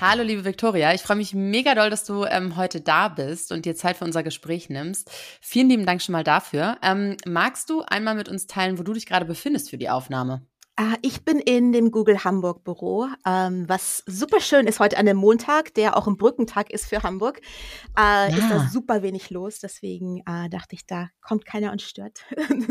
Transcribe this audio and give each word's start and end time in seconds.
Hallo, 0.00 0.22
liebe 0.22 0.44
Viktoria. 0.44 0.94
Ich 0.94 1.02
freue 1.02 1.16
mich 1.16 1.34
mega 1.34 1.74
doll, 1.74 1.90
dass 1.90 2.04
du 2.04 2.24
ähm, 2.24 2.56
heute 2.56 2.80
da 2.80 3.08
bist 3.08 3.50
und 3.50 3.64
dir 3.64 3.74
Zeit 3.74 3.96
für 3.96 4.04
unser 4.04 4.22
Gespräch 4.22 4.70
nimmst. 4.70 5.10
Vielen 5.40 5.68
lieben 5.68 5.86
Dank 5.86 6.00
schon 6.02 6.12
mal 6.12 6.22
dafür. 6.22 6.78
Ähm, 6.82 7.16
magst 7.26 7.68
du 7.68 7.82
einmal 7.82 8.14
mit 8.14 8.28
uns 8.28 8.46
teilen, 8.46 8.78
wo 8.78 8.84
du 8.84 8.92
dich 8.92 9.06
gerade 9.06 9.24
befindest 9.24 9.70
für 9.70 9.76
die 9.76 9.90
Aufnahme? 9.90 10.46
Uh, 10.80 10.94
ich 11.02 11.24
bin 11.24 11.40
in 11.40 11.72
dem 11.72 11.90
Google 11.90 12.22
Hamburg 12.22 12.62
Büro, 12.62 13.08
ähm, 13.26 13.64
was 13.68 14.04
super 14.06 14.38
schön 14.40 14.68
ist 14.68 14.78
heute 14.78 14.98
an 14.98 15.06
dem 15.06 15.16
Montag, 15.16 15.74
der 15.74 15.96
auch 15.96 16.06
ein 16.06 16.16
Brückentag 16.16 16.70
ist 16.70 16.86
für 16.86 17.02
Hamburg. 17.02 17.40
Äh, 17.98 18.00
ja. 18.00 18.26
Ist 18.28 18.50
da 18.50 18.68
super 18.68 19.02
wenig 19.02 19.30
los, 19.30 19.58
deswegen 19.58 20.18
äh, 20.18 20.48
dachte 20.48 20.76
ich, 20.76 20.86
da 20.86 21.08
kommt 21.20 21.44
keiner 21.44 21.72
und 21.72 21.82
stört. 21.82 22.20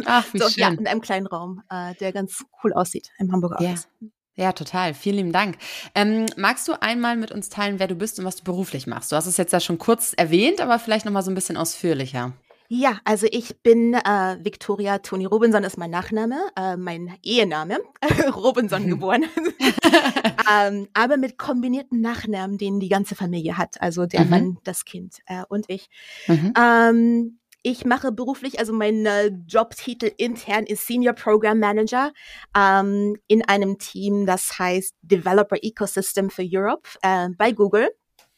Ach, 0.06 0.26
wie 0.32 0.38
so, 0.40 0.48
schön. 0.48 0.62
Ja, 0.62 0.70
in 0.70 0.88
einem 0.88 1.02
kleinen 1.02 1.28
Raum, 1.28 1.62
äh, 1.70 1.94
der 1.96 2.14
ganz 2.14 2.46
cool 2.64 2.72
aussieht 2.72 3.10
im 3.20 3.34
Hamburger 3.34 3.58
Office. 3.58 3.90
Ja. 4.00 4.08
Ja, 4.38 4.52
total. 4.54 4.94
Vielen 4.94 5.16
lieben 5.18 5.32
Dank. 5.32 5.58
Ähm, 5.96 6.28
magst 6.38 6.68
du 6.68 6.80
einmal 6.80 7.18
mit 7.18 7.32
uns 7.32 7.50
teilen, 7.50 7.80
wer 7.80 7.88
du 7.88 7.96
bist 7.96 8.20
und 8.20 8.26
was 8.26 8.36
du 8.36 8.44
beruflich 8.44 8.86
machst? 8.86 9.12
Du 9.12 9.16
hast 9.16 9.26
es 9.26 9.38
jetzt 9.38 9.52
ja 9.52 9.60
schon 9.60 9.80
kurz 9.80 10.14
erwähnt, 10.16 10.62
aber 10.62 10.78
vielleicht 10.78 11.06
noch 11.06 11.12
mal 11.12 11.24
so 11.24 11.32
ein 11.32 11.36
bisschen 11.36 11.58
ausführlicher. 11.58 12.34
Ja, 12.70 13.00
also 13.04 13.28
ich 13.32 13.62
bin 13.64 13.94
äh, 13.94 14.38
Victoria 14.44 15.00
Toni 15.00 15.26
Robinson 15.26 15.64
ist 15.64 15.78
mein 15.78 15.90
Nachname, 15.90 16.38
äh, 16.56 16.76
mein 16.76 17.18
Ehename, 17.24 17.80
Robinson 18.36 18.88
geboren, 18.88 19.24
ähm, 20.54 20.88
aber 20.94 21.16
mit 21.16 21.38
kombinierten 21.38 22.02
Nachnamen, 22.02 22.58
den 22.58 22.82
die 22.82 22.90
ganze 22.90 23.16
Familie 23.16 23.58
hat, 23.58 23.82
also 23.82 24.06
der 24.06 24.26
mhm. 24.26 24.30
Mann, 24.30 24.58
das 24.66 24.84
Kind 24.84 25.20
äh, 25.28 25.44
und 25.48 25.66
ich. 25.70 25.90
Mhm. 26.28 26.54
Ähm, 26.60 27.40
ich 27.68 27.84
mache 27.84 28.14
beruflich, 28.14 28.60
also 28.60 28.72
mein 28.72 29.06
äh, 29.06 29.28
Jobtitel 29.46 30.10
intern 30.16 30.64
ist 30.66 30.88
Senior 30.88 31.14
Program 31.14 31.60
Manager 31.60 32.14
ähm, 32.56 33.18
in 33.28 33.44
einem 33.44 33.78
Team, 33.78 34.26
das 34.26 34.58
heißt 34.58 34.96
Developer 35.02 35.58
Ecosystem 35.62 36.30
for 36.30 36.46
Europe 36.48 36.88
äh, 37.02 37.28
bei 37.38 37.52
Google. 37.52 37.90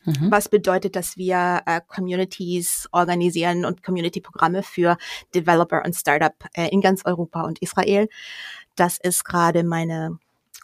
Mhm. 0.06 0.32
Was 0.32 0.50
bedeutet, 0.50 0.96
dass 0.96 1.16
wir 1.16 1.62
äh, 1.68 1.80
Communities 1.88 2.90
organisieren 2.92 3.66
und 3.66 3.84
Community-Programme 3.84 4.64
für 4.64 4.98
Developer 5.36 5.84
und 5.86 5.96
Startup 5.96 6.34
äh, 6.54 6.70
in 6.70 6.82
ganz 6.82 7.06
Europa 7.06 7.44
und 7.44 7.60
Israel. 7.60 8.10
Das 8.76 8.98
ist 8.98 9.26
gerade 9.26 9.64
meine 9.64 10.18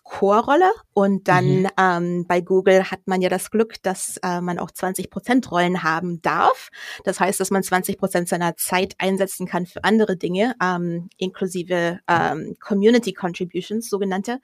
Core-Rolle 0.05 0.71
und 0.93 1.27
dann 1.27 1.63
mhm. 1.63 1.69
ähm, 1.77 2.25
bei 2.27 2.39
Google 2.39 2.89
hat 2.89 3.01
man 3.05 3.21
ja 3.21 3.27
das 3.27 3.49
Glück, 3.49 3.81
dass 3.81 4.17
äh, 4.17 4.39
man 4.39 4.59
auch 4.59 4.69
20 4.69 5.09
Prozent 5.09 5.51
Rollen 5.51 5.81
haben 5.83 6.21
darf. 6.21 6.69
Das 7.03 7.19
heißt, 7.19 7.39
dass 7.39 7.49
man 7.49 7.63
20 7.63 7.97
Prozent 7.97 8.29
seiner 8.29 8.55
Zeit 8.55 8.93
einsetzen 8.99 9.47
kann 9.47 9.65
für 9.65 9.83
andere 9.83 10.15
Dinge, 10.15 10.55
ähm, 10.63 11.09
inklusive 11.17 11.99
ähm, 12.07 12.55
Community 12.61 13.13
Contributions, 13.13 13.89
sogenannte. 13.89 14.39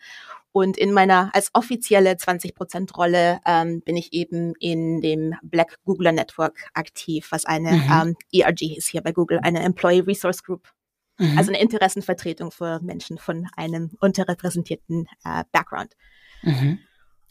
Und 0.51 0.77
in 0.77 0.91
meiner 0.93 1.29
als 1.33 1.51
offizielle 1.53 2.17
20 2.17 2.55
Prozent 2.55 2.97
Rolle 2.97 3.39
ähm, 3.45 3.81
bin 3.81 3.95
ich 3.95 4.11
eben 4.13 4.53
in 4.59 4.99
dem 4.99 5.35
Black 5.43 5.77
Googler 5.85 6.11
Network 6.11 6.69
aktiv, 6.73 7.27
was 7.29 7.45
eine 7.45 7.73
mhm. 7.73 7.91
ähm, 7.91 8.15
ERG 8.33 8.77
ist 8.77 8.87
hier 8.87 9.01
bei 9.01 9.11
Google, 9.11 9.39
eine 9.43 9.61
Employee 9.61 10.01
Resource 10.01 10.43
Group. 10.43 10.67
Mhm. 11.21 11.37
Also 11.37 11.51
eine 11.51 11.61
Interessenvertretung 11.61 12.51
für 12.51 12.79
Menschen 12.81 13.19
von 13.19 13.47
einem 13.55 13.91
unterrepräsentierten 13.99 15.07
äh, 15.23 15.43
Background. 15.51 15.95
Mhm. 16.41 16.79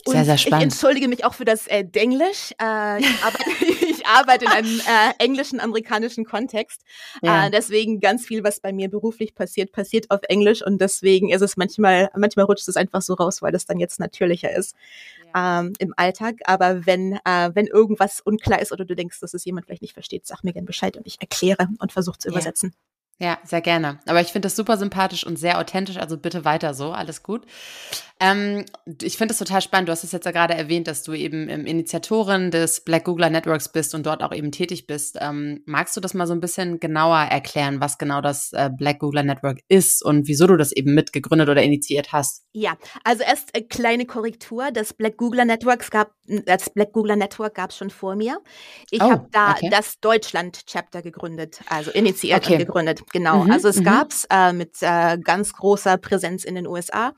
Sehr, 0.06 0.24
sehr 0.24 0.38
spannend. 0.38 0.62
Ich 0.62 0.72
entschuldige 0.72 1.08
mich 1.08 1.24
auch 1.24 1.34
für 1.34 1.44
das 1.44 1.66
äh, 1.66 1.84
Denglisch. 1.84 2.54
Äh, 2.62 3.00
ich, 3.00 3.06
arbeite, 3.24 3.50
ich, 3.90 4.06
arbeite, 4.06 4.44
in 4.44 4.50
einem 4.52 4.80
äh, 4.80 5.12
englischen, 5.18 5.58
amerikanischen 5.58 6.24
Kontext. 6.24 6.82
Ja. 7.20 7.46
Äh, 7.46 7.50
deswegen 7.50 7.98
ganz 7.98 8.24
viel, 8.24 8.44
was 8.44 8.60
bei 8.60 8.72
mir 8.72 8.88
beruflich 8.88 9.34
passiert, 9.34 9.72
passiert 9.72 10.10
auf 10.10 10.20
Englisch 10.28 10.64
und 10.64 10.80
deswegen 10.80 11.30
ist 11.30 11.42
es 11.42 11.56
manchmal, 11.56 12.10
manchmal 12.16 12.46
rutscht 12.46 12.68
es 12.68 12.76
einfach 12.76 13.02
so 13.02 13.14
raus, 13.14 13.42
weil 13.42 13.52
das 13.52 13.66
dann 13.66 13.80
jetzt 13.80 13.98
natürlicher 13.98 14.54
ist 14.54 14.76
ja. 15.34 15.60
ähm, 15.60 15.72
im 15.80 15.92
Alltag. 15.96 16.36
Aber 16.44 16.86
wenn, 16.86 17.14
äh, 17.24 17.50
wenn 17.54 17.66
irgendwas 17.66 18.20
unklar 18.20 18.62
ist 18.62 18.70
oder 18.70 18.84
du 18.84 18.94
denkst, 18.94 19.18
dass 19.18 19.34
es 19.34 19.44
jemand 19.44 19.66
vielleicht 19.66 19.82
nicht 19.82 19.94
versteht, 19.94 20.26
sag 20.26 20.44
mir 20.44 20.52
gerne 20.52 20.66
Bescheid 20.66 20.96
und 20.96 21.06
ich 21.08 21.20
erkläre 21.20 21.68
und 21.80 21.92
versuche 21.92 22.18
zu 22.18 22.28
übersetzen. 22.28 22.72
Ja, 23.20 23.38
sehr 23.44 23.60
gerne. 23.60 24.00
Aber 24.06 24.22
ich 24.22 24.28
finde 24.28 24.46
das 24.46 24.56
super 24.56 24.78
sympathisch 24.78 25.26
und 25.26 25.38
sehr 25.38 25.58
authentisch, 25.58 25.98
also 25.98 26.16
bitte 26.16 26.46
weiter 26.46 26.72
so, 26.72 26.92
alles 26.92 27.22
gut. 27.22 27.44
Ähm, 28.18 28.66
ich 29.02 29.16
finde 29.16 29.32
es 29.32 29.38
total 29.38 29.62
spannend. 29.62 29.88
Du 29.88 29.92
hast 29.92 30.04
es 30.04 30.12
jetzt 30.12 30.26
ja 30.26 30.30
gerade 30.30 30.54
erwähnt, 30.54 30.86
dass 30.86 31.02
du 31.02 31.14
eben 31.14 31.48
Initiatorin 31.48 32.50
des 32.50 32.82
Black 32.82 33.04
Googler 33.04 33.30
Networks 33.30 33.72
bist 33.72 33.94
und 33.94 34.04
dort 34.04 34.22
auch 34.22 34.32
eben 34.32 34.52
tätig 34.52 34.86
bist. 34.86 35.16
Ähm, 35.20 35.62
magst 35.64 35.96
du 35.96 36.00
das 36.00 36.12
mal 36.12 36.26
so 36.26 36.34
ein 36.34 36.40
bisschen 36.40 36.80
genauer 36.80 37.18
erklären, 37.18 37.80
was 37.80 37.96
genau 37.96 38.20
das 38.20 38.52
äh, 38.52 38.68
Black 38.70 38.98
Googler 38.98 39.22
Network 39.22 39.60
ist 39.68 40.04
und 40.04 40.28
wieso 40.28 40.46
du 40.46 40.58
das 40.58 40.72
eben 40.72 40.94
mitgegründet 40.94 41.48
oder 41.48 41.62
initiiert 41.62 42.12
hast? 42.12 42.44
Ja, 42.52 42.76
also 43.04 43.22
erst 43.22 43.54
eine 43.54 43.64
kleine 43.64 44.04
Korrektur. 44.04 44.70
Das 44.70 44.92
Black 44.92 45.16
Googler 45.16 45.46
Networks 45.46 45.90
gab, 45.90 46.12
das 46.26 46.68
Black 46.68 46.92
Googler 46.92 47.16
Network 47.16 47.54
gab 47.54 47.70
es 47.70 47.78
schon 47.78 47.90
vor 47.90 48.16
mir. 48.16 48.40
Ich 48.90 49.00
oh, 49.00 49.10
habe 49.10 49.28
da 49.32 49.52
okay. 49.52 49.70
das 49.70 49.98
Deutschland 50.00 50.66
Chapter 50.66 51.00
gegründet, 51.00 51.60
also 51.70 51.90
initiiert 51.90 52.44
okay. 52.44 52.54
und 52.54 52.58
gegründet. 52.58 53.02
Genau. 53.12 53.44
Mhm, 53.44 53.50
also 53.50 53.68
es 53.68 53.78
mhm. 53.78 53.84
gab's 53.84 54.26
äh, 54.30 54.52
mit 54.52 54.76
äh, 54.82 55.18
ganz 55.18 55.52
großer 55.52 55.96
Präsenz 55.96 56.44
in 56.44 56.54
den 56.54 56.66
USA 56.66 57.12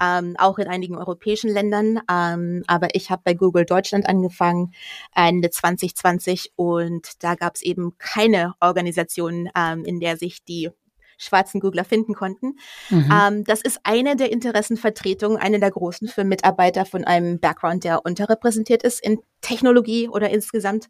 ähm, 0.00 0.34
auch 0.38 0.58
in 0.58 0.68
einigen 0.68 0.96
europäischen 0.96 1.50
Ländern. 1.50 2.00
Ähm, 2.10 2.62
aber 2.66 2.94
ich 2.94 3.10
habe 3.10 3.22
bei 3.24 3.34
Google 3.34 3.64
Deutschland 3.64 4.08
angefangen 4.08 4.72
Ende 5.14 5.50
2020 5.50 6.52
und 6.56 7.22
da 7.22 7.34
gab 7.34 7.56
es 7.56 7.62
eben 7.62 7.96
keine 7.98 8.54
Organisation, 8.60 9.48
ähm, 9.56 9.84
in 9.84 10.00
der 10.00 10.16
sich 10.16 10.44
die 10.44 10.70
schwarzen 11.18 11.60
Googler 11.60 11.84
finden 11.84 12.14
konnten. 12.14 12.58
Mhm. 12.90 13.10
Ähm, 13.10 13.44
das 13.44 13.62
ist 13.62 13.80
eine 13.84 14.16
der 14.16 14.30
Interessenvertretungen, 14.30 15.38
eine 15.38 15.58
der 15.58 15.70
großen 15.70 16.08
für 16.08 16.24
Mitarbeiter 16.24 16.84
von 16.84 17.04
einem 17.04 17.40
Background, 17.40 17.84
der 17.84 18.04
unterrepräsentiert 18.04 18.82
ist 18.82 19.02
in 19.02 19.20
Technologie 19.40 20.08
oder 20.08 20.28
insgesamt. 20.28 20.88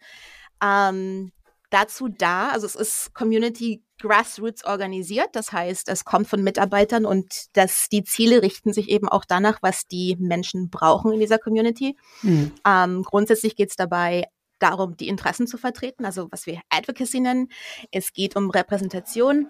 Ähm, 0.61 1.31
dazu 1.71 2.09
da, 2.09 2.51
also 2.51 2.67
es 2.67 2.75
ist 2.75 3.15
Community 3.15 3.83
Grassroots 3.99 4.65
organisiert. 4.65 5.29
Das 5.33 5.53
heißt, 5.53 5.89
es 5.89 6.05
kommt 6.05 6.29
von 6.29 6.43
Mitarbeitern 6.43 7.07
und 7.07 7.47
das, 7.55 7.89
die 7.89 8.05
Ziele 8.05 8.43
richten 8.43 8.73
sich 8.73 8.89
eben 8.89 9.09
auch 9.09 9.25
danach, 9.25 9.59
was 9.63 9.87
die 9.87 10.17
Menschen 10.19 10.71
brauchen 10.71 11.13
in 11.13 11.21
dieser 11.21 11.39
Community. 11.39 11.97
Mhm. 12.23 12.53
Ähm, 12.67 13.03
grundsätzlich 13.03 13.57
geht 13.57 13.71
es 13.71 13.77
dabei 13.77 14.25
darum, 14.59 14.97
die 14.97 15.09
Interessen 15.09 15.47
zu 15.47 15.59
vertreten, 15.59 16.05
also 16.05 16.29
was 16.31 16.47
wir 16.47 16.61
Advocacy 16.71 17.21
nennen. 17.21 17.49
Es 17.91 18.13
geht 18.13 18.37
um 18.37 18.51
Repräsentation, 18.51 19.49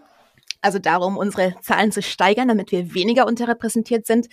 also 0.60 0.78
darum, 0.78 1.16
unsere 1.16 1.54
Zahlen 1.60 1.92
zu 1.92 2.02
steigern, 2.02 2.48
damit 2.48 2.72
wir 2.72 2.94
weniger 2.94 3.26
unterrepräsentiert 3.26 4.06
sind. 4.06 4.28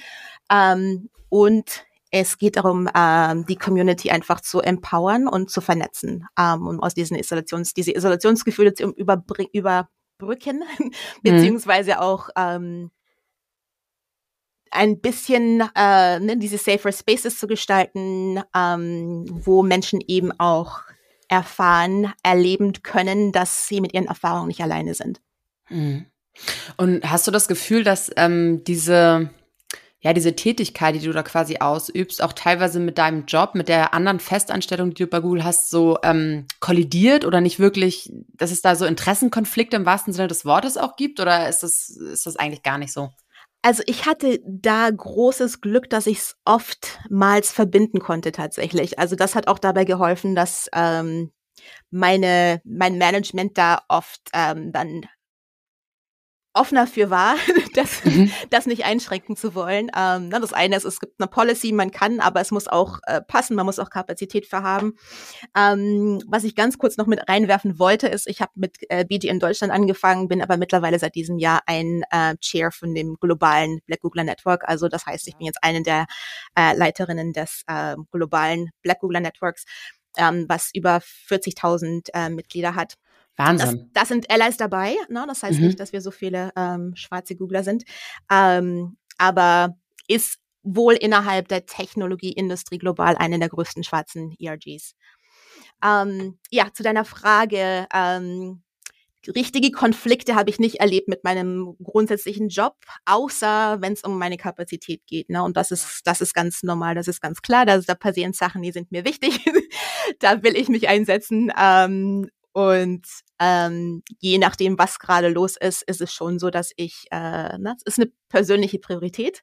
Ähm, 0.51 1.09
und 1.29 1.85
es 2.13 2.37
geht 2.37 2.57
darum, 2.57 2.87
ähm, 2.95 3.43
die 3.47 3.55
Community 3.55 4.11
einfach 4.11 4.39
zu 4.39 4.61
empowern 4.61 5.27
und 5.27 5.49
zu 5.49 5.61
vernetzen, 5.61 6.27
ähm, 6.39 6.67
um 6.67 6.79
aus 6.79 6.93
diesen 6.93 7.17
Isolations, 7.17 7.73
diese 7.73 7.91
Isolationsgefühle 7.91 8.75
zu 8.75 8.91
überbringen, 8.91 9.49
über 9.51 9.89
Brücken, 10.19 10.63
beziehungsweise 11.23 11.99
auch 11.99 12.29
ähm, 12.37 12.91
ein 14.69 15.01
bisschen 15.01 15.61
äh, 15.75 16.19
ne, 16.19 16.37
diese 16.37 16.59
safer 16.59 16.91
Spaces 16.91 17.39
zu 17.39 17.47
gestalten, 17.47 18.43
ähm, 18.55 19.25
wo 19.27 19.63
Menschen 19.63 19.99
eben 20.07 20.31
auch 20.39 20.81
erfahren, 21.29 22.13
erleben 22.21 22.73
können, 22.83 23.31
dass 23.31 23.67
sie 23.67 23.81
mit 23.81 23.95
ihren 23.95 24.05
Erfahrungen 24.05 24.49
nicht 24.49 24.61
alleine 24.61 24.93
sind. 24.93 25.19
Mhm. 25.69 26.05
Und 26.77 27.09
hast 27.09 27.25
du 27.25 27.31
das 27.31 27.47
Gefühl, 27.47 27.83
dass 27.83 28.11
ähm, 28.17 28.63
diese 28.65 29.31
ja, 30.03 30.11
diese 30.11 30.35
Tätigkeit, 30.35 30.95
die 30.95 30.99
du 30.99 31.13
da 31.13 31.23
quasi 31.23 31.57
ausübst, 31.59 32.21
auch 32.21 32.33
teilweise 32.33 32.81
mit 32.81 32.97
deinem 32.97 33.25
Job, 33.25 33.55
mit 33.55 33.69
der 33.69 33.93
anderen 33.93 34.19
Festanstellung, 34.19 34.93
die 34.93 35.03
du 35.03 35.07
bei 35.07 35.21
Google 35.21 35.45
hast, 35.45 35.69
so 35.69 35.97
ähm, 36.03 36.45
kollidiert 36.59 37.23
oder 37.23 37.39
nicht 37.39 37.57
wirklich, 37.57 38.11
dass 38.33 38.51
es 38.51 38.61
da 38.61 38.75
so 38.75 38.85
Interessenkonflikte 38.85 39.77
im 39.77 39.85
wahrsten 39.85 40.11
Sinne 40.11 40.27
des 40.27 40.43
Wortes 40.43 40.75
auch 40.75 40.97
gibt? 40.97 41.21
Oder 41.21 41.47
ist 41.47 41.63
das, 41.63 41.89
ist 41.89 42.25
das 42.25 42.35
eigentlich 42.35 42.63
gar 42.63 42.77
nicht 42.77 42.91
so? 42.91 43.11
Also 43.61 43.81
ich 43.85 44.05
hatte 44.05 44.41
da 44.45 44.89
großes 44.89 45.61
Glück, 45.61 45.89
dass 45.89 46.05
ich 46.05 46.17
es 46.17 46.35
oftmals 46.43 47.53
verbinden 47.53 47.99
konnte 47.99 48.33
tatsächlich. 48.33 48.99
Also 48.99 49.15
das 49.15 49.35
hat 49.35 49.47
auch 49.47 49.57
dabei 49.57 49.85
geholfen, 49.85 50.35
dass 50.35 50.69
ähm, 50.75 51.31
meine 51.91 52.61
mein 52.65 52.97
Management 52.97 53.57
da 53.57 53.79
oft 53.87 54.19
ähm, 54.33 54.73
dann 54.73 55.05
offener 56.53 56.87
für 56.87 57.09
war, 57.09 57.35
das, 57.73 58.03
mhm. 58.05 58.31
das 58.49 58.65
nicht 58.65 58.85
einschränken 58.85 59.35
zu 59.35 59.55
wollen. 59.55 59.91
Ähm, 59.95 60.29
na, 60.29 60.39
das 60.39 60.53
eine 60.53 60.75
ist, 60.75 60.85
es 60.85 60.99
gibt 60.99 61.19
eine 61.19 61.27
Policy, 61.27 61.71
man 61.71 61.91
kann, 61.91 62.19
aber 62.19 62.41
es 62.41 62.51
muss 62.51 62.67
auch 62.67 62.99
äh, 63.07 63.21
passen, 63.21 63.55
man 63.55 63.65
muss 63.65 63.79
auch 63.79 63.89
Kapazität 63.89 64.45
für 64.45 64.61
haben. 64.61 64.95
Ähm, 65.55 66.21
was 66.27 66.43
ich 66.43 66.55
ganz 66.55 66.77
kurz 66.77 66.97
noch 66.97 67.07
mit 67.07 67.27
reinwerfen 67.27 67.79
wollte, 67.79 68.07
ist, 68.07 68.27
ich 68.27 68.41
habe 68.41 68.51
mit 68.55 68.77
äh, 68.89 69.05
BG 69.05 69.27
in 69.27 69.39
Deutschland 69.39 69.73
angefangen, 69.73 70.27
bin 70.27 70.41
aber 70.41 70.57
mittlerweile 70.57 70.99
seit 70.99 71.15
diesem 71.15 71.37
Jahr 71.37 71.61
ein 71.65 72.03
äh, 72.11 72.35
Chair 72.37 72.71
von 72.71 72.93
dem 72.93 73.15
globalen 73.19 73.79
Black 73.85 74.01
Googler 74.01 74.23
Network. 74.23 74.63
Also 74.67 74.87
das 74.87 75.05
heißt, 75.05 75.27
ich 75.27 75.37
bin 75.37 75.47
jetzt 75.47 75.63
eine 75.63 75.81
der 75.81 76.05
äh, 76.57 76.75
Leiterinnen 76.75 77.33
des 77.33 77.63
äh, 77.67 77.95
globalen 78.11 78.69
Black 78.81 78.99
Googler 78.99 79.19
Networks, 79.21 79.65
ähm, 80.17 80.45
was 80.47 80.69
über 80.73 80.97
40.000 80.97 82.09
äh, 82.13 82.29
Mitglieder 82.29 82.75
hat. 82.75 82.95
Wahnsinn. 83.37 83.89
Das, 83.93 84.03
das 84.03 84.07
sind 84.09 84.29
Allies 84.29 84.57
dabei. 84.57 84.95
Ne? 85.09 85.25
Das 85.27 85.43
heißt 85.43 85.59
mhm. 85.59 85.67
nicht, 85.67 85.79
dass 85.79 85.93
wir 85.93 86.01
so 86.01 86.11
viele 86.11 86.51
ähm, 86.55 86.93
schwarze 86.95 87.35
Googler 87.35 87.63
sind. 87.63 87.83
Ähm, 88.31 88.97
aber 89.17 89.77
ist 90.07 90.39
wohl 90.63 90.93
innerhalb 90.93 91.47
der 91.47 91.65
Technologieindustrie 91.65 92.77
global 92.77 93.15
eine 93.17 93.39
der 93.39 93.49
größten 93.49 93.83
schwarzen 93.83 94.35
ERGs. 94.39 94.95
Ähm, 95.83 96.39
ja, 96.49 96.69
zu 96.73 96.83
deiner 96.83 97.05
Frage. 97.05 97.87
Ähm, 97.93 98.63
richtige 99.27 99.71
Konflikte 99.71 100.35
habe 100.35 100.49
ich 100.49 100.59
nicht 100.59 100.79
erlebt 100.79 101.07
mit 101.07 101.23
meinem 101.23 101.75
grundsätzlichen 101.81 102.49
Job, 102.49 102.75
außer 103.05 103.77
wenn 103.81 103.93
es 103.93 104.03
um 104.03 104.17
meine 104.17 104.37
Kapazität 104.37 105.05
geht. 105.07 105.29
Ne? 105.29 105.43
Und 105.43 105.55
das 105.57 105.71
ist, 105.71 106.01
das 106.05 106.21
ist 106.21 106.33
ganz 106.33 106.63
normal, 106.63 106.95
das 106.95 107.07
ist 107.07 107.21
ganz 107.21 107.41
klar. 107.41 107.65
Da, 107.65 107.77
da 107.79 107.95
passieren 107.95 108.33
Sachen, 108.33 108.61
die 108.61 108.71
sind 108.71 108.91
mir 108.91 109.05
wichtig. 109.05 109.39
da 110.19 110.43
will 110.43 110.55
ich 110.55 110.69
mich 110.69 110.87
einsetzen. 110.87 111.51
Ähm, 111.57 112.29
und 112.53 113.05
ähm, 113.39 114.03
je 114.19 114.37
nachdem, 114.37 114.77
was 114.77 114.99
gerade 114.99 115.29
los 115.29 115.57
ist, 115.57 115.81
ist 115.83 116.01
es 116.01 116.13
schon 116.13 116.39
so, 116.39 116.51
dass 116.51 116.71
ich, 116.75 117.05
äh, 117.11 117.57
na, 117.57 117.75
es 117.75 117.83
ist 117.83 117.99
eine 117.99 118.11
persönliche 118.29 118.79
Priorität. 118.79 119.41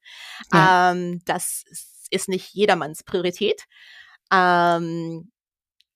Ja. 0.53 0.93
Ähm, 0.93 1.21
das 1.25 1.65
ist 2.11 2.29
nicht 2.29 2.55
jedermanns 2.55 3.03
Priorität. 3.03 3.65
Ähm, 4.33 5.33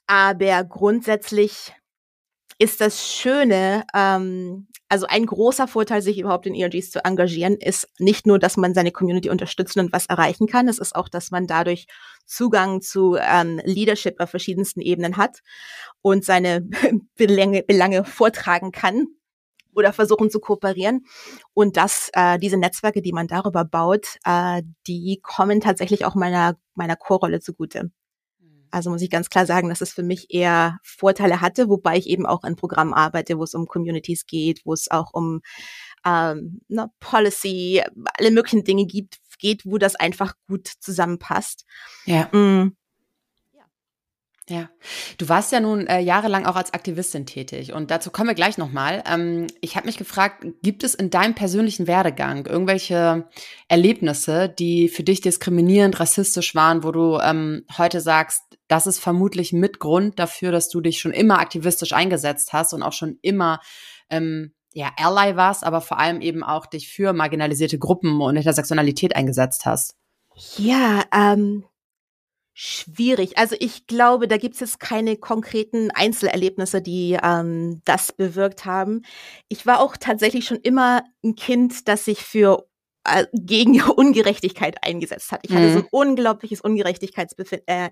aber 0.06 0.64
grundsätzlich 0.64 1.72
ist 2.58 2.80
das 2.80 3.06
Schöne, 3.06 3.84
ähm, 3.94 4.68
also 4.88 5.06
ein 5.06 5.26
großer 5.26 5.66
Vorteil, 5.66 6.02
sich 6.02 6.18
überhaupt 6.18 6.46
in 6.46 6.54
ERGs 6.54 6.90
zu 6.90 7.04
engagieren, 7.04 7.54
ist 7.54 7.88
nicht 7.98 8.26
nur, 8.26 8.38
dass 8.38 8.56
man 8.56 8.74
seine 8.74 8.92
Community 8.92 9.30
unterstützen 9.30 9.80
und 9.80 9.92
was 9.92 10.06
erreichen 10.06 10.46
kann, 10.46 10.68
es 10.68 10.78
ist 10.78 10.94
auch, 10.94 11.08
dass 11.08 11.30
man 11.30 11.46
dadurch 11.46 11.86
Zugang 12.26 12.80
zu 12.80 13.16
ähm, 13.20 13.60
Leadership 13.64 14.20
auf 14.20 14.30
verschiedensten 14.30 14.80
Ebenen 14.80 15.16
hat 15.16 15.40
und 16.02 16.24
seine 16.24 16.68
Belange, 17.16 17.62
Belange 17.62 18.04
vortragen 18.04 18.72
kann 18.72 19.06
oder 19.74 19.92
versuchen 19.92 20.30
zu 20.30 20.40
kooperieren. 20.40 21.04
Und 21.52 21.76
dass 21.76 22.10
äh, 22.12 22.38
diese 22.38 22.56
Netzwerke, 22.56 23.02
die 23.02 23.12
man 23.12 23.26
darüber 23.26 23.64
baut, 23.64 24.16
äh, 24.24 24.62
die 24.86 25.20
kommen 25.22 25.60
tatsächlich 25.60 26.04
auch 26.04 26.14
meiner, 26.14 26.56
meiner 26.74 26.96
Core-Rolle 26.96 27.40
zugute. 27.40 27.90
Also 28.74 28.90
muss 28.90 29.02
ich 29.02 29.10
ganz 29.10 29.30
klar 29.30 29.46
sagen, 29.46 29.68
dass 29.68 29.80
es 29.80 29.92
für 29.92 30.02
mich 30.02 30.26
eher 30.30 30.78
Vorteile 30.82 31.40
hatte, 31.40 31.68
wobei 31.68 31.96
ich 31.96 32.08
eben 32.08 32.26
auch 32.26 32.44
in 32.44 32.56
Programmen 32.56 32.92
arbeite, 32.92 33.38
wo 33.38 33.44
es 33.44 33.54
um 33.54 33.66
Communities 33.66 34.26
geht, 34.26 34.62
wo 34.64 34.72
es 34.72 34.90
auch 34.90 35.12
um 35.12 35.40
ähm, 36.04 36.60
ne, 36.68 36.90
Policy, 37.00 37.82
alle 38.18 38.30
möglichen 38.30 38.64
Dinge 38.64 38.86
gibt, 38.86 39.18
geht, 39.38 39.64
wo 39.64 39.78
das 39.78 39.94
einfach 39.94 40.34
gut 40.48 40.68
zusammenpasst. 40.80 41.64
Ja. 42.06 42.24
Mm. 42.32 42.76
Ja, 44.46 44.68
du 45.16 45.30
warst 45.30 45.52
ja 45.52 45.60
nun 45.60 45.86
äh, 45.86 46.00
jahrelang 46.00 46.44
auch 46.44 46.56
als 46.56 46.74
Aktivistin 46.74 47.24
tätig 47.24 47.72
und 47.72 47.90
dazu 47.90 48.10
kommen 48.10 48.28
wir 48.28 48.34
gleich 48.34 48.58
nochmal. 48.58 49.02
Ähm, 49.10 49.46
ich 49.62 49.74
habe 49.74 49.86
mich 49.86 49.96
gefragt, 49.96 50.44
gibt 50.62 50.84
es 50.84 50.94
in 50.94 51.08
deinem 51.08 51.34
persönlichen 51.34 51.86
Werdegang 51.86 52.44
irgendwelche 52.44 53.26
Erlebnisse, 53.68 54.50
die 54.50 54.90
für 54.90 55.02
dich 55.02 55.22
diskriminierend, 55.22 55.98
rassistisch 55.98 56.54
waren, 56.54 56.84
wo 56.84 56.92
du 56.92 57.18
ähm, 57.20 57.64
heute 57.78 58.02
sagst, 58.02 58.42
das 58.68 58.86
ist 58.86 58.98
vermutlich 58.98 59.52
mit 59.52 59.78
Grund 59.78 60.18
dafür, 60.18 60.52
dass 60.52 60.68
du 60.68 60.80
dich 60.80 60.98
schon 60.98 61.12
immer 61.12 61.38
aktivistisch 61.38 61.92
eingesetzt 61.92 62.52
hast 62.52 62.72
und 62.72 62.82
auch 62.82 62.92
schon 62.92 63.18
immer 63.22 63.60
ähm, 64.10 64.54
ja, 64.72 64.90
Ally 64.96 65.36
warst, 65.36 65.64
aber 65.64 65.80
vor 65.80 65.98
allem 65.98 66.20
eben 66.20 66.42
auch 66.42 66.66
dich 66.66 66.88
für 66.88 67.12
marginalisierte 67.12 67.78
Gruppen 67.78 68.20
und 68.20 68.36
Intersektionalität 68.36 69.14
eingesetzt 69.14 69.66
hast? 69.66 69.94
Ja, 70.56 71.04
ähm, 71.12 71.64
Schwierig. 72.56 73.36
Also 73.36 73.56
ich 73.58 73.88
glaube, 73.88 74.28
da 74.28 74.36
gibt 74.36 74.54
es 74.54 74.60
jetzt 74.60 74.78
keine 74.78 75.16
konkreten 75.16 75.90
Einzelerlebnisse, 75.90 76.80
die 76.80 77.18
ähm, 77.20 77.82
das 77.84 78.12
bewirkt 78.12 78.64
haben. 78.64 79.02
Ich 79.48 79.66
war 79.66 79.80
auch 79.80 79.96
tatsächlich 79.96 80.46
schon 80.46 80.58
immer 80.58 81.02
ein 81.24 81.34
Kind, 81.34 81.88
das 81.88 82.04
sich 82.04 82.20
für 82.20 82.64
äh, 83.04 83.26
gegen 83.32 83.82
Ungerechtigkeit 83.82 84.76
eingesetzt 84.82 85.30
hat. 85.32 85.40
Ich 85.42 85.52
hatte 85.52 85.72
so 85.72 85.78
ein 85.78 85.82
mhm. 85.82 85.88
unglaubliches 85.90 86.60
Ungerechtigkeitsempfinden. 86.60 87.62
Äh, 87.66 87.84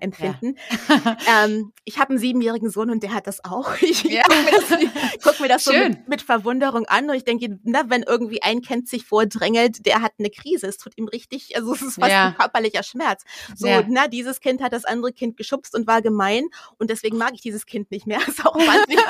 ja. 0.89 1.17
ähm, 1.45 1.71
ich 1.85 1.99
habe 1.99 2.11
einen 2.11 2.19
siebenjährigen 2.19 2.69
Sohn 2.69 2.89
und 2.89 3.03
der 3.03 3.13
hat 3.13 3.27
das 3.27 3.43
auch. 3.43 3.73
Ich 3.93 4.03
ja. 4.03 4.23
gucke 4.23 4.43
mir 4.43 4.51
das, 4.51 5.21
guck 5.23 5.39
mir 5.39 5.47
das 5.47 5.63
so 5.65 5.73
mit, 5.73 6.07
mit, 6.07 6.21
Verwunderung 6.21 6.85
an 6.85 7.09
und 7.09 7.15
ich 7.15 7.25
denke, 7.25 7.59
na, 7.63 7.83
wenn 7.89 8.01
irgendwie 8.01 8.41
ein 8.41 8.61
Kind 8.61 8.87
sich 8.87 9.05
vordrängelt, 9.05 9.85
der 9.85 10.01
hat 10.01 10.13
eine 10.17 10.29
Krise, 10.31 10.67
es 10.67 10.77
tut 10.77 10.93
ihm 10.97 11.07
richtig, 11.07 11.55
also 11.55 11.73
es 11.73 11.81
ist 11.81 11.95
fast 11.99 12.11
ja. 12.11 12.27
ein 12.27 12.35
körperlicher 12.35 12.81
Schmerz. 12.81 13.23
So, 13.55 13.67
na, 13.87 14.07
dieses 14.07 14.39
Kind 14.39 14.61
hat 14.63 14.73
das 14.73 14.85
andere 14.85 15.11
Kind 15.11 15.37
geschubst 15.37 15.75
und 15.75 15.85
war 15.85 16.01
gemein 16.01 16.45
und 16.79 16.89
deswegen 16.89 17.17
mag 17.17 17.33
ich 17.33 17.41
dieses 17.41 17.65
Kind 17.65 17.91
nicht 17.91 18.07
mehr. 18.07 18.19
ist 18.27 18.45
auch 18.45 18.55
wahnsinnig, 18.55 19.05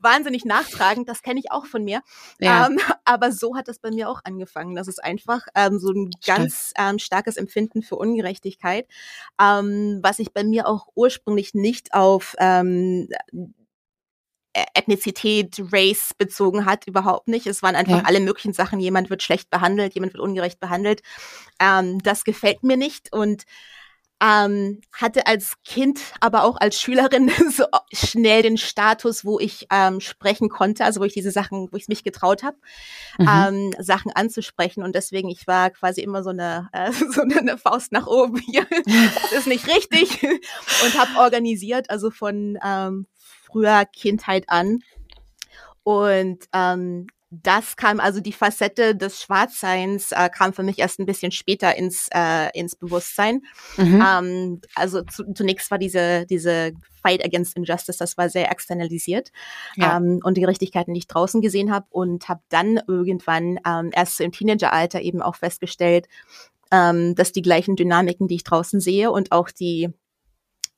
wahnsinnig 0.00 0.44
nachtragend, 0.44 1.08
das 1.08 1.22
kenne 1.22 1.40
ich 1.40 1.50
auch 1.50 1.64
von 1.64 1.84
mir. 1.84 2.02
Ähm, 2.40 2.78
aber 3.04 3.32
so 3.32 3.56
hat 3.56 3.68
das 3.68 3.78
bei 3.78 3.90
mir 3.90 4.10
auch 4.10 4.20
angefangen. 4.24 4.74
Das 4.74 4.88
ist 4.88 5.02
einfach 5.02 5.37
einfach 5.38 5.46
ähm, 5.54 5.78
so 5.78 5.92
ein 5.92 6.10
ganz 6.24 6.72
ähm, 6.78 6.98
starkes 6.98 7.36
Empfinden 7.36 7.82
für 7.82 7.96
Ungerechtigkeit, 7.96 8.86
ähm, 9.40 10.00
was 10.02 10.18
sich 10.18 10.32
bei 10.32 10.44
mir 10.44 10.66
auch 10.66 10.88
ursprünglich 10.94 11.54
nicht 11.54 11.94
auf 11.94 12.34
ähm, 12.38 13.08
Ethnizität, 14.74 15.60
Race 15.72 16.14
bezogen 16.16 16.64
hat, 16.64 16.86
überhaupt 16.86 17.28
nicht. 17.28 17.46
Es 17.46 17.62
waren 17.62 17.76
einfach 17.76 17.98
ja. 17.98 18.04
alle 18.04 18.20
möglichen 18.20 18.52
Sachen. 18.52 18.80
Jemand 18.80 19.08
wird 19.10 19.22
schlecht 19.22 19.50
behandelt, 19.50 19.94
jemand 19.94 20.14
wird 20.14 20.22
ungerecht 20.22 20.58
behandelt. 20.58 21.02
Ähm, 21.60 22.00
das 22.02 22.24
gefällt 22.24 22.64
mir 22.64 22.76
nicht 22.76 23.12
und 23.12 23.44
ähm, 24.20 24.80
hatte 24.92 25.26
als 25.26 25.54
Kind, 25.64 26.00
aber 26.20 26.44
auch 26.44 26.56
als 26.56 26.80
Schülerin 26.80 27.30
so 27.50 27.64
schnell 27.92 28.42
den 28.42 28.58
Status, 28.58 29.24
wo 29.24 29.38
ich 29.38 29.66
ähm, 29.70 30.00
sprechen 30.00 30.48
konnte, 30.48 30.84
also 30.84 31.00
wo 31.00 31.04
ich 31.04 31.12
diese 31.12 31.30
Sachen, 31.30 31.68
wo 31.70 31.76
ich 31.76 31.88
mich 31.88 32.02
getraut 32.02 32.42
habe, 32.42 32.56
mhm. 33.18 33.28
ähm, 33.28 33.74
Sachen 33.78 34.10
anzusprechen. 34.12 34.82
Und 34.82 34.94
deswegen, 34.94 35.28
ich 35.28 35.46
war 35.46 35.70
quasi 35.70 36.00
immer 36.00 36.22
so 36.22 36.30
eine, 36.30 36.68
äh, 36.72 36.92
so 37.10 37.22
eine 37.22 37.58
Faust 37.58 37.92
nach 37.92 38.06
oben 38.06 38.38
hier. 38.38 38.66
das 38.86 39.32
ist 39.32 39.46
nicht 39.46 39.68
richtig. 39.68 40.22
Und 40.22 40.98
habe 40.98 41.18
organisiert, 41.18 41.90
also 41.90 42.10
von 42.10 42.58
ähm, 42.64 43.06
früher 43.44 43.84
Kindheit 43.84 44.48
an. 44.48 44.80
Und 45.84 46.44
ähm, 46.52 47.06
das 47.30 47.76
kam, 47.76 48.00
also 48.00 48.20
die 48.20 48.32
Facette 48.32 48.96
des 48.96 49.20
Schwarzseins 49.20 50.12
äh, 50.12 50.30
kam 50.30 50.54
für 50.54 50.62
mich 50.62 50.78
erst 50.78 50.98
ein 50.98 51.04
bisschen 51.04 51.30
später 51.30 51.76
ins, 51.76 52.08
äh, 52.10 52.48
ins 52.58 52.74
Bewusstsein. 52.74 53.42
Mhm. 53.76 54.02
Ähm, 54.06 54.62
also 54.74 55.02
zu, 55.02 55.30
zunächst 55.34 55.70
war 55.70 55.76
diese, 55.76 56.24
diese 56.24 56.72
Fight 57.02 57.22
Against 57.22 57.54
Injustice, 57.56 57.98
das 57.98 58.16
war 58.16 58.30
sehr 58.30 58.50
externalisiert 58.50 59.30
ja. 59.76 59.98
ähm, 59.98 60.20
und 60.22 60.38
die 60.38 60.40
Gerechtigkeiten, 60.40 60.94
die 60.94 61.00
ich 61.00 61.06
draußen 61.06 61.42
gesehen 61.42 61.70
habe 61.70 61.84
und 61.90 62.30
habe 62.30 62.40
dann 62.48 62.80
irgendwann 62.88 63.58
ähm, 63.66 63.90
erst 63.92 64.22
im 64.22 64.32
Teenageralter 64.32 65.02
eben 65.02 65.20
auch 65.20 65.36
festgestellt, 65.36 66.08
ähm, 66.70 67.14
dass 67.14 67.32
die 67.32 67.42
gleichen 67.42 67.76
Dynamiken, 67.76 68.26
die 68.28 68.36
ich 68.36 68.44
draußen 68.44 68.80
sehe 68.80 69.10
und 69.10 69.32
auch 69.32 69.50
die, 69.50 69.90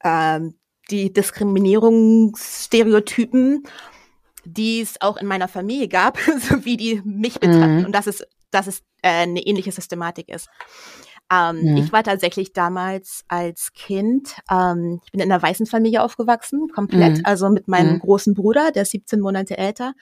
ähm, 0.02 0.54
die 0.90 1.12
Diskriminierungsstereotypen 1.12 3.62
die 4.44 4.80
es 4.80 5.00
auch 5.00 5.16
in 5.16 5.26
meiner 5.26 5.48
Familie 5.48 5.88
gab, 5.88 6.18
so 6.40 6.64
wie 6.64 6.76
die 6.76 7.02
mich 7.04 7.40
betreffen. 7.40 7.80
Mhm. 7.80 7.84
Und 7.86 7.92
dass 7.92 8.06
es, 8.06 8.24
dass 8.50 8.66
es 8.66 8.80
äh, 9.02 9.22
eine 9.22 9.40
ähnliche 9.40 9.72
Systematik 9.72 10.28
ist. 10.28 10.48
Ähm, 11.32 11.62
mhm. 11.62 11.76
Ich 11.76 11.92
war 11.92 12.02
tatsächlich 12.02 12.52
damals 12.52 13.24
als 13.28 13.72
Kind, 13.72 14.36
ähm, 14.50 15.00
ich 15.04 15.12
bin 15.12 15.20
in 15.20 15.30
einer 15.30 15.40
weißen 15.40 15.66
Familie 15.66 16.02
aufgewachsen, 16.02 16.68
komplett, 16.74 17.18
mhm. 17.18 17.24
also 17.24 17.48
mit 17.50 17.68
meinem 17.68 17.94
mhm. 17.94 17.98
großen 18.00 18.34
Bruder, 18.34 18.72
der 18.72 18.82
ist 18.82 18.90
17 18.90 19.20
Monate 19.20 19.56
älter. 19.56 19.94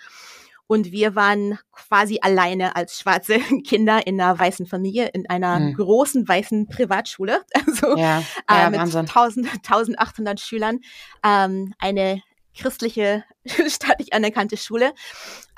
Und 0.70 0.92
wir 0.92 1.14
waren 1.14 1.58
quasi 1.72 2.18
alleine 2.20 2.76
als 2.76 2.98
schwarze 2.98 3.38
Kinder 3.66 4.06
in 4.06 4.20
einer 4.20 4.38
weißen 4.38 4.66
Familie, 4.66 5.08
in 5.08 5.28
einer 5.28 5.58
mhm. 5.60 5.74
großen 5.74 6.28
weißen 6.28 6.68
Privatschule, 6.68 7.42
also 7.66 7.96
ja, 7.96 8.22
ja, 8.48 8.66
äh, 8.66 8.70
mit 8.70 8.80
1000, 8.80 9.50
1800 9.52 10.40
Schülern. 10.40 10.80
Ähm, 11.24 11.74
eine 11.78 12.22
christliche, 12.58 13.24
staatlich 13.68 14.12
anerkannte 14.12 14.56
Schule 14.56 14.92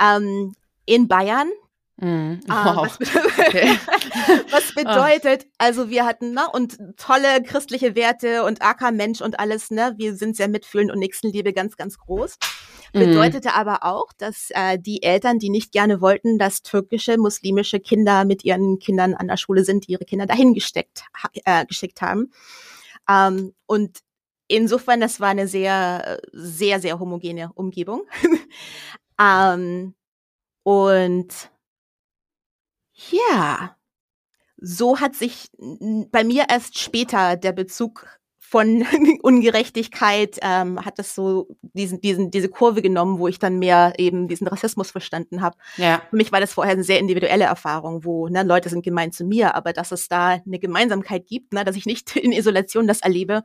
ähm, 0.01 0.55
in 0.87 1.09
Bayern. 1.09 1.51
Mm, 1.97 2.41
wow. 2.47 2.87
was, 2.87 2.99
okay. 3.39 3.77
was, 4.51 4.75
bedeutet, 4.75 5.47
also 5.59 5.91
wir 5.91 6.07
hatten, 6.07 6.33
ne, 6.33 6.49
und 6.51 6.79
tolle 6.97 7.43
christliche 7.43 7.95
Werte 7.95 8.45
und 8.45 8.63
AK 8.63 8.93
Mensch 8.93 9.21
und 9.21 9.39
alles, 9.39 9.71
ne, 9.71 9.93
wir 9.99 10.17
sind 10.17 10.35
sehr 10.35 10.49
mitfühlend 10.49 10.91
und 10.91 10.99
Nächstenliebe 10.99 11.53
ganz, 11.53 11.77
ganz 11.77 11.99
groß. 11.99 12.39
Mm. 12.95 13.01
Bedeutete 13.01 13.51
mm. 13.51 13.53
aber 13.53 13.85
auch, 13.85 14.15
dass 14.17 14.49
äh, 14.55 14.79
die 14.79 15.03
Eltern, 15.03 15.39
die 15.39 15.51
nicht 15.51 15.73
gerne 15.73 16.01
wollten, 16.01 16.39
dass 16.39 16.63
türkische, 16.63 17.19
muslimische 17.19 17.81
Kinder 17.81 18.25
mit 18.25 18.45
ihren 18.47 18.79
Kindern 18.79 19.13
an 19.13 19.29
der 19.29 19.37
Schule 19.37 19.65
sind, 19.65 19.87
die 19.87 19.93
ihre 19.93 20.07
Kinder 20.07 20.25
dahin 20.25 20.55
gesteckt, 20.55 21.03
äh, 21.45 21.67
geschickt 21.67 22.01
haben. 22.01 22.33
Ähm, 23.11 23.53
und 23.67 23.99
insofern, 24.51 25.01
das 25.01 25.21
war 25.21 25.29
eine 25.29 25.49
sehr, 25.49 26.21
sehr, 26.33 26.81
sehr 26.81 26.99
homogene 26.99 27.53
Umgebung. 27.55 28.03
ähm, 29.21 29.95
und 30.63 31.51
ja, 32.93 33.77
so 34.59 35.01
hat 35.01 35.15
sich 35.15 35.51
bei 36.11 36.25
mir 36.25 36.47
erst 36.51 36.79
später 36.79 37.37
der 37.37 37.53
Bezug 37.53 38.20
von 38.51 38.85
Ungerechtigkeit 39.23 40.39
ähm, 40.43 40.85
hat 40.85 40.99
das 40.99 41.15
so 41.15 41.47
diesen, 41.63 42.01
diesen, 42.01 42.33
diese 42.33 42.49
Kurve 42.49 42.83
genommen, 42.83 43.21
wo 43.21 43.29
ich 43.29 43.39
dann 43.39 43.61
mehr 43.61 43.93
eben 43.97 44.27
diesen 44.27 44.49
Rassismus 44.49 44.91
verstanden 44.91 45.41
habe. 45.41 45.57
Ja. 45.77 46.03
Für 46.11 46.17
mich 46.17 46.33
war 46.33 46.41
das 46.41 46.55
vorher 46.55 46.73
eine 46.73 46.83
sehr 46.83 46.99
individuelle 46.99 47.45
Erfahrung, 47.45 48.05
wo 48.05 48.27
ne, 48.27 48.43
Leute 48.43 48.69
sind 48.69 48.83
gemein 48.83 49.13
zu 49.13 49.25
mir, 49.25 49.55
aber 49.55 49.73
dass 49.73 49.93
es 49.93 50.09
da 50.09 50.41
eine 50.45 50.59
Gemeinsamkeit 50.59 51.29
gibt, 51.29 51.53
ne, 51.53 51.65
dass 51.65 51.77
ich 51.77 51.87
nicht 51.87 52.17
in 52.17 52.33
Isolation 52.33 52.89
das 52.89 53.03
erlebe, 53.03 53.45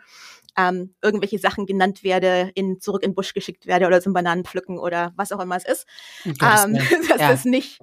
ähm, 0.58 0.96
irgendwelche 1.04 1.38
Sachen 1.38 1.68
genannt 1.68 2.04
werde, 2.04 2.50
in 2.56 2.80
zurück 2.80 3.04
in 3.04 3.12
den 3.12 3.16
Busch 3.16 3.36
geschickt 3.36 3.68
werde 3.68 3.86
oder 3.86 4.02
zum 4.02 4.14
Bananen 4.14 4.44
pflücken 4.44 4.80
oder 4.80 5.14
was 5.16 5.32
auch 5.32 5.40
immer 5.40 5.56
es 5.56 5.66
ist. 5.66 5.86
Ähm, 6.26 6.34
dass 7.10 7.22
ja. 7.22 7.30
das 7.30 7.46
nicht 7.46 7.80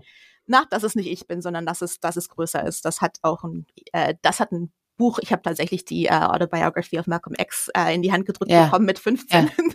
na, 0.46 0.64
dass 0.70 0.82
es 0.82 0.96
nicht 0.96 1.06
ich 1.06 1.28
bin, 1.28 1.40
sondern 1.40 1.66
dass 1.66 1.82
es, 1.82 2.00
dass 2.00 2.16
es 2.16 2.28
größer 2.28 2.66
ist. 2.66 2.84
Das 2.84 3.00
hat 3.00 3.18
auch 3.22 3.44
ein, 3.44 3.64
äh, 3.92 4.14
das 4.22 4.40
hat 4.40 4.50
ein 4.50 4.72
Buch, 4.96 5.18
ich 5.20 5.32
habe 5.32 5.42
tatsächlich 5.42 5.84
die 5.84 6.06
äh, 6.06 6.12
Autobiography 6.12 6.98
of 6.98 7.06
Malcolm 7.06 7.34
X 7.38 7.70
äh, 7.76 7.94
in 7.94 8.02
die 8.02 8.12
Hand 8.12 8.26
gedrückt 8.26 8.50
ja. 8.50 8.64
bekommen 8.64 8.86
mit 8.86 8.98
15. 8.98 9.46
Ja. 9.46 9.52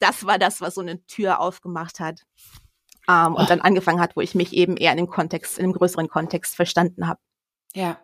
Das 0.00 0.24
war 0.24 0.38
das, 0.38 0.60
was 0.60 0.76
so 0.76 0.80
eine 0.80 1.04
Tür 1.06 1.40
aufgemacht 1.40 1.98
hat. 1.98 2.22
Ähm, 3.08 3.34
und 3.34 3.50
dann 3.50 3.60
angefangen 3.60 4.00
hat, 4.00 4.14
wo 4.14 4.20
ich 4.20 4.36
mich 4.36 4.52
eben 4.52 4.76
eher 4.76 4.92
in 4.92 4.98
dem 4.98 5.08
Kontext, 5.08 5.58
in 5.58 5.64
einem 5.64 5.72
größeren 5.72 6.08
Kontext 6.08 6.54
verstanden 6.54 7.08
habe. 7.08 7.18
Ja. 7.74 7.98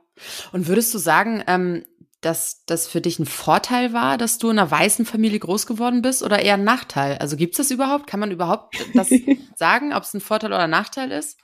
Und 0.51 0.67
würdest 0.67 0.93
du 0.93 0.99
sagen, 0.99 1.45
ähm, 1.47 1.85
dass 2.21 2.65
das 2.65 2.87
für 2.87 3.01
dich 3.01 3.19
ein 3.19 3.27
Vorteil 3.27 3.93
war, 3.93 4.17
dass 4.17 4.39
du 4.39 4.51
in 4.51 4.59
einer 4.59 4.71
weißen 4.71 5.05
Familie 5.05 5.39
groß 5.39 5.67
geworden 5.67 6.03
bist 6.03 6.23
oder 6.23 6.41
eher 6.41 6.55
ein 6.55 6.65
Nachteil? 6.65 7.19
Also 7.19 7.37
gibt 7.37 7.53
es 7.53 7.59
das 7.59 7.71
überhaupt? 7.71 8.07
Kann 8.07 8.21
man 8.21 8.31
überhaupt 8.31 8.77
das 8.95 9.11
sagen, 9.57 9.93
ob 9.93 10.03
es 10.05 10.15
ein 10.15 10.21
Vorteil 10.21 10.53
oder 10.53 10.65
ein 10.65 10.71
Nachteil 10.71 11.13
ist? 11.13 11.39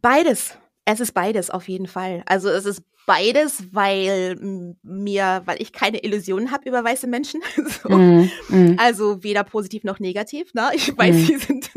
Beides. 0.00 0.56
Es 0.84 1.00
ist 1.00 1.12
beides 1.12 1.50
auf 1.50 1.68
jeden 1.68 1.86
Fall. 1.86 2.22
Also 2.26 2.48
es 2.48 2.64
ist 2.64 2.82
beides, 3.06 3.64
weil 3.72 4.36
mir, 4.82 5.42
weil 5.44 5.60
ich 5.60 5.72
keine 5.72 6.02
Illusionen 6.02 6.50
habe 6.50 6.68
über 6.68 6.82
weiße 6.84 7.06
Menschen. 7.06 7.42
so. 7.82 7.88
mm, 7.88 8.30
mm. 8.48 8.76
Also 8.78 9.22
weder 9.22 9.44
positiv 9.44 9.84
noch 9.84 9.98
negativ. 9.98 10.54
Ne? 10.54 10.70
Ich 10.74 10.96
weiß, 10.96 11.14
mm. 11.14 11.18
sie 11.18 11.36
sind 11.36 11.70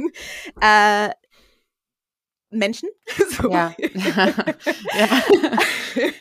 äh, 0.61 1.09
Menschen. 2.49 2.89
So. 3.29 3.51
Ja. 3.51 3.75
ja. 3.77 5.23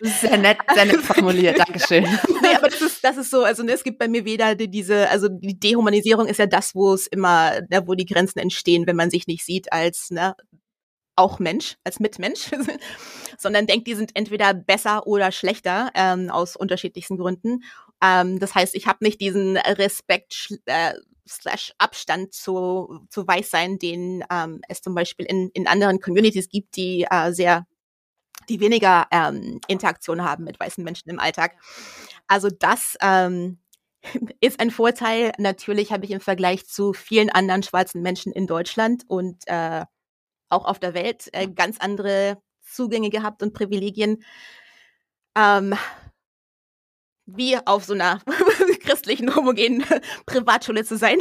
Sehr 0.02 0.36
nett, 0.36 0.58
sehr 0.74 0.84
nett 0.84 1.00
formuliert. 1.00 1.58
Dankeschön. 1.58 2.04
nee, 2.04 2.54
aber 2.54 2.68
das 2.68 2.82
ist, 2.82 3.02
das 3.02 3.16
ist 3.16 3.30
so, 3.30 3.42
also 3.42 3.62
ne, 3.62 3.72
es 3.72 3.84
gibt 3.84 3.98
bei 3.98 4.06
mir 4.06 4.24
weder 4.26 4.54
die, 4.54 4.68
diese, 4.68 5.08
also 5.08 5.28
die 5.28 5.58
Dehumanisierung 5.58 6.26
ist 6.26 6.38
ja 6.38 6.46
das, 6.46 6.74
wo 6.74 6.92
es 6.92 7.06
immer, 7.06 7.60
ne, 7.70 7.82
wo 7.86 7.94
die 7.94 8.04
Grenzen 8.04 8.38
entstehen, 8.38 8.86
wenn 8.86 8.96
man 8.96 9.10
sich 9.10 9.26
nicht 9.26 9.44
sieht 9.44 9.72
als 9.72 10.10
ne, 10.10 10.34
auch 11.16 11.38
Mensch, 11.38 11.76
als 11.84 11.98
Mitmensch, 11.98 12.50
sondern 13.38 13.66
denkt, 13.66 13.86
die 13.86 13.94
sind 13.94 14.12
entweder 14.14 14.54
besser 14.54 15.06
oder 15.06 15.32
schlechter 15.32 15.90
ähm, 15.94 16.30
aus 16.30 16.56
unterschiedlichsten 16.56 17.16
Gründen. 17.16 17.64
Ähm, 18.02 18.38
das 18.38 18.54
heißt, 18.54 18.74
ich 18.74 18.86
habe 18.86 19.04
nicht 19.04 19.20
diesen 19.20 19.56
Respekt 19.56 20.54
äh, 20.66 20.94
slash 21.28 21.72
Abstand 21.78 22.32
zu, 22.32 23.00
zu 23.10 23.26
Weißsein, 23.26 23.78
den 23.78 24.24
ähm, 24.30 24.60
es 24.68 24.82
zum 24.82 24.94
Beispiel 24.94 25.26
in, 25.26 25.50
in 25.50 25.66
anderen 25.66 26.00
Communities 26.00 26.48
gibt, 26.48 26.76
die 26.76 27.06
äh, 27.10 27.32
sehr, 27.32 27.66
die 28.48 28.60
weniger 28.60 29.06
ähm, 29.10 29.60
Interaktion 29.66 30.22
haben 30.22 30.44
mit 30.44 30.60
weißen 30.60 30.84
Menschen 30.84 31.10
im 31.10 31.18
Alltag. 31.18 31.56
Also 32.28 32.48
das 32.50 32.96
ähm, 33.00 33.58
ist 34.40 34.60
ein 34.60 34.70
Vorteil. 34.70 35.32
Natürlich 35.38 35.92
habe 35.92 36.04
ich 36.04 36.10
im 36.10 36.20
Vergleich 36.20 36.66
zu 36.66 36.92
vielen 36.92 37.30
anderen 37.30 37.62
schwarzen 37.62 38.02
Menschen 38.02 38.32
in 38.32 38.46
Deutschland 38.46 39.04
und 39.08 39.42
äh, 39.46 39.84
auch 40.48 40.64
auf 40.64 40.78
der 40.78 40.94
Welt 40.94 41.28
äh, 41.32 41.48
ganz 41.48 41.78
andere 41.78 42.40
Zugänge 42.62 43.10
gehabt 43.10 43.42
und 43.42 43.52
Privilegien. 43.52 44.22
Ähm, 45.36 45.74
wie 47.26 47.56
auf 47.66 47.84
so 47.84 47.92
einer 47.92 48.20
christlichen, 48.80 49.34
homogenen 49.34 49.84
Privatschule 50.26 50.84
zu 50.84 50.96
sein, 50.96 51.18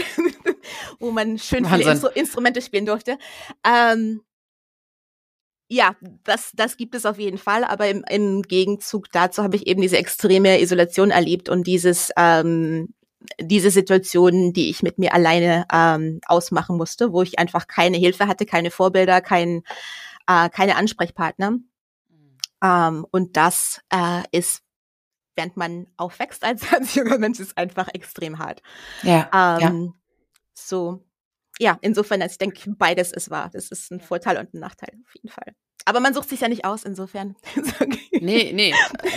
wo 1.00 1.12
man 1.12 1.40
schön 1.40 1.66
viele 1.66 1.92
Instru 1.92 2.10
Instrumente 2.14 2.62
spielen 2.62 2.86
durfte. 2.86 3.18
Ähm, 3.66 4.22
ja, 5.68 5.96
das, 6.24 6.52
das 6.54 6.78
gibt 6.78 6.94
es 6.94 7.08
auf 7.08 7.18
jeden 7.18 7.40
Fall, 7.40 7.64
aber 7.64 7.90
im, 7.90 8.04
im 8.08 8.44
Gegenzug 8.44 9.12
dazu 9.12 9.42
habe 9.42 9.56
ich 9.56 9.66
eben 9.66 9.82
diese 9.82 9.98
extreme 9.98 10.62
Isolation 10.62 11.10
erlebt 11.10 11.50
und 11.50 11.66
dieses 11.66 12.12
ähm, 12.18 12.94
diese 13.40 13.72
Situationen, 13.72 14.54
die 14.54 14.70
ich 14.70 14.84
mit 14.84 14.98
mir 14.98 15.14
alleine 15.14 15.66
ähm, 15.72 16.22
ausmachen 16.26 16.78
musste, 16.78 17.12
wo 17.14 17.22
ich 17.22 17.40
einfach 17.40 17.68
keine 17.68 17.98
Hilfe 17.98 18.28
hatte, 18.28 18.46
keine 18.46 18.72
Vorbilder, 18.72 19.22
kein, 19.22 19.64
äh, 20.28 20.50
keine 20.50 20.76
Ansprechpartner. 20.76 21.52
Mhm. 21.52 21.64
Ähm, 22.64 23.06
und 23.12 23.38
das 23.38 23.82
äh, 23.94 24.24
ist, 24.32 24.64
während 25.36 25.58
man 25.58 25.88
aufwächst 25.98 26.44
als, 26.44 26.62
als 26.74 26.96
junger 26.96 27.18
Mensch, 27.18 27.40
ist 27.40 27.58
einfach 27.58 27.90
extrem 27.94 28.40
hart. 28.40 28.62
Ja, 29.04 29.30
ähm, 29.34 29.84
ja. 29.86 29.94
So, 30.54 31.04
ja, 31.60 31.78
insofern, 31.82 32.22
also 32.22 32.34
ich 32.34 32.38
denke, 32.38 32.70
beides 32.78 33.12
ist 33.12 33.30
wahr. 33.30 33.50
Das 33.54 33.70
ist 33.70 33.92
ein 33.92 34.02
Vorteil 34.02 34.38
und 34.38 34.54
ein 34.54 34.60
Nachteil 34.60 34.92
auf 35.06 35.16
jeden 35.16 35.30
Fall. 35.30 35.56
Aber 35.86 36.00
man 36.00 36.16
sucht 36.16 36.30
sich 36.30 36.42
ja 36.42 36.48
nicht 36.48 36.66
aus, 36.66 36.84
insofern. 36.84 37.36
nee, 38.12 38.52
nee. 38.54 38.74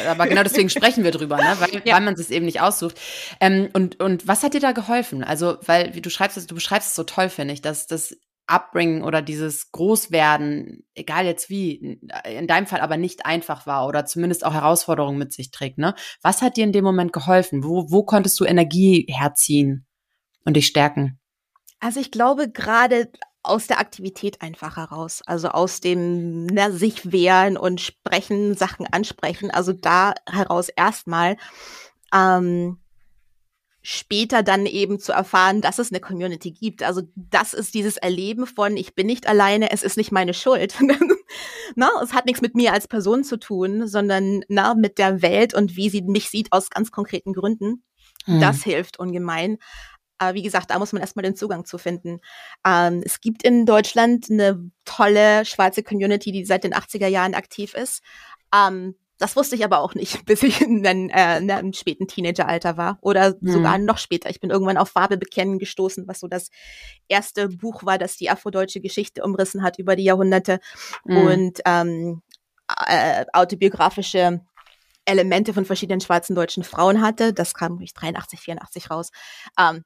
Aber 0.06 0.26
genau 0.26 0.42
deswegen 0.42 0.68
sprechen 0.68 1.02
wir 1.02 1.10
drüber, 1.10 1.38
ne? 1.38 1.56
weil, 1.58 1.82
ja. 1.84 1.94
weil 1.94 2.02
man 2.02 2.14
es 2.14 2.30
eben 2.30 2.44
nicht 2.44 2.60
aussucht. 2.60 3.00
Ähm, 3.40 3.70
und, 3.72 4.00
und 4.00 4.28
was 4.28 4.42
hat 4.42 4.52
dir 4.52 4.60
da 4.60 4.72
geholfen? 4.72 5.24
Also, 5.24 5.56
weil, 5.64 5.94
wie 5.94 6.02
du 6.02 6.10
schreibst 6.10 6.36
es, 6.36 6.46
du 6.46 6.54
beschreibst 6.54 6.90
es 6.90 6.94
so 6.94 7.04
toll, 7.04 7.30
finde 7.30 7.54
ich, 7.54 7.62
dass 7.62 7.86
das 7.86 8.14
Upbringen 8.48 9.02
oder 9.02 9.22
dieses 9.22 9.70
Großwerden, 9.72 10.84
egal 10.94 11.26
jetzt 11.26 11.50
wie, 11.50 12.00
in 12.24 12.46
deinem 12.46 12.66
Fall 12.66 12.80
aber 12.80 12.96
nicht 12.96 13.26
einfach 13.26 13.66
war 13.66 13.86
oder 13.86 14.06
zumindest 14.06 14.44
auch 14.44 14.54
Herausforderungen 14.54 15.18
mit 15.18 15.32
sich 15.32 15.50
trägt. 15.50 15.78
Ne? 15.78 15.94
Was 16.22 16.42
hat 16.42 16.56
dir 16.56 16.64
in 16.64 16.72
dem 16.72 16.84
Moment 16.84 17.12
geholfen? 17.12 17.62
Wo, 17.62 17.90
wo 17.90 18.04
konntest 18.04 18.40
du 18.40 18.44
Energie 18.44 19.06
herziehen 19.10 19.86
und 20.44 20.54
dich 20.54 20.66
stärken? 20.66 21.20
Also 21.80 22.00
ich 22.00 22.10
glaube 22.10 22.50
gerade 22.50 23.10
aus 23.48 23.66
der 23.66 23.80
Aktivität 23.80 24.42
einfach 24.42 24.76
heraus. 24.76 25.22
Also 25.26 25.48
aus 25.48 25.80
dem 25.80 26.46
na, 26.46 26.70
sich 26.70 27.12
wehren 27.12 27.56
und 27.56 27.80
sprechen, 27.80 28.54
Sachen 28.54 28.86
ansprechen. 28.86 29.50
Also 29.50 29.72
da 29.72 30.14
heraus 30.26 30.68
erstmal. 30.68 31.36
Ähm, 32.12 32.78
später 33.82 34.42
dann 34.42 34.66
eben 34.66 34.98
zu 34.98 35.12
erfahren, 35.12 35.60
dass 35.60 35.78
es 35.78 35.90
eine 35.90 36.00
Community 36.00 36.50
gibt. 36.50 36.82
Also 36.82 37.02
das 37.14 37.54
ist 37.54 37.74
dieses 37.74 37.96
Erleben 37.96 38.46
von, 38.46 38.76
ich 38.76 38.94
bin 38.94 39.06
nicht 39.06 39.26
alleine, 39.26 39.70
es 39.70 39.82
ist 39.82 39.96
nicht 39.96 40.12
meine 40.12 40.34
Schuld. 40.34 40.74
na, 41.74 41.90
es 42.02 42.12
hat 42.12 42.26
nichts 42.26 42.42
mit 42.42 42.54
mir 42.54 42.72
als 42.72 42.86
Person 42.86 43.24
zu 43.24 43.38
tun, 43.38 43.86
sondern 43.86 44.42
na, 44.48 44.74
mit 44.74 44.98
der 44.98 45.22
Welt 45.22 45.54
und 45.54 45.76
wie 45.76 45.88
sie 45.88 46.02
mich 46.02 46.28
sieht 46.28 46.52
aus 46.52 46.70
ganz 46.70 46.90
konkreten 46.90 47.32
Gründen. 47.32 47.82
Mhm. 48.26 48.40
Das 48.40 48.62
hilft 48.62 48.98
ungemein. 48.98 49.58
Aber 50.18 50.34
wie 50.34 50.42
gesagt, 50.42 50.70
da 50.70 50.78
muss 50.78 50.92
man 50.92 51.00
erstmal 51.00 51.22
den 51.22 51.36
Zugang 51.36 51.64
zu 51.64 51.78
finden. 51.78 52.20
Ähm, 52.66 53.02
es 53.04 53.20
gibt 53.20 53.42
in 53.42 53.66
Deutschland 53.66 54.26
eine 54.30 54.70
tolle 54.84 55.44
schwarze 55.44 55.82
Community, 55.82 56.32
die 56.32 56.44
seit 56.44 56.64
den 56.64 56.74
80er 56.74 57.06
Jahren 57.06 57.34
aktiv 57.34 57.74
ist. 57.74 58.02
Ähm, 58.54 58.96
das 59.18 59.34
wusste 59.34 59.56
ich 59.56 59.64
aber 59.64 59.80
auch 59.80 59.94
nicht, 59.94 60.24
bis 60.26 60.42
ich 60.42 60.60
in, 60.60 60.84
in, 60.84 61.10
äh, 61.10 61.38
in 61.38 61.50
einem 61.50 61.72
späten 61.72 62.06
Teenageralter 62.06 62.76
war 62.76 62.98
oder 63.00 63.34
mhm. 63.40 63.50
sogar 63.50 63.78
noch 63.78 63.98
später. 63.98 64.30
Ich 64.30 64.40
bin 64.40 64.50
irgendwann 64.50 64.78
auf 64.78 64.90
Farbe 64.90 65.18
bekennen 65.18 65.58
gestoßen, 65.58 66.06
was 66.06 66.20
so 66.20 66.28
das 66.28 66.50
erste 67.08 67.48
Buch 67.48 67.84
war, 67.84 67.98
das 67.98 68.16
die 68.16 68.30
afrodeutsche 68.30 68.80
Geschichte 68.80 69.22
umrissen 69.22 69.62
hat 69.62 69.78
über 69.78 69.96
die 69.96 70.04
Jahrhunderte 70.04 70.60
mhm. 71.04 71.16
und 71.16 71.60
ähm, 71.64 72.22
äh, 72.86 73.24
autobiografische 73.32 74.40
Elemente 75.04 75.54
von 75.54 75.64
verschiedenen 75.64 76.00
schwarzen 76.00 76.34
deutschen 76.34 76.64
Frauen 76.64 77.00
hatte. 77.00 77.32
Das 77.32 77.54
kam 77.54 77.80
ich 77.80 77.94
83, 77.94 78.40
84 78.40 78.90
raus. 78.90 79.10
Ähm, 79.58 79.84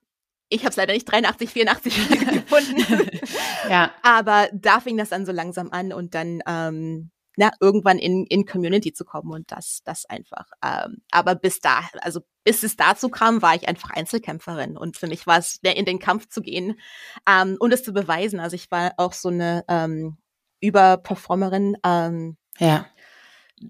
ich 0.53 0.61
habe 0.61 0.71
es 0.71 0.77
leider 0.77 0.93
nicht 0.93 1.11
83, 1.11 1.51
84 1.51 2.09
gefunden. 2.19 3.11
ja. 3.71 3.91
Aber 4.03 4.49
da 4.53 4.81
fing 4.81 4.97
das 4.97 5.09
dann 5.09 5.27
so 5.27 5.33
langsam 5.33 5.71
an 5.71 5.93
und 5.93 6.15
dann 6.15 6.43
ähm, 6.47 7.11
na, 7.37 7.51
irgendwann 7.61 7.99
in, 7.99 8.27
in 8.27 8.45
Community 8.45 8.93
zu 8.93 9.05
kommen 9.05 9.33
und 9.33 9.51
das, 9.51 9.81
das 9.85 10.05
einfach. 10.05 10.47
Ähm, 10.63 10.99
aber 11.11 11.35
bis 11.35 11.61
da, 11.61 11.81
also 12.03 12.21
bis 12.45 12.63
es 12.63 12.77
dazu 12.77 13.09
kam, 13.09 13.41
war 13.41 13.55
ich 13.55 13.69
einfach 13.69 13.91
Einzelkämpferin 13.91 14.77
und 14.77 14.99
für 14.99 15.07
mich 15.07 15.27
war 15.27 15.39
es, 15.39 15.59
in 15.63 15.87
den 15.87 15.99
Kampf 15.99 16.29
zu 16.29 16.43
gehen 16.43 16.79
ähm, 17.27 17.57
und 17.59 17.73
es 17.73 17.83
zu 17.83 17.93
beweisen. 17.93 18.39
Also 18.39 18.57
ich 18.57 18.71
war 18.71 18.93
auch 18.99 19.15
so 19.15 19.29
eine 19.29 19.65
ähm, 19.69 20.19
Überperformerin. 20.61 21.79
Ähm, 21.85 22.37
ja. 22.59 22.87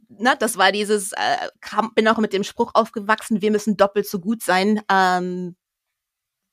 Na, 0.08 0.34
das 0.34 0.56
war 0.56 0.72
dieses, 0.72 1.12
äh, 1.12 1.48
kam, 1.60 1.92
bin 1.94 2.08
auch 2.08 2.18
mit 2.18 2.32
dem 2.32 2.44
Spruch 2.44 2.72
aufgewachsen, 2.74 3.42
wir 3.42 3.50
müssen 3.52 3.76
doppelt 3.76 4.08
so 4.08 4.18
gut 4.18 4.42
sein. 4.42 4.80
Ähm, 4.90 5.54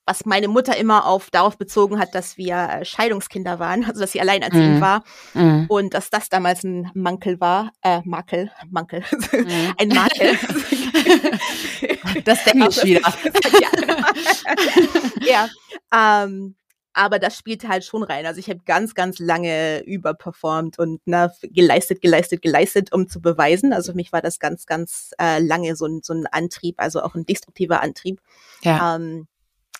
was 0.10 0.26
meine 0.26 0.48
Mutter 0.48 0.76
immer 0.76 1.06
auf 1.06 1.30
darauf 1.30 1.56
bezogen 1.56 2.00
hat, 2.00 2.16
dass 2.16 2.36
wir 2.36 2.56
äh, 2.56 2.84
Scheidungskinder 2.84 3.60
waren, 3.60 3.86
also 3.86 4.02
dass 4.02 4.12
sie 4.12 4.20
alleinerziehend 4.20 4.80
mm. 4.80 4.82
war 4.82 5.04
mm. 5.36 5.66
und 5.68 5.94
dass 5.94 6.10
das 6.10 6.30
damals 6.30 6.64
ein 6.64 6.90
Mankel 6.96 7.40
war, 7.40 7.72
äh, 7.84 8.02
Makel, 8.06 8.50
Mankel, 8.72 9.02
mm. 9.02 9.76
ein 9.78 9.90
Makel. 9.90 10.36
das 12.26 12.44
denke 12.44 12.70
ich 12.70 12.84
wieder. 12.84 13.14
ja, 15.22 15.48
ähm, 15.94 16.56
aber 16.94 17.20
das 17.20 17.38
spielt 17.38 17.68
halt 17.68 17.86
schon 17.86 18.02
rein. 18.02 18.26
Also 18.26 18.40
ich 18.40 18.50
habe 18.50 18.62
ganz, 18.66 18.96
ganz 18.96 19.20
lange 19.20 19.84
überperformt 19.86 20.80
und 20.80 21.02
na, 21.06 21.32
geleistet, 21.44 22.02
geleistet, 22.02 22.42
geleistet, 22.42 22.92
um 22.92 23.08
zu 23.08 23.22
beweisen. 23.22 23.74
Also 23.74 23.92
für 23.92 23.96
mich 23.96 24.12
war 24.12 24.24
das 24.24 24.40
ganz, 24.40 24.66
ganz 24.66 25.12
äh, 25.22 25.38
lange 25.38 25.76
so 25.76 25.86
ein, 25.86 26.02
so 26.02 26.14
ein 26.14 26.26
Antrieb, 26.26 26.76
also 26.80 27.04
auch 27.04 27.14
ein 27.14 27.28
destruktiver 27.28 27.84
Antrieb. 27.84 28.20
Ja. 28.64 28.96
Ähm, 28.96 29.28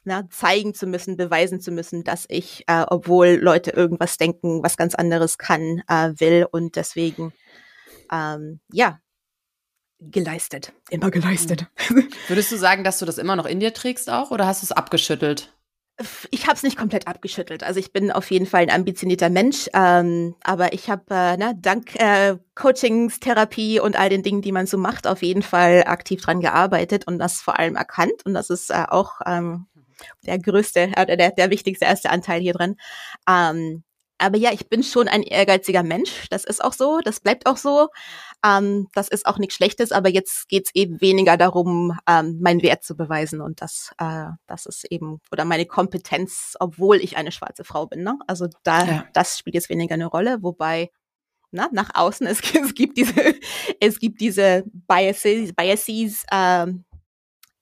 na, 0.04 0.28
zeigen 0.30 0.74
zu 0.74 0.88
müssen, 0.88 1.18
beweisen 1.18 1.62
zu 1.62 1.72
müssen, 1.72 2.04
dass 2.04 2.26
ich, 2.30 2.64
äh, 2.68 2.86
obwohl 2.88 3.40
Leute 3.42 3.72
irgendwas 3.72 4.18
denken, 4.18 4.64
was 4.64 4.78
ganz 4.78 4.96
anderes 4.96 5.38
kann, 5.38 5.82
äh, 5.88 6.14
will 6.18 6.48
und 6.50 6.76
deswegen, 6.76 7.34
ähm, 8.12 8.60
ja, 8.72 9.00
geleistet, 10.00 10.72
immer 10.90 11.12
geleistet. 11.12 11.68
Mhm. 11.90 12.10
Würdest 12.28 12.52
du 12.52 12.58
sagen, 12.58 12.84
dass 12.84 13.00
du 13.00 13.06
das 13.06 13.18
immer 13.18 13.36
noch 13.36 13.46
in 13.46 13.60
dir 13.60 13.74
trägst 13.74 14.10
auch 14.10 14.32
oder 14.32 14.48
hast 14.48 14.62
du 14.62 14.66
es 14.66 14.72
abgeschüttelt? 14.72 15.54
Ich 16.32 16.46
habe 16.48 16.56
es 16.56 16.64
nicht 16.64 16.78
komplett 16.78 17.08
abgeschüttelt. 17.08 17.62
Also 17.62 17.78
ich 17.82 17.92
bin 17.92 18.10
auf 18.10 18.32
jeden 18.32 18.46
Fall 18.46 18.62
ein 18.62 18.72
ambitionierter 18.72 19.30
Mensch, 19.30 19.70
ähm, 19.74 20.36
aber 20.46 20.72
ich 20.72 20.90
habe 20.90 21.04
äh, 21.10 21.36
ne, 21.36 21.58
dank 21.60 21.94
äh, 22.00 22.38
Coachings, 22.56 23.20
Therapie 23.20 23.82
und 23.82 24.00
all 24.00 24.08
den 24.08 24.24
Dingen, 24.24 24.42
die 24.42 24.54
man 24.54 24.66
so 24.66 24.78
macht, 24.78 25.08
auf 25.08 25.22
jeden 25.22 25.42
Fall 25.42 25.84
aktiv 25.86 26.22
dran 26.22 26.40
gearbeitet 26.40 27.06
und 27.06 27.20
das 27.20 27.42
vor 27.42 27.60
allem 27.60 27.76
erkannt. 27.76 28.24
Und 28.24 28.34
das 28.34 28.50
ist 28.50 28.70
äh, 28.70 28.86
auch 28.88 29.20
ähm, 29.26 29.66
der 30.26 30.40
größte, 30.40 30.92
äh, 30.96 31.18
der, 31.18 31.32
der 31.32 31.50
wichtigste 31.50 31.86
erste 31.86 32.10
Anteil 32.10 32.42
hier 32.42 32.54
drin. 32.54 32.76
Ähm, 33.28 33.84
aber 34.20 34.38
ja, 34.38 34.52
ich 34.52 34.68
bin 34.68 34.84
schon 34.84 35.08
ein 35.08 35.24
ehrgeiziger 35.24 35.82
Mensch. 35.82 36.28
Das 36.30 36.44
ist 36.44 36.64
auch 36.64 36.74
so, 36.74 37.00
das 37.00 37.22
bleibt 37.22 37.46
auch 37.46 37.58
so. 37.58 37.88
Ähm, 38.46 38.88
das 38.94 39.08
ist 39.08 39.26
auch 39.26 39.38
nichts 39.38 39.56
Schlechtes, 39.56 39.92
aber 39.92 40.10
jetzt 40.10 40.50
geht's 40.50 40.72
eben 40.74 41.00
weniger 41.02 41.38
darum, 41.38 41.98
ähm, 42.08 42.38
meinen 42.42 42.62
Wert 42.62 42.84
zu 42.84 42.96
beweisen 42.96 43.42
und 43.42 43.62
das, 43.62 43.92
äh, 43.98 44.26
das 44.46 44.66
ist 44.66 44.86
eben, 44.86 45.20
oder 45.32 45.46
meine 45.46 45.66
Kompetenz, 45.66 46.56
obwohl 46.60 46.98
ich 46.98 47.18
eine 47.18 47.32
schwarze 47.32 47.64
Frau 47.64 47.86
bin. 47.88 48.04
Ne? 48.04 48.18
Also 48.28 48.48
da, 48.64 48.86
ja. 48.86 49.06
das 49.14 49.38
spielt 49.38 49.56
jetzt 49.56 49.70
weniger 49.70 49.96
eine 49.96 50.06
Rolle, 50.08 50.40
wobei 50.42 50.90
na, 51.52 51.70
nach 51.72 51.92
außen, 51.94 52.28
es, 52.28 52.42
es 52.54 52.74
gibt 52.76 52.98
diese, 52.98 53.36
es 53.80 54.00
gibt 54.00 54.20
diese 54.22 54.64
Biases, 54.88 55.54
Biases 55.54 56.26
ähm, 56.32 56.86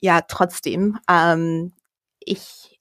ja 0.02 0.22
trotzdem. 0.22 0.98
Ähm, 1.10 1.74
ich 2.28 2.80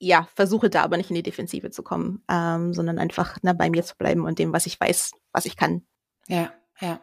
ja, 0.00 0.28
versuche 0.34 0.70
da 0.70 0.82
aber 0.82 0.96
nicht 0.96 1.10
in 1.10 1.16
die 1.16 1.22
Defensive 1.22 1.70
zu 1.70 1.82
kommen, 1.82 2.24
ähm, 2.28 2.72
sondern 2.72 2.98
einfach 2.98 3.36
na, 3.42 3.52
bei 3.52 3.68
mir 3.68 3.84
zu 3.84 3.96
bleiben 3.96 4.24
und 4.24 4.38
dem, 4.38 4.52
was 4.52 4.66
ich 4.66 4.80
weiß, 4.80 5.12
was 5.32 5.44
ich 5.44 5.56
kann. 5.56 5.86
Ja, 6.26 6.52
ja. 6.80 7.00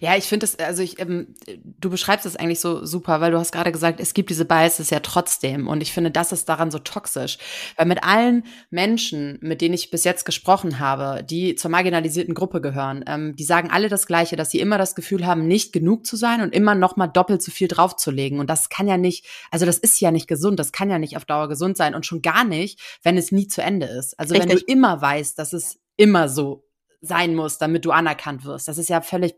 Ja, 0.00 0.16
ich 0.16 0.24
finde 0.24 0.46
es, 0.46 0.58
also 0.58 0.82
ich, 0.82 0.98
ähm, 0.98 1.34
du 1.64 1.90
beschreibst 1.90 2.26
es 2.26 2.36
eigentlich 2.36 2.60
so 2.60 2.84
super, 2.84 3.20
weil 3.20 3.30
du 3.30 3.38
hast 3.38 3.52
gerade 3.52 3.72
gesagt, 3.72 4.00
es 4.00 4.14
gibt 4.14 4.30
diese 4.30 4.44
Biases 4.44 4.90
ja 4.90 5.00
trotzdem. 5.00 5.68
Und 5.68 5.82
ich 5.82 5.92
finde, 5.92 6.10
das 6.10 6.32
ist 6.32 6.48
daran 6.48 6.70
so 6.70 6.78
toxisch. 6.78 7.38
Weil 7.76 7.86
mit 7.86 8.04
allen 8.04 8.44
Menschen, 8.70 9.38
mit 9.40 9.60
denen 9.60 9.74
ich 9.74 9.90
bis 9.90 10.04
jetzt 10.04 10.24
gesprochen 10.24 10.78
habe, 10.78 11.22
die 11.24 11.54
zur 11.54 11.70
marginalisierten 11.70 12.34
Gruppe 12.34 12.60
gehören, 12.60 13.04
ähm, 13.06 13.36
die 13.36 13.44
sagen 13.44 13.70
alle 13.70 13.88
das 13.88 14.06
Gleiche, 14.06 14.36
dass 14.36 14.50
sie 14.50 14.60
immer 14.60 14.78
das 14.78 14.94
Gefühl 14.94 15.26
haben, 15.26 15.46
nicht 15.46 15.72
genug 15.72 16.06
zu 16.06 16.16
sein 16.16 16.40
und 16.40 16.54
immer 16.54 16.74
noch 16.74 16.96
mal 16.96 17.06
doppelt 17.06 17.42
so 17.42 17.50
viel 17.50 17.68
draufzulegen. 17.68 18.40
Und 18.40 18.48
das 18.50 18.68
kann 18.68 18.88
ja 18.88 18.96
nicht, 18.96 19.26
also 19.50 19.66
das 19.66 19.78
ist 19.78 20.00
ja 20.00 20.10
nicht 20.10 20.28
gesund, 20.28 20.58
das 20.58 20.72
kann 20.72 20.90
ja 20.90 20.98
nicht 20.98 21.16
auf 21.16 21.24
Dauer 21.24 21.48
gesund 21.48 21.76
sein 21.76 21.94
und 21.94 22.06
schon 22.06 22.22
gar 22.22 22.44
nicht, 22.44 22.80
wenn 23.02 23.16
es 23.16 23.32
nie 23.32 23.48
zu 23.48 23.62
Ende 23.62 23.86
ist. 23.86 24.18
Also 24.18 24.34
Richtig. 24.34 24.50
wenn 24.50 24.58
du 24.58 24.64
immer 24.64 25.00
weißt, 25.00 25.38
dass 25.38 25.52
es 25.52 25.78
immer 25.96 26.28
so 26.28 26.64
sein 27.00 27.34
muss, 27.34 27.58
damit 27.58 27.84
du 27.84 27.92
anerkannt 27.92 28.44
wirst. 28.44 28.68
Das 28.68 28.78
ist 28.78 28.88
ja 28.88 29.00
völlig 29.00 29.34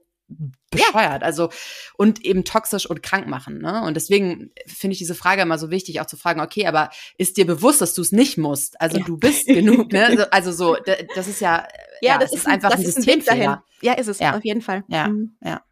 bescheuert. 0.71 0.95
Ja. 0.95 1.27
Also 1.27 1.51
und 1.97 2.25
eben 2.25 2.45
toxisch 2.45 2.87
und 2.87 3.03
krank 3.03 3.27
machen. 3.27 3.61
Ne? 3.61 3.83
Und 3.83 3.95
deswegen 3.95 4.51
finde 4.67 4.93
ich 4.93 4.99
diese 4.99 5.15
Frage 5.15 5.43
immer 5.43 5.59
so 5.59 5.71
wichtig, 5.71 6.01
auch 6.01 6.07
zu 6.07 6.17
fragen, 6.17 6.41
okay, 6.41 6.67
aber 6.67 6.91
ist 7.19 7.37
dir 7.37 7.47
bewusst, 7.47 7.81
dass 7.81 7.95
du 7.95 8.03
es 8.03 8.13
nicht 8.13 8.39
musst? 8.39 8.81
Also 8.81 8.99
ja. 8.99 9.05
du 9.05 9.17
bist 9.17 9.47
genug, 9.47 9.93
ne? 9.93 10.27
Also, 10.33 10.53
so, 10.53 10.77
das 11.15 11.29
ist 11.29 11.41
ja, 11.41 11.67
ja, 12.01 12.13
ja 12.13 12.19
das 12.19 12.33
ist 12.33 12.47
einfach 12.47 12.71
das 12.71 12.81
ein 12.81 12.87
Systemfehler. 12.87 13.65
Ja, 13.81 13.93
ist 13.95 14.09
es, 14.09 14.19
ja. 14.19 14.37
auf 14.37 14.45
jeden 14.45 14.63
Fall. 14.63 14.85
Ja, 14.89 15.09
mhm. 15.09 15.37
ja. 15.43 15.63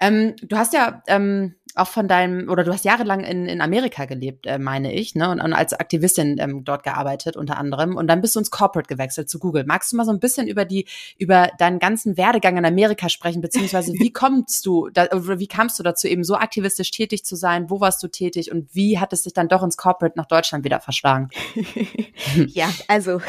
Ähm, 0.00 0.36
du 0.42 0.56
hast 0.56 0.74
ja 0.74 1.02
ähm, 1.06 1.54
auch 1.78 1.88
von 1.88 2.08
deinem, 2.08 2.48
oder 2.48 2.64
du 2.64 2.72
hast 2.72 2.84
jahrelang 2.84 3.20
in, 3.20 3.46
in 3.46 3.60
Amerika 3.60 4.04
gelebt, 4.04 4.46
äh, 4.46 4.58
meine 4.58 4.92
ich, 4.92 5.14
ne? 5.14 5.30
Und, 5.30 5.40
und 5.40 5.52
als 5.52 5.72
Aktivistin 5.72 6.36
ähm, 6.38 6.64
dort 6.64 6.82
gearbeitet, 6.82 7.36
unter 7.36 7.56
anderem. 7.56 7.96
Und 7.96 8.06
dann 8.08 8.20
bist 8.20 8.34
du 8.34 8.40
ins 8.40 8.50
Corporate 8.50 8.88
gewechselt 8.88 9.28
zu 9.28 9.38
Google. 9.38 9.64
Magst 9.66 9.92
du 9.92 9.96
mal 9.96 10.04
so 10.04 10.12
ein 10.12 10.20
bisschen 10.20 10.46
über 10.46 10.64
die, 10.64 10.86
über 11.18 11.50
deinen 11.58 11.78
ganzen 11.78 12.16
Werdegang 12.16 12.56
in 12.56 12.64
Amerika 12.64 13.08
sprechen, 13.08 13.40
beziehungsweise 13.40 13.92
wie 13.92 14.12
kommst 14.12 14.66
du, 14.66 14.88
da, 14.90 15.04
oder 15.06 15.38
wie 15.38 15.46
kamst 15.46 15.78
du 15.78 15.82
dazu, 15.82 16.08
eben 16.08 16.24
so 16.24 16.36
aktivistisch 16.36 16.90
tätig 16.90 17.24
zu 17.24 17.36
sein? 17.36 17.70
Wo 17.70 17.80
warst 17.80 18.02
du 18.02 18.08
tätig 18.08 18.50
und 18.52 18.74
wie 18.74 18.98
hat 18.98 19.12
es 19.12 19.22
dich 19.22 19.32
dann 19.32 19.48
doch 19.48 19.62
ins 19.62 19.76
Corporate 19.76 20.16
nach 20.16 20.26
Deutschland 20.26 20.64
wieder 20.64 20.80
verschlagen? 20.80 21.28
ja, 22.48 22.68
also 22.88 23.20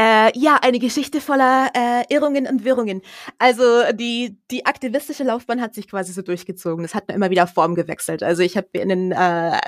äh, 0.00 0.38
ja, 0.38 0.58
eine 0.62 0.78
Geschichte 0.78 1.20
voller 1.20 1.70
äh, 1.74 2.04
Irrungen 2.08 2.46
und 2.46 2.64
Wirrungen. 2.64 3.02
Also 3.38 3.62
die, 3.92 4.38
die 4.50 4.64
aktivistische 4.64 5.24
Laufbahn 5.24 5.60
hat 5.60 5.74
sich 5.74 5.88
quasi 5.88 6.14
so 6.14 6.22
durchgezogen. 6.22 6.82
Das 6.82 6.94
hat 6.94 7.08
mir 7.08 7.14
immer 7.14 7.28
wieder 7.28 7.46
Form 7.46 7.74
gewechselt. 7.74 8.22
Also 8.22 8.42
ich 8.42 8.56
habe 8.56 8.68
in 8.72 8.88
den 8.88 9.12
äh, 9.12 9.58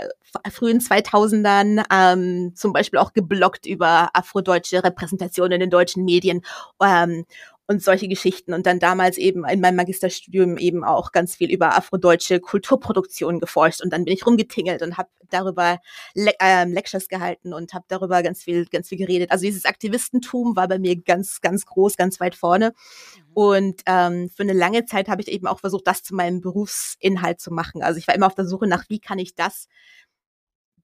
frühen 0.50 0.80
2000ern 0.80 1.84
ähm, 1.92 2.52
zum 2.54 2.72
Beispiel 2.72 2.98
auch 2.98 3.12
geblockt 3.12 3.66
über 3.66 4.08
afrodeutsche 4.14 4.82
Repräsentationen 4.82 5.52
in 5.52 5.60
den 5.60 5.70
deutschen 5.70 6.06
Medien 6.06 6.40
ähm, 6.82 7.26
und 7.72 7.82
solche 7.82 8.06
Geschichten. 8.06 8.54
Und 8.54 8.66
dann 8.66 8.78
damals 8.78 9.18
eben 9.18 9.44
in 9.46 9.60
meinem 9.60 9.76
Magisterstudium 9.76 10.58
eben 10.58 10.84
auch 10.84 11.10
ganz 11.10 11.34
viel 11.34 11.50
über 11.50 11.76
afrodeutsche 11.76 12.38
Kulturproduktion 12.38 13.40
geforscht. 13.40 13.82
Und 13.82 13.92
dann 13.92 14.04
bin 14.04 14.14
ich 14.14 14.26
rumgetingelt 14.26 14.82
und 14.82 14.96
habe 14.96 15.08
darüber 15.30 15.78
Le 16.14 16.32
ähm, 16.40 16.72
Lectures 16.72 17.08
gehalten 17.08 17.52
und 17.52 17.74
habe 17.74 17.84
darüber 17.88 18.22
ganz 18.22 18.42
viel, 18.42 18.66
ganz 18.66 18.88
viel 18.88 18.98
geredet. 18.98 19.30
Also 19.30 19.44
dieses 19.44 19.64
Aktivistentum 19.64 20.54
war 20.54 20.68
bei 20.68 20.78
mir 20.78 20.96
ganz, 20.96 21.40
ganz 21.40 21.66
groß, 21.66 21.96
ganz 21.96 22.20
weit 22.20 22.34
vorne. 22.34 22.74
Mhm. 23.16 23.32
Und 23.34 23.82
ähm, 23.86 24.30
für 24.34 24.42
eine 24.42 24.52
lange 24.52 24.84
Zeit 24.84 25.08
habe 25.08 25.22
ich 25.22 25.28
eben 25.28 25.46
auch 25.46 25.60
versucht, 25.60 25.86
das 25.86 26.02
zu 26.02 26.14
meinem 26.14 26.40
Berufsinhalt 26.40 27.40
zu 27.40 27.50
machen. 27.50 27.82
Also 27.82 27.98
ich 27.98 28.06
war 28.06 28.14
immer 28.14 28.26
auf 28.26 28.34
der 28.34 28.46
Suche 28.46 28.66
nach, 28.66 28.84
wie 28.88 29.00
kann 29.00 29.18
ich 29.18 29.34
das 29.34 29.68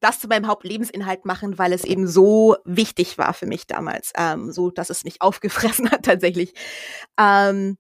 das 0.00 0.20
zu 0.20 0.28
meinem 0.28 0.46
Hauptlebensinhalt 0.46 1.24
machen, 1.24 1.58
weil 1.58 1.72
es 1.72 1.84
eben 1.84 2.06
so 2.06 2.56
wichtig 2.64 3.18
war 3.18 3.34
für 3.34 3.46
mich 3.46 3.66
damals, 3.66 4.12
ähm, 4.16 4.52
so 4.52 4.70
dass 4.70 4.90
es 4.90 5.02
mich 5.04 5.22
aufgefressen 5.28 5.90
hat 5.90 6.04
tatsächlich. 6.04 6.54
Ähm, 7.18 7.76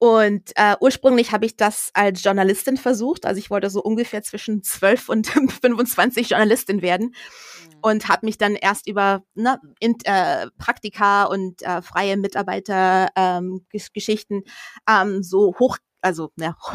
und 0.00 0.52
äh, 0.54 0.76
ursprünglich 0.80 1.32
habe 1.32 1.44
ich 1.44 1.56
das 1.56 1.90
als 1.92 2.22
Journalistin 2.22 2.76
versucht, 2.76 3.26
also 3.26 3.40
ich 3.40 3.50
wollte 3.50 3.68
so 3.68 3.82
ungefähr 3.82 4.22
zwischen 4.22 4.62
12 4.62 5.08
und 5.08 5.26
25 5.60 6.30
Journalistin 6.30 6.82
werden 6.82 7.06
mhm. 7.06 7.78
und 7.82 8.08
habe 8.08 8.26
mich 8.26 8.38
dann 8.38 8.54
erst 8.54 8.86
über 8.86 9.24
ne, 9.34 9.60
in, 9.80 9.96
äh, 10.04 10.46
Praktika 10.56 11.24
und 11.24 11.62
äh, 11.62 11.82
freie 11.82 12.16
Mitarbeitergeschichten 12.16 14.36
ähm, 14.36 14.44
ähm, 14.88 15.24
so 15.24 15.56
hoch, 15.58 15.78
also 16.00 16.30
ja, 16.36 16.54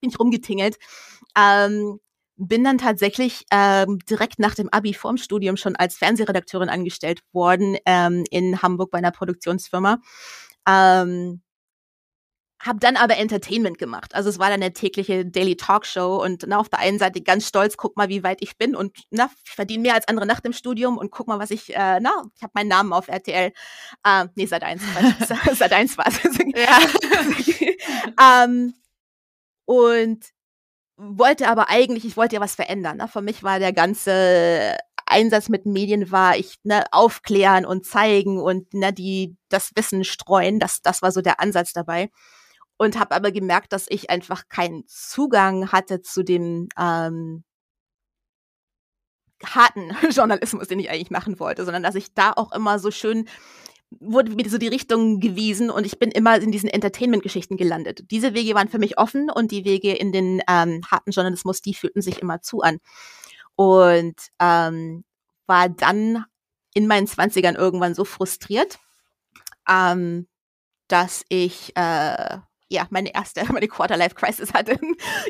bin 0.00 0.10
ich 0.10 0.20
rumgetingelt. 0.20 0.76
Ähm, 1.38 1.98
bin 2.40 2.64
dann 2.64 2.78
tatsächlich 2.78 3.44
ähm, 3.52 3.98
direkt 4.08 4.38
nach 4.38 4.54
dem 4.54 4.70
Abi 4.70 4.94
vorm 4.94 5.18
Studium 5.18 5.56
schon 5.56 5.76
als 5.76 5.96
Fernsehredakteurin 5.98 6.70
angestellt 6.70 7.20
worden 7.32 7.76
ähm, 7.84 8.24
in 8.30 8.62
Hamburg 8.62 8.90
bei 8.90 8.98
einer 8.98 9.10
Produktionsfirma. 9.10 9.98
Ähm, 10.66 11.42
hab 12.62 12.80
dann 12.80 12.96
aber 12.96 13.16
Entertainment 13.16 13.78
gemacht. 13.78 14.14
Also 14.14 14.28
es 14.28 14.38
war 14.38 14.50
dann 14.50 14.62
eine 14.62 14.72
tägliche 14.72 15.24
Daily 15.24 15.56
Talkshow 15.56 16.22
und 16.22 16.44
na, 16.46 16.58
auf 16.58 16.68
der 16.68 16.80
einen 16.80 16.98
Seite 16.98 17.22
ganz 17.22 17.46
stolz, 17.46 17.76
guck 17.76 17.96
mal, 17.96 18.08
wie 18.10 18.22
weit 18.22 18.38
ich 18.42 18.56
bin 18.58 18.74
und 18.76 18.96
na, 19.10 19.30
ich 19.44 19.50
verdiene 19.50 19.82
mehr 19.82 19.94
als 19.94 20.08
andere 20.08 20.26
nach 20.26 20.40
dem 20.40 20.52
Studium 20.52 20.98
und 20.98 21.10
guck 21.10 21.26
mal, 21.26 21.38
was 21.38 21.50
ich, 21.50 21.74
äh, 21.74 22.00
na, 22.00 22.10
ich 22.36 22.42
habe 22.42 22.52
meinen 22.54 22.68
Namen 22.68 22.92
auf 22.92 23.08
RTL. 23.08 23.52
Äh, 24.04 24.26
nee, 24.34 24.46
seit 24.46 24.62
eins, 24.62 24.82
seit 25.54 25.72
eins 25.72 25.96
war 25.96 26.06
es. 26.06 26.20
ja. 26.54 28.44
ähm, 28.44 28.74
und 29.64 30.24
wollte 31.00 31.48
aber 31.48 31.68
eigentlich, 31.70 32.04
ich 32.04 32.16
wollte 32.16 32.36
ja 32.36 32.40
was 32.40 32.54
verändern. 32.54 32.98
Ne? 32.98 33.08
Für 33.08 33.22
mich 33.22 33.42
war 33.42 33.58
der 33.58 33.72
ganze 33.72 34.76
Einsatz 35.06 35.48
mit 35.48 35.66
Medien 35.66 36.10
war 36.10 36.36
ich 36.36 36.56
ne, 36.62 36.84
aufklären 36.92 37.64
und 37.64 37.86
zeigen 37.86 38.40
und 38.40 38.72
ne, 38.74 38.92
die 38.92 39.36
das 39.48 39.72
Wissen 39.74 40.04
streuen. 40.04 40.60
Das, 40.60 40.82
das 40.82 41.02
war 41.02 41.12
so 41.12 41.20
der 41.20 41.40
Ansatz 41.40 41.72
dabei. 41.72 42.10
Und 42.76 42.98
habe 42.98 43.14
aber 43.14 43.32
gemerkt, 43.32 43.72
dass 43.72 43.86
ich 43.88 44.08
einfach 44.10 44.48
keinen 44.48 44.84
Zugang 44.86 45.70
hatte 45.72 46.00
zu 46.00 46.22
dem 46.22 46.68
ähm, 46.78 47.44
harten 49.44 49.90
Journalismus, 50.10 50.68
den 50.68 50.78
ich 50.80 50.90
eigentlich 50.90 51.10
machen 51.10 51.38
wollte, 51.40 51.64
sondern 51.64 51.82
dass 51.82 51.94
ich 51.94 52.14
da 52.14 52.32
auch 52.32 52.52
immer 52.52 52.78
so 52.78 52.90
schön 52.90 53.28
wurde 53.98 54.32
mir 54.32 54.48
so 54.48 54.58
die 54.58 54.68
Richtung 54.68 55.20
gewiesen 55.20 55.70
und 55.70 55.84
ich 55.84 55.98
bin 55.98 56.10
immer 56.10 56.40
in 56.40 56.52
diesen 56.52 56.68
Entertainment-Geschichten 56.68 57.56
gelandet. 57.56 58.10
Diese 58.10 58.34
Wege 58.34 58.54
waren 58.54 58.68
für 58.68 58.78
mich 58.78 58.98
offen 58.98 59.30
und 59.30 59.50
die 59.50 59.64
Wege 59.64 59.92
in 59.92 60.12
den 60.12 60.42
ähm, 60.48 60.82
harten 60.90 61.10
Journalismus, 61.10 61.60
die 61.60 61.74
fühlten 61.74 62.02
sich 62.02 62.20
immer 62.20 62.40
zu 62.40 62.60
an. 62.60 62.78
Und 63.56 64.14
ähm, 64.40 65.04
war 65.46 65.68
dann 65.68 66.24
in 66.72 66.86
meinen 66.86 67.08
Zwanzigern 67.08 67.56
irgendwann 67.56 67.94
so 67.94 68.04
frustriert, 68.04 68.78
ähm, 69.68 70.28
dass 70.86 71.24
ich 71.28 71.76
äh, 71.76 72.38
ja, 72.70 72.86
meine 72.90 73.12
erste, 73.12 73.44
meine 73.52 73.68
Quarter-Life-Crisis 73.68 74.54
hatte. 74.54 74.78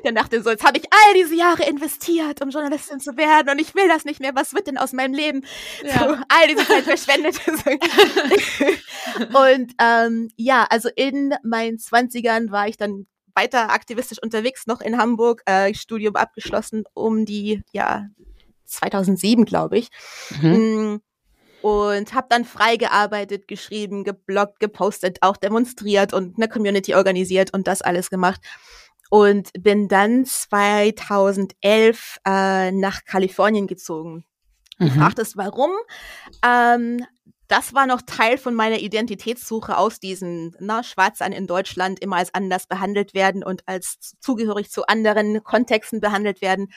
Dann 0.05 0.15
dachte 0.15 0.43
so, 0.43 0.51
jetzt 0.51 0.65
habe 0.65 0.79
ich 0.79 0.85
all 0.93 1.15
diese 1.15 1.35
Jahre 1.35 1.65
investiert, 1.65 2.43
um 2.43 2.51
Journalistin 2.51 3.01
zu 3.01 3.17
werden 3.17 3.51
und 3.51 3.59
ich 3.59 3.75
will 3.75 3.89
das 3.89 4.05
nicht 4.05 4.21
mehr. 4.21 4.35
Was 4.35 4.55
wird 4.55 4.67
denn 4.67 4.79
aus 4.79 4.93
meinem 4.93 5.15
Leben? 5.15 5.45
Ja. 5.83 5.99
So, 5.99 6.05
all 6.29 6.49
diese 6.49 6.67
Zeit 6.67 6.85
verschwendet. 6.85 7.41
und 9.35 9.73
ähm, 9.81 10.29
ja, 10.37 10.67
also 10.69 10.91
in 10.95 11.35
meinen 11.43 11.79
Zwanzigern 11.79 12.53
war 12.53 12.69
ich 12.69 12.77
dann 12.77 13.07
weiter 13.35 13.71
aktivistisch 13.71 14.19
unterwegs, 14.23 14.67
noch 14.67 14.81
in 14.81 14.99
Hamburg, 14.99 15.43
äh, 15.47 15.73
Studium 15.73 16.17
abgeschlossen 16.17 16.85
um 16.95 17.25
die, 17.25 17.63
ja, 17.73 18.07
2007, 18.67 19.47
glaube 19.47 19.79
ich. 19.79 19.89
Mhm. 20.41 21.01
Und 21.63 22.15
habe 22.15 22.27
dann 22.31 22.45
frei 22.45 22.77
gearbeitet, 22.77 23.47
geschrieben, 23.47 24.05
gebloggt, 24.05 24.61
gepostet, 24.61 25.19
auch 25.21 25.37
demonstriert 25.37 26.15
und 26.15 26.37
eine 26.37 26.49
Community 26.49 26.95
organisiert 26.95 27.53
und 27.53 27.67
das 27.67 27.83
alles 27.83 28.11
gemacht. 28.11 28.41
Und 29.11 29.51
bin 29.59 29.89
dann 29.89 30.25
2011 30.25 32.19
äh, 32.27 32.71
nach 32.71 33.05
Kalifornien 33.05 33.67
gezogen. 33.67 34.25
Mhm. 34.79 34.89
Du 34.89 34.91
fragtest, 34.93 35.37
warum? 35.37 35.71
Ähm, 36.45 37.05
das 37.51 37.75
war 37.75 37.87
noch 37.87 38.03
Teil 38.03 38.39
von 38.39 38.55
meiner 38.55 38.79
Identitätssuche 38.79 39.77
aus 39.77 39.99
diesen 39.99 40.55
na, 40.61 40.85
Schwarzsein 40.85 41.33
in 41.33 41.49
Deutschland 41.49 41.99
immer 41.99 42.17
als 42.17 42.33
anders 42.33 42.69
behandelt 42.69 43.13
werden 43.13 43.43
und 43.43 43.67
als 43.67 44.15
zugehörig 44.21 44.71
zu 44.71 44.87
anderen 44.87 45.43
Kontexten 45.43 46.01
behandelt 46.01 46.43
werden. 46.43 46.73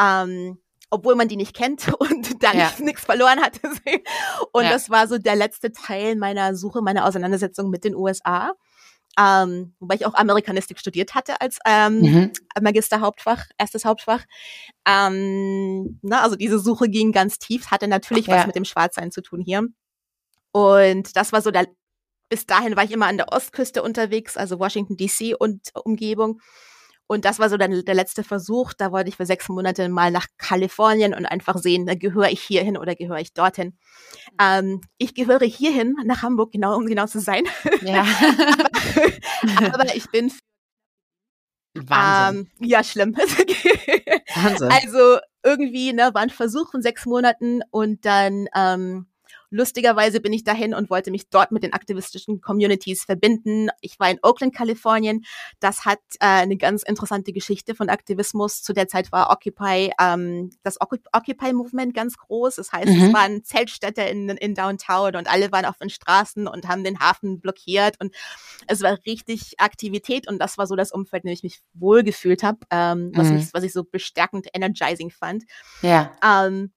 Ähm, 0.00 0.58
obwohl 0.90 1.14
man 1.14 1.28
die 1.28 1.36
nicht 1.36 1.54
kennt 1.54 1.92
und 1.98 2.42
da 2.42 2.52
ja. 2.52 2.72
nichts 2.78 3.04
verloren 3.04 3.40
hatte. 3.40 3.60
Und 4.52 4.64
ja. 4.64 4.70
das 4.70 4.90
war 4.90 5.06
so 5.08 5.18
der 5.18 5.36
letzte 5.36 5.72
Teil 5.72 6.16
meiner 6.16 6.54
Suche, 6.54 6.82
meiner 6.82 7.06
Auseinandersetzung 7.06 7.70
mit 7.70 7.84
den 7.84 7.94
USA. 7.94 8.52
Ähm, 9.18 9.74
wobei 9.80 9.96
ich 9.96 10.06
auch 10.06 10.14
Amerikanistik 10.14 10.78
studiert 10.78 11.14
hatte 11.14 11.40
als 11.40 11.58
ähm, 11.66 12.00
mhm. 12.00 12.32
Magisterhauptfach, 12.60 13.46
erstes 13.58 13.84
Hauptfach. 13.84 14.24
Ähm, 14.86 15.98
na, 16.02 16.22
also 16.22 16.36
diese 16.36 16.60
Suche 16.60 16.88
ging 16.88 17.10
ganz 17.10 17.38
tief, 17.38 17.70
hatte 17.70 17.88
natürlich 17.88 18.26
ja. 18.26 18.36
was 18.36 18.46
mit 18.46 18.54
dem 18.54 18.64
Schwarzsein 18.64 19.10
zu 19.10 19.20
tun 19.20 19.40
hier. 19.40 19.66
Und 20.52 21.16
das 21.16 21.32
war 21.32 21.42
so 21.42 21.50
der, 21.50 21.66
bis 22.28 22.46
dahin 22.46 22.76
war 22.76 22.84
ich 22.84 22.92
immer 22.92 23.06
an 23.06 23.16
der 23.16 23.32
Ostküste 23.32 23.82
unterwegs, 23.82 24.36
also 24.36 24.60
Washington 24.60 24.96
DC 24.96 25.34
und 25.38 25.62
Umgebung. 25.74 26.40
Und 27.08 27.24
das 27.24 27.38
war 27.38 27.48
so 27.48 27.56
dann 27.56 27.84
der 27.84 27.94
letzte 27.94 28.22
Versuch. 28.22 28.74
Da 28.74 28.92
wollte 28.92 29.08
ich 29.08 29.16
für 29.16 29.26
sechs 29.26 29.48
Monate 29.48 29.88
mal 29.88 30.10
nach 30.10 30.26
Kalifornien 30.36 31.14
und 31.14 31.26
einfach 31.26 31.56
sehen, 31.56 31.86
gehöre 31.98 32.30
ich 32.30 32.42
hierhin 32.42 32.76
oder 32.76 32.94
gehöre 32.94 33.18
ich 33.18 33.32
dorthin. 33.32 33.68
Mhm. 33.68 34.36
Ähm, 34.40 34.80
ich 34.98 35.14
gehöre 35.14 35.46
hierhin, 35.46 35.96
nach 36.04 36.22
Hamburg, 36.22 36.52
genau, 36.52 36.76
um 36.76 36.86
genau 36.86 37.06
zu 37.06 37.18
sein. 37.18 37.44
Ja. 37.80 38.02
aber, 39.56 39.74
aber, 39.74 39.96
ich 39.96 40.10
bin 40.10 40.30
Wahnsinn. 41.74 42.46
Ähm, 42.60 42.68
ja, 42.68 42.84
schlimm. 42.84 43.16
Wahnsinn. 44.34 44.70
Also 44.70 45.18
irgendwie, 45.42 45.92
ne, 45.94 46.10
war 46.12 46.22
ein 46.22 46.30
Versuch 46.30 46.70
von 46.70 46.82
sechs 46.82 47.06
Monaten 47.06 47.62
und 47.70 48.04
dann 48.04 48.48
ähm, 48.54 49.06
Lustigerweise 49.50 50.20
bin 50.20 50.32
ich 50.32 50.44
dahin 50.44 50.74
und 50.74 50.90
wollte 50.90 51.10
mich 51.10 51.30
dort 51.30 51.52
mit 51.52 51.62
den 51.62 51.72
aktivistischen 51.72 52.40
Communities 52.40 53.04
verbinden. 53.04 53.68
Ich 53.80 53.98
war 53.98 54.10
in 54.10 54.18
Oakland, 54.22 54.54
Kalifornien. 54.54 55.24
Das 55.60 55.84
hat 55.84 56.00
äh, 56.20 56.26
eine 56.26 56.56
ganz 56.56 56.82
interessante 56.82 57.32
Geschichte 57.32 57.74
von 57.74 57.88
Aktivismus. 57.88 58.62
Zu 58.62 58.72
der 58.72 58.88
Zeit 58.88 59.10
war 59.10 59.30
Occupy, 59.30 59.92
ähm, 60.00 60.50
das 60.62 60.76
Occupy-Movement 60.80 61.94
ganz 61.94 62.16
groß. 62.18 62.56
Das 62.56 62.72
heißt, 62.72 62.88
mhm. 62.88 63.04
es 63.04 63.12
waren 63.14 63.44
Zeltstädte 63.44 64.02
in, 64.02 64.28
in 64.28 64.54
Downtown 64.54 65.16
und 65.16 65.30
alle 65.30 65.50
waren 65.50 65.64
auf 65.64 65.78
den 65.78 65.90
Straßen 65.90 66.46
und 66.46 66.68
haben 66.68 66.84
den 66.84 67.00
Hafen 67.00 67.40
blockiert 67.40 67.96
und 68.00 68.14
es 68.66 68.82
war 68.82 68.98
richtig 69.06 69.54
Aktivität 69.58 70.28
und 70.28 70.38
das 70.38 70.58
war 70.58 70.66
so 70.66 70.76
das 70.76 70.92
Umfeld, 70.92 71.24
in 71.24 71.28
dem 71.28 71.34
ich 71.34 71.42
mich 71.42 71.60
wohlgefühlt 71.74 72.42
habe, 72.42 72.58
ähm, 72.70 73.12
was, 73.14 73.28
mhm. 73.28 73.48
was 73.52 73.64
ich 73.64 73.72
so 73.72 73.84
bestärkend 73.84 74.46
energizing 74.52 75.10
fand. 75.10 75.44
Ja. 75.82 76.14
Ähm, 76.22 76.72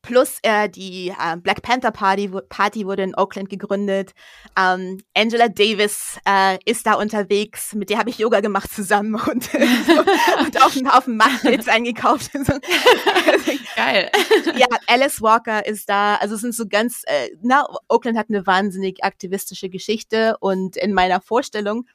Plus 0.00 0.38
äh, 0.42 0.68
die 0.68 1.08
äh, 1.08 1.36
Black 1.36 1.62
Panther 1.62 1.90
Party, 1.90 2.30
Party 2.48 2.86
wurde 2.86 3.02
in 3.02 3.14
Oakland 3.14 3.50
gegründet. 3.50 4.12
Ähm, 4.58 4.98
Angela 5.14 5.48
Davis 5.48 6.18
äh, 6.26 6.58
ist 6.64 6.86
da 6.86 6.94
unterwegs. 6.94 7.74
Mit 7.74 7.90
der 7.90 7.98
habe 7.98 8.10
ich 8.10 8.18
Yoga 8.18 8.40
gemacht 8.40 8.72
zusammen 8.72 9.14
und, 9.30 9.50
und 9.54 10.62
auch 10.62 10.74
einen 10.74 10.92
Haufen 10.92 11.16
Machtpilz 11.16 11.68
eingekauft. 11.68 12.32
Geil. 13.76 14.10
Ja, 14.56 14.66
Alice 14.86 15.22
Walker 15.22 15.64
ist 15.66 15.88
da. 15.88 16.16
Also 16.16 16.34
es 16.34 16.40
sind 16.40 16.54
so 16.54 16.66
ganz, 16.66 17.02
äh, 17.06 17.30
na, 17.42 17.64
Oakland 17.88 18.18
hat 18.18 18.28
eine 18.28 18.46
wahnsinnig 18.46 19.02
aktivistische 19.02 19.68
Geschichte 19.68 20.36
und 20.40 20.76
in 20.76 20.92
meiner 20.92 21.20
Vorstellung 21.20 21.86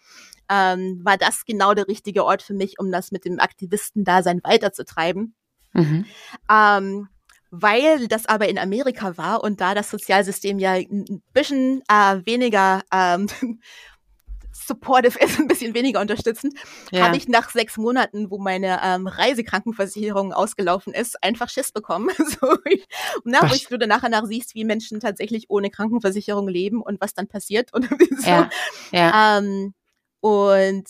ähm, 0.50 1.02
war 1.04 1.18
das 1.18 1.46
genau 1.46 1.74
der 1.74 1.88
richtige 1.88 2.26
Ort 2.26 2.42
für 2.42 2.54
mich, 2.54 2.80
um 2.80 2.92
das 2.92 3.12
mit 3.12 3.26
dem 3.26 3.40
Aktivistendasein 3.40 4.42
weiterzutreiben. 4.44 5.36
Mhm. 5.74 6.06
Ähm, 6.50 7.10
weil 7.62 8.08
das 8.08 8.26
aber 8.26 8.48
in 8.50 8.58
Amerika 8.58 9.18
war 9.18 9.44
und 9.44 9.62
da 9.62 9.74
das 9.74 9.90
Sozialsystem 9.90 10.60
ja 10.60 10.74
ein 10.74 11.22
bisschen 11.34 11.82
äh, 11.90 12.26
weniger 12.26 12.82
ähm, 12.92 13.28
supportive 14.68 15.18
ist, 15.20 15.40
ein 15.40 15.48
bisschen 15.48 15.74
weniger 15.74 16.02
unterstützend, 16.02 16.54
ja. 16.92 17.06
habe 17.06 17.18
ich 17.18 17.28
nach 17.28 17.50
sechs 17.50 17.78
Monaten, 17.78 18.30
wo 18.30 18.38
meine 18.38 18.80
ähm, 18.84 19.08
Reisekrankenversicherung 19.08 20.34
ausgelaufen 20.34 20.94
ist, 20.94 21.24
einfach 21.24 21.50
Schiss 21.50 21.72
bekommen. 21.72 22.10
so, 22.18 22.58
na, 23.24 23.42
wo 23.50 23.56
ich 23.56 23.68
du 23.68 23.78
nachher 23.88 24.10
nach 24.10 24.26
siehst, 24.26 24.56
wie 24.56 24.66
Menschen 24.66 25.00
tatsächlich 25.00 25.50
ohne 25.50 25.70
Krankenversicherung 25.70 26.48
leben 26.48 26.82
und 26.82 27.02
was 27.02 27.14
dann 27.14 27.28
passiert. 27.28 27.74
Und 27.74 27.88
so. 28.20 28.30
ja. 28.30 28.50
Ja. 28.92 29.38
Ähm, 29.40 29.74
und 30.20 30.86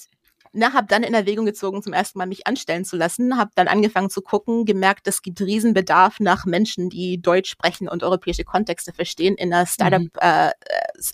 na, 0.57 0.73
habe 0.73 0.87
dann 0.87 1.03
in 1.03 1.13
Erwägung 1.13 1.45
gezogen, 1.45 1.83
zum 1.83 1.93
ersten 1.93 2.17
Mal 2.17 2.25
mich 2.25 2.47
anstellen 2.47 2.83
zu 2.83 2.97
lassen, 2.97 3.37
habe 3.37 3.51
dann 3.55 3.67
angefangen 3.67 4.09
zu 4.09 4.21
gucken, 4.21 4.65
gemerkt, 4.65 5.07
es 5.07 5.21
gibt 5.21 5.39
Riesenbedarf 5.39 6.19
nach 6.19 6.45
Menschen, 6.45 6.89
die 6.89 7.21
Deutsch 7.21 7.49
sprechen 7.49 7.87
und 7.87 8.03
europäische 8.03 8.43
Kontexte 8.43 8.91
verstehen 8.91 9.35
in 9.35 9.53
einer 9.53 9.67
Startup, 9.67 10.01
mhm. 10.01 10.09
äh, 10.19 10.51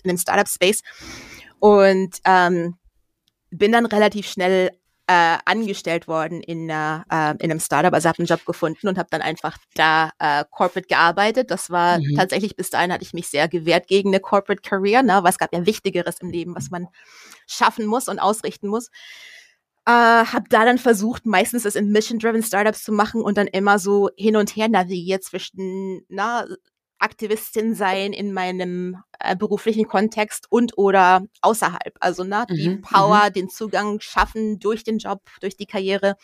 in 0.02 0.10
einem 0.10 0.18
Startup-Space 0.18 0.82
und 1.58 2.16
ähm, 2.24 2.76
bin 3.50 3.72
dann 3.72 3.86
relativ 3.86 4.26
schnell 4.26 4.70
äh, 5.06 5.36
angestellt 5.44 6.08
worden 6.08 6.40
in, 6.40 6.70
äh, 6.70 7.00
in 7.10 7.50
einem 7.50 7.60
Startup, 7.60 7.92
also 7.92 8.08
habe 8.08 8.18
einen 8.20 8.26
Job 8.26 8.44
gefunden 8.46 8.88
und 8.88 8.96
habe 8.96 9.08
dann 9.10 9.20
einfach 9.20 9.58
da 9.74 10.10
äh, 10.18 10.44
Corporate 10.50 10.88
gearbeitet. 10.88 11.50
Das 11.50 11.70
war 11.70 11.98
mhm. 11.98 12.16
tatsächlich 12.16 12.56
bis 12.56 12.70
dahin 12.70 12.92
hatte 12.92 13.04
ich 13.04 13.12
mich 13.12 13.28
sehr 13.28 13.48
gewehrt 13.48 13.86
gegen 13.86 14.10
eine 14.10 14.20
Corporate 14.20 14.62
Career, 14.62 15.02
ne, 15.02 15.22
weil 15.22 15.30
es 15.30 15.38
gab 15.38 15.52
ja 15.52 15.66
Wichtigeres 15.66 16.20
im 16.20 16.30
Leben, 16.30 16.54
was 16.54 16.70
man 16.70 16.88
schaffen 17.46 17.86
muss 17.86 18.08
und 18.08 18.18
ausrichten 18.18 18.68
muss. 18.68 18.88
Äh, 19.86 19.90
habe 19.90 20.44
da 20.48 20.64
dann 20.64 20.78
versucht, 20.78 21.26
meistens 21.26 21.66
es 21.66 21.76
in 21.76 21.92
Mission-Driven 21.92 22.42
Startups 22.42 22.82
zu 22.82 22.92
machen 22.92 23.20
und 23.20 23.36
dann 23.36 23.46
immer 23.46 23.78
so 23.78 24.08
hin 24.16 24.36
und 24.36 24.56
her 24.56 24.68
navigiert 24.68 25.22
zwischen 25.22 26.06
na, 26.08 26.46
Aktivistin 27.04 27.74
sein 27.74 28.12
in 28.12 28.32
meinem 28.32 28.96
äh, 29.20 29.36
beruflichen 29.36 29.86
Kontext 29.86 30.46
und 30.50 30.76
oder 30.78 31.24
außerhalb. 31.42 31.96
Also 32.00 32.24
ne, 32.24 32.46
die 32.50 32.70
mhm, 32.70 32.80
Power, 32.80 33.26
mhm. 33.28 33.32
den 33.34 33.48
Zugang 33.48 34.00
schaffen 34.00 34.58
durch 34.58 34.84
den 34.84 34.98
Job, 34.98 35.22
durch 35.40 35.56
die 35.56 35.66
Karriere 35.66 36.16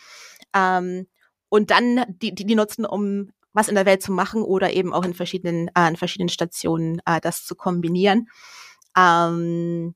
ähm, 0.53 1.07
und 1.49 1.71
dann 1.71 2.05
die, 2.09 2.33
die, 2.33 2.45
die 2.45 2.55
nutzen, 2.55 2.85
um 2.85 3.31
was 3.53 3.67
in 3.67 3.75
der 3.75 3.85
Welt 3.85 4.01
zu 4.01 4.11
machen 4.11 4.41
oder 4.41 4.73
eben 4.73 4.93
auch 4.93 5.05
in 5.05 5.13
verschiedenen, 5.13 5.69
äh, 5.75 5.87
in 5.87 5.97
verschiedenen 5.97 6.29
Stationen 6.29 7.01
äh, 7.05 7.21
das 7.21 7.45
zu 7.45 7.55
kombinieren. 7.55 8.27
Ähm, 8.97 9.93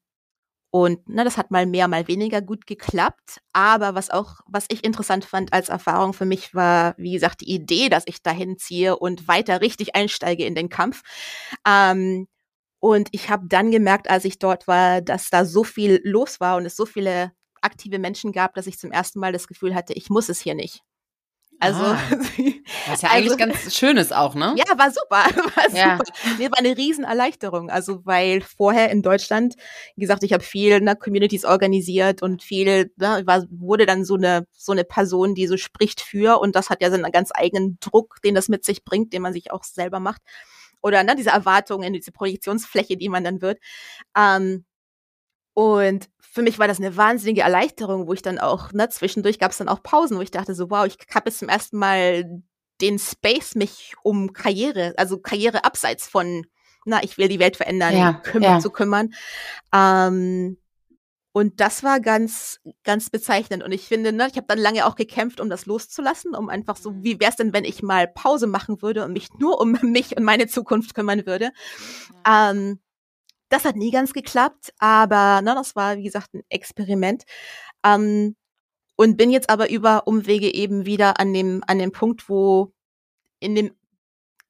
und 0.75 1.07
ne, 1.07 1.23
das 1.23 1.37
hat 1.37 1.51
mal 1.51 1.65
mehr, 1.65 1.87
mal 1.87 2.09
weniger 2.09 2.41
gut 2.41 2.67
geklappt. 2.67 3.39
Aber 3.53 3.95
was 3.95 4.09
auch, 4.09 4.41
was 4.45 4.65
ich 4.67 4.83
interessant 4.83 5.23
fand 5.23 5.53
als 5.53 5.69
Erfahrung 5.69 6.11
für 6.11 6.25
mich 6.25 6.53
war, 6.53 6.95
wie 6.97 7.13
gesagt, 7.13 7.39
die 7.39 7.49
Idee, 7.49 7.87
dass 7.87 8.03
ich 8.07 8.21
dahin 8.21 8.57
ziehe 8.57 8.97
und 8.97 9.25
weiter 9.29 9.61
richtig 9.61 9.95
einsteige 9.95 10.43
in 10.45 10.53
den 10.53 10.67
Kampf. 10.67 11.01
Ähm, 11.65 12.27
und 12.81 13.07
ich 13.13 13.29
habe 13.29 13.47
dann 13.47 13.71
gemerkt, 13.71 14.09
als 14.09 14.25
ich 14.25 14.37
dort 14.37 14.67
war, 14.67 15.01
dass 15.01 15.29
da 15.29 15.45
so 15.45 15.63
viel 15.63 16.01
los 16.03 16.41
war 16.41 16.57
und 16.57 16.65
es 16.65 16.75
so 16.75 16.85
viele 16.85 17.31
aktive 17.61 17.97
Menschen 17.97 18.33
gab, 18.33 18.53
dass 18.55 18.67
ich 18.67 18.77
zum 18.77 18.91
ersten 18.91 19.21
Mal 19.21 19.31
das 19.31 19.47
Gefühl 19.47 19.75
hatte, 19.75 19.93
ich 19.93 20.09
muss 20.09 20.27
es 20.27 20.41
hier 20.41 20.55
nicht. 20.55 20.83
Also, 21.59 21.83
ah, 21.83 21.97
was 22.87 23.01
ja 23.01 23.09
eigentlich 23.09 23.31
also, 23.31 23.37
ganz 23.37 23.75
Schönes 23.75 24.11
auch, 24.11 24.35
ne? 24.35 24.55
Ja, 24.57 24.77
war 24.77 24.91
super. 24.91 25.23
War 25.55 25.75
ja. 25.75 25.97
super. 25.97 26.35
Nee, 26.37 26.45
war 26.45 26.59
eine 26.59 26.77
Riesenerleichterung. 26.77 27.69
Also, 27.69 28.05
weil 28.05 28.41
vorher 28.41 28.89
in 28.91 29.01
Deutschland, 29.01 29.55
wie 29.95 30.01
gesagt, 30.01 30.23
ich 30.23 30.33
habe 30.33 30.43
viel 30.43 30.81
ne, 30.81 30.95
Communities 30.95 31.45
organisiert 31.45 32.21
und 32.21 32.43
viel, 32.43 32.91
ne, 32.97 33.23
war, 33.25 33.45
wurde 33.49 33.85
dann 33.85 34.05
so 34.05 34.15
eine, 34.15 34.47
so 34.53 34.71
eine 34.71 34.83
Person, 34.83 35.35
die 35.35 35.47
so 35.47 35.57
spricht 35.57 36.01
für 36.01 36.39
und 36.39 36.55
das 36.55 36.69
hat 36.69 36.81
ja 36.81 36.89
so 36.89 36.95
einen 36.95 37.11
ganz 37.11 37.31
eigenen 37.33 37.77
Druck, 37.79 38.21
den 38.23 38.35
das 38.35 38.49
mit 38.49 38.65
sich 38.65 38.83
bringt, 38.83 39.13
den 39.13 39.21
man 39.21 39.33
sich 39.33 39.51
auch 39.51 39.63
selber 39.63 39.99
macht. 39.99 40.21
oder 40.81 41.03
ne, 41.03 41.15
diese 41.15 41.31
Erwartungen, 41.31 41.93
diese 41.93 42.11
Projektionsfläche, 42.11 42.97
die 42.97 43.09
man 43.09 43.23
dann 43.23 43.41
wird. 43.41 43.59
Ähm, 44.17 44.65
und 45.55 46.09
für 46.35 46.41
mich 46.41 46.59
war 46.59 46.67
das 46.67 46.79
eine 46.79 46.97
wahnsinnige 46.97 47.43
Erleichterung, 47.43 48.07
wo 48.07 48.13
ich 48.13 48.21
dann 48.21 48.39
auch, 48.39 48.73
ne, 48.73 48.89
zwischendurch 48.89 49.39
gab 49.39 49.51
es 49.51 49.57
dann 49.57 49.69
auch 49.69 49.81
Pausen, 49.81 50.17
wo 50.17 50.21
ich 50.21 50.31
dachte 50.31 50.53
so, 50.53 50.69
wow, 50.69 50.85
ich 50.85 50.97
habe 51.15 51.29
jetzt 51.29 51.39
zum 51.39 51.47
ersten 51.47 51.77
Mal 51.77 52.41
den 52.81 52.99
Space, 52.99 53.55
mich 53.55 53.93
um 54.03 54.33
Karriere, 54.33 54.93
also 54.97 55.17
Karriere 55.17 55.63
abseits 55.63 56.09
von, 56.09 56.45
na, 56.83 57.01
ich 57.03 57.17
will 57.17 57.29
die 57.29 57.39
Welt 57.39 57.55
verändern, 57.55 57.95
ja, 57.95 58.13
kümmern, 58.15 58.55
ja. 58.55 58.59
zu 58.59 58.69
kümmern. 58.69 59.13
Ähm, 59.73 60.57
und 61.31 61.61
das 61.61 61.83
war 61.83 62.01
ganz, 62.01 62.59
ganz 62.83 63.09
bezeichnend. 63.09 63.63
Und 63.63 63.71
ich 63.71 63.87
finde, 63.87 64.11
ne, 64.11 64.27
ich 64.29 64.35
habe 64.35 64.47
dann 64.47 64.59
lange 64.59 64.85
auch 64.85 64.97
gekämpft, 64.97 65.39
um 65.39 65.49
das 65.49 65.65
loszulassen, 65.65 66.35
um 66.35 66.49
einfach 66.49 66.75
so, 66.75 67.01
wie 67.01 67.21
wäre 67.21 67.31
es 67.31 67.37
denn, 67.37 67.53
wenn 67.53 67.63
ich 67.63 67.81
mal 67.81 68.09
Pause 68.09 68.47
machen 68.47 68.81
würde 68.81 69.05
und 69.05 69.13
mich 69.13 69.29
nur 69.39 69.61
um 69.61 69.71
mich 69.83 70.17
und 70.17 70.25
meine 70.25 70.47
Zukunft 70.47 70.95
kümmern 70.95 71.25
würde. 71.25 71.51
Ähm, 72.29 72.81
das 73.55 73.65
hat 73.65 73.75
nie 73.75 73.91
ganz 73.91 74.13
geklappt, 74.13 74.73
aber 74.79 75.41
ne, 75.41 75.55
das 75.55 75.75
war, 75.75 75.97
wie 75.97 76.03
gesagt, 76.03 76.33
ein 76.33 76.43
Experiment. 76.49 77.23
Ähm, 77.83 78.35
und 78.97 79.17
bin 79.17 79.29
jetzt 79.31 79.49
aber 79.49 79.69
über 79.69 80.07
Umwege 80.07 80.53
eben 80.53 80.85
wieder 80.85 81.19
an 81.19 81.33
dem, 81.33 81.63
an 81.67 81.79
dem 81.79 81.91
Punkt, 81.91 82.29
wo 82.29 82.73
in 83.39 83.55
dem 83.55 83.71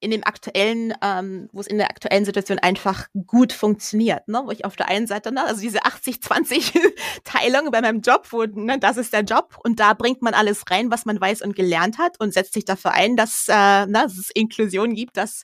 in 0.02 0.12
dem 0.12 0.24
aktuellen, 0.24 0.94
ähm, 1.02 1.50
wo 1.52 1.62
es 1.62 1.68
in 1.68 1.78
der 1.78 1.90
aktuellen 1.90 2.26
Situation 2.26 2.60
einfach 2.60 3.08
gut 3.26 3.54
funktioniert, 3.54 4.28
ne? 4.28 4.42
wo 4.46 4.52
ich 4.52 4.66
auf 4.66 4.76
der 4.76 4.90
einen 4.90 5.08
Seite, 5.08 5.32
ne, 5.32 5.44
also 5.46 5.62
diese 5.62 5.84
80-20-Teilung 5.84 7.72
bei 7.72 7.82
meinem 7.82 8.02
Job, 8.02 8.28
wo, 8.30 8.44
ne, 8.44 8.78
das 8.78 8.98
ist 8.98 9.14
der 9.14 9.22
Job 9.22 9.58
und 9.64 9.80
da 9.80 9.94
bringt 9.94 10.22
man 10.22 10.34
alles 10.34 10.64
rein, 10.70 10.92
was 10.92 11.06
man 11.06 11.20
weiß 11.20 11.42
und 11.42 11.56
gelernt 11.56 11.98
hat 11.98 12.20
und 12.20 12.34
setzt 12.34 12.54
sich 12.54 12.66
dafür 12.66 12.92
ein, 12.92 13.16
dass, 13.16 13.48
äh, 13.48 13.86
ne, 13.88 14.04
dass 14.04 14.18
es 14.18 14.30
Inklusion 14.32 14.94
gibt, 14.94 15.18
dass 15.18 15.44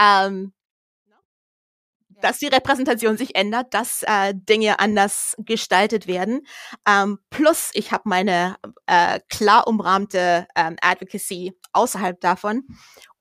ähm, 0.00 0.52
dass 2.20 2.38
die 2.38 2.46
Repräsentation 2.46 3.16
sich 3.16 3.36
ändert, 3.36 3.74
dass 3.74 4.02
äh, 4.02 4.34
Dinge 4.34 4.80
anders 4.80 5.34
gestaltet 5.38 6.06
werden. 6.06 6.42
Ähm, 6.88 7.18
plus, 7.30 7.70
ich 7.74 7.92
habe 7.92 8.04
meine 8.06 8.56
äh, 8.86 9.20
klar 9.28 9.66
umrahmte 9.66 10.46
ähm, 10.56 10.76
Advocacy 10.80 11.52
außerhalb 11.72 12.20
davon. 12.20 12.64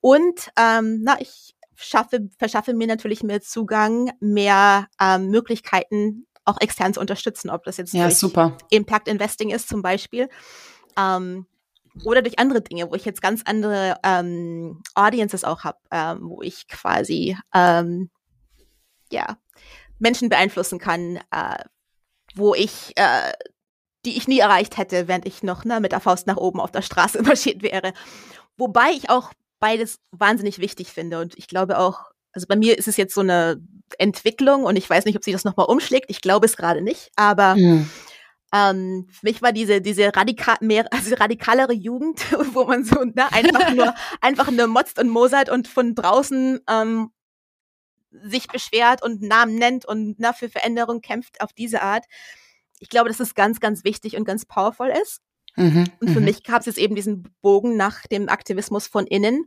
Und 0.01 0.49
ähm, 0.57 1.01
na, 1.03 1.19
ich 1.19 1.55
schaffe, 1.75 2.29
verschaffe 2.37 2.73
mir 2.73 2.87
natürlich 2.87 3.23
mehr 3.23 3.41
Zugang, 3.41 4.11
mehr 4.19 4.87
ähm, 4.99 5.29
Möglichkeiten, 5.29 6.27
auch 6.45 6.59
extern 6.59 6.93
zu 6.93 6.99
unterstützen, 6.99 7.49
ob 7.49 7.63
das 7.63 7.77
jetzt 7.77 7.93
ja, 7.93 8.03
durch 8.03 8.17
super. 8.17 8.57
Impact 8.69 9.07
Investing 9.07 9.49
ist 9.49 9.69
zum 9.69 9.81
Beispiel. 9.81 10.29
Ähm, 10.97 11.47
oder 12.05 12.21
durch 12.21 12.39
andere 12.39 12.61
Dinge, 12.61 12.89
wo 12.89 12.95
ich 12.95 13.05
jetzt 13.05 13.21
ganz 13.21 13.43
andere 13.45 13.95
ähm, 14.03 14.81
Audiences 14.95 15.43
auch 15.43 15.63
habe, 15.63 15.77
ähm, 15.91 16.19
wo 16.23 16.41
ich 16.41 16.67
quasi 16.67 17.37
ähm, 17.53 18.09
ja 19.13 19.37
Menschen 19.99 20.29
beeinflussen 20.29 20.79
kann, 20.79 21.17
äh, 21.31 21.63
wo 22.35 22.53
ich 22.55 22.93
äh, 22.95 23.31
die 24.05 24.17
ich 24.17 24.27
nie 24.27 24.39
erreicht 24.39 24.77
hätte, 24.77 25.07
während 25.07 25.25
ich 25.25 25.43
noch 25.43 25.63
ne, 25.63 25.79
mit 25.79 25.91
der 25.91 25.99
Faust 25.99 26.27
nach 26.27 26.37
oben 26.37 26.59
auf 26.59 26.71
der 26.71 26.81
Straße 26.81 27.21
marschiert 27.23 27.63
wäre. 27.63 27.93
Wobei 28.57 28.91
ich 28.91 29.09
auch 29.09 29.31
beides 29.59 29.99
wahnsinnig 30.11 30.59
wichtig 30.59 30.89
finde. 30.89 31.19
Und 31.19 31.37
ich 31.37 31.47
glaube 31.47 31.79
auch, 31.79 32.11
also 32.33 32.47
bei 32.47 32.55
mir 32.55 32.77
ist 32.77 32.87
es 32.87 32.97
jetzt 32.97 33.13
so 33.13 33.21
eine 33.21 33.61
Entwicklung 33.97 34.63
und 34.63 34.75
ich 34.75 34.89
weiß 34.89 35.05
nicht, 35.05 35.15
ob 35.15 35.23
sich 35.23 35.33
das 35.33 35.45
nochmal 35.45 35.67
umschlägt. 35.67 36.09
Ich 36.09 36.21
glaube 36.21 36.45
es 36.45 36.57
gerade 36.57 36.81
nicht. 36.81 37.11
Aber 37.15 37.55
mhm. 37.55 37.89
ähm, 38.53 39.07
für 39.09 39.25
mich 39.25 39.41
war 39.41 39.53
diese, 39.53 39.79
diese 39.79 40.13
radikal, 40.15 40.57
mehr, 40.59 40.85
also 40.91 41.15
radikalere 41.15 41.73
Jugend, 41.73 42.19
wo 42.53 42.65
man 42.65 42.83
so 42.83 43.03
ne, 43.03 43.31
einfach 43.31 43.73
nur 43.73 43.93
einfach 44.21 44.51
nur 44.51 44.67
motzt 44.67 44.99
und 44.99 45.07
mosert 45.09 45.49
und 45.49 45.67
von 45.67 45.95
draußen 45.95 46.59
ähm, 46.69 47.11
sich 48.23 48.47
beschwert 48.47 49.01
und 49.01 49.21
Namen 49.21 49.55
nennt 49.55 49.85
und 49.85 50.15
na, 50.19 50.33
für 50.33 50.49
Veränderung 50.49 51.01
kämpft 51.01 51.41
auf 51.41 51.53
diese 51.53 51.81
Art. 51.81 52.05
Ich 52.79 52.89
glaube, 52.89 53.09
dass 53.09 53.19
es 53.19 53.35
ganz, 53.35 53.59
ganz 53.59 53.83
wichtig 53.83 54.17
und 54.17 54.25
ganz 54.25 54.45
powerful 54.45 54.91
ist. 55.01 55.21
Mhm, 55.55 55.85
und 55.99 56.09
für 56.09 56.19
mhm. 56.19 56.25
mich 56.25 56.43
gab 56.43 56.61
es 56.61 56.65
jetzt 56.65 56.79
eben 56.79 56.95
diesen 56.95 57.23
Bogen 57.41 57.77
nach 57.77 58.07
dem 58.07 58.27
Aktivismus 58.27 58.87
von 58.87 59.05
innen, 59.05 59.45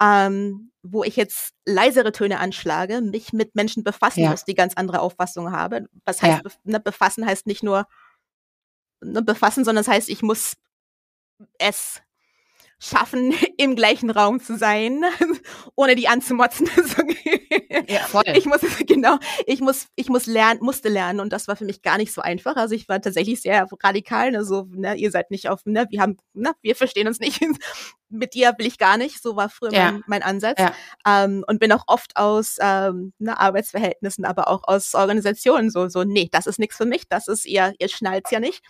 ähm, 0.00 0.70
wo 0.82 1.02
ich 1.02 1.16
jetzt 1.16 1.52
leisere 1.66 2.12
Töne 2.12 2.38
anschlage, 2.38 3.00
mich 3.00 3.32
mit 3.32 3.56
Menschen 3.56 3.82
befassen 3.82 4.20
ja. 4.22 4.30
muss, 4.30 4.44
die 4.44 4.54
ganz 4.54 4.74
andere 4.74 5.00
Auffassungen 5.00 5.52
haben. 5.52 5.88
Was 6.04 6.22
heißt, 6.22 6.44
ja. 6.44 6.50
ne, 6.62 6.80
befassen 6.80 7.26
heißt 7.26 7.46
nicht 7.48 7.64
nur 7.64 7.88
ne, 9.00 9.20
befassen, 9.22 9.64
sondern 9.64 9.80
es 9.80 9.86
das 9.86 9.94
heißt, 9.96 10.08
ich 10.08 10.22
muss 10.22 10.54
es 11.58 12.02
schaffen, 12.78 13.32
im 13.58 13.76
gleichen 13.76 14.10
Raum 14.10 14.40
zu 14.40 14.56
sein, 14.56 15.02
ohne 15.74 15.96
die 15.96 16.08
anzumotzen. 16.08 16.68
ja, 17.88 18.00
voll. 18.00 18.24
Ich 18.34 18.46
muss, 18.46 18.60
genau, 18.86 19.18
ich 19.46 19.60
muss, 19.60 19.86
ich 19.96 20.08
muss 20.08 20.26
lernen, 20.26 20.60
musste 20.62 20.88
lernen 20.88 21.20
und 21.20 21.32
das 21.32 21.48
war 21.48 21.56
für 21.56 21.64
mich 21.64 21.82
gar 21.82 21.98
nicht 21.98 22.12
so 22.12 22.20
einfach. 22.20 22.56
Also 22.56 22.74
ich 22.74 22.88
war 22.88 23.00
tatsächlich 23.00 23.40
sehr 23.40 23.66
radikal, 23.82 24.30
ne, 24.30 24.44
so, 24.44 24.66
ne, 24.70 24.96
ihr 24.96 25.10
seid 25.10 25.30
nicht 25.30 25.48
auf, 25.48 25.64
ne, 25.64 25.86
wir 25.90 26.00
haben, 26.00 26.18
ne, 26.34 26.52
wir 26.62 26.76
verstehen 26.76 27.08
uns 27.08 27.20
nicht. 27.20 27.40
Mit 28.10 28.32
dir 28.32 28.54
will 28.56 28.66
ich 28.66 28.78
gar 28.78 28.96
nicht. 28.96 29.22
So 29.22 29.36
war 29.36 29.50
früher 29.50 29.72
ja. 29.72 29.92
mein, 29.92 30.04
mein 30.06 30.22
Ansatz. 30.22 30.58
Ja. 30.58 30.72
Ähm, 31.06 31.44
und 31.46 31.60
bin 31.60 31.72
auch 31.72 31.84
oft 31.88 32.16
aus 32.16 32.56
ähm, 32.60 33.12
ne, 33.18 33.38
Arbeitsverhältnissen, 33.38 34.24
aber 34.24 34.48
auch 34.48 34.62
aus 34.64 34.94
Organisationen 34.94 35.70
so, 35.70 35.88
so, 35.88 36.04
nee, 36.04 36.28
das 36.30 36.46
ist 36.46 36.58
nichts 36.58 36.76
für 36.76 36.86
mich, 36.86 37.08
das 37.08 37.28
ist 37.28 37.44
ihr, 37.44 37.74
ihr 37.78 37.88
schnallt's 37.88 38.30
ja 38.30 38.40
nicht. 38.40 38.62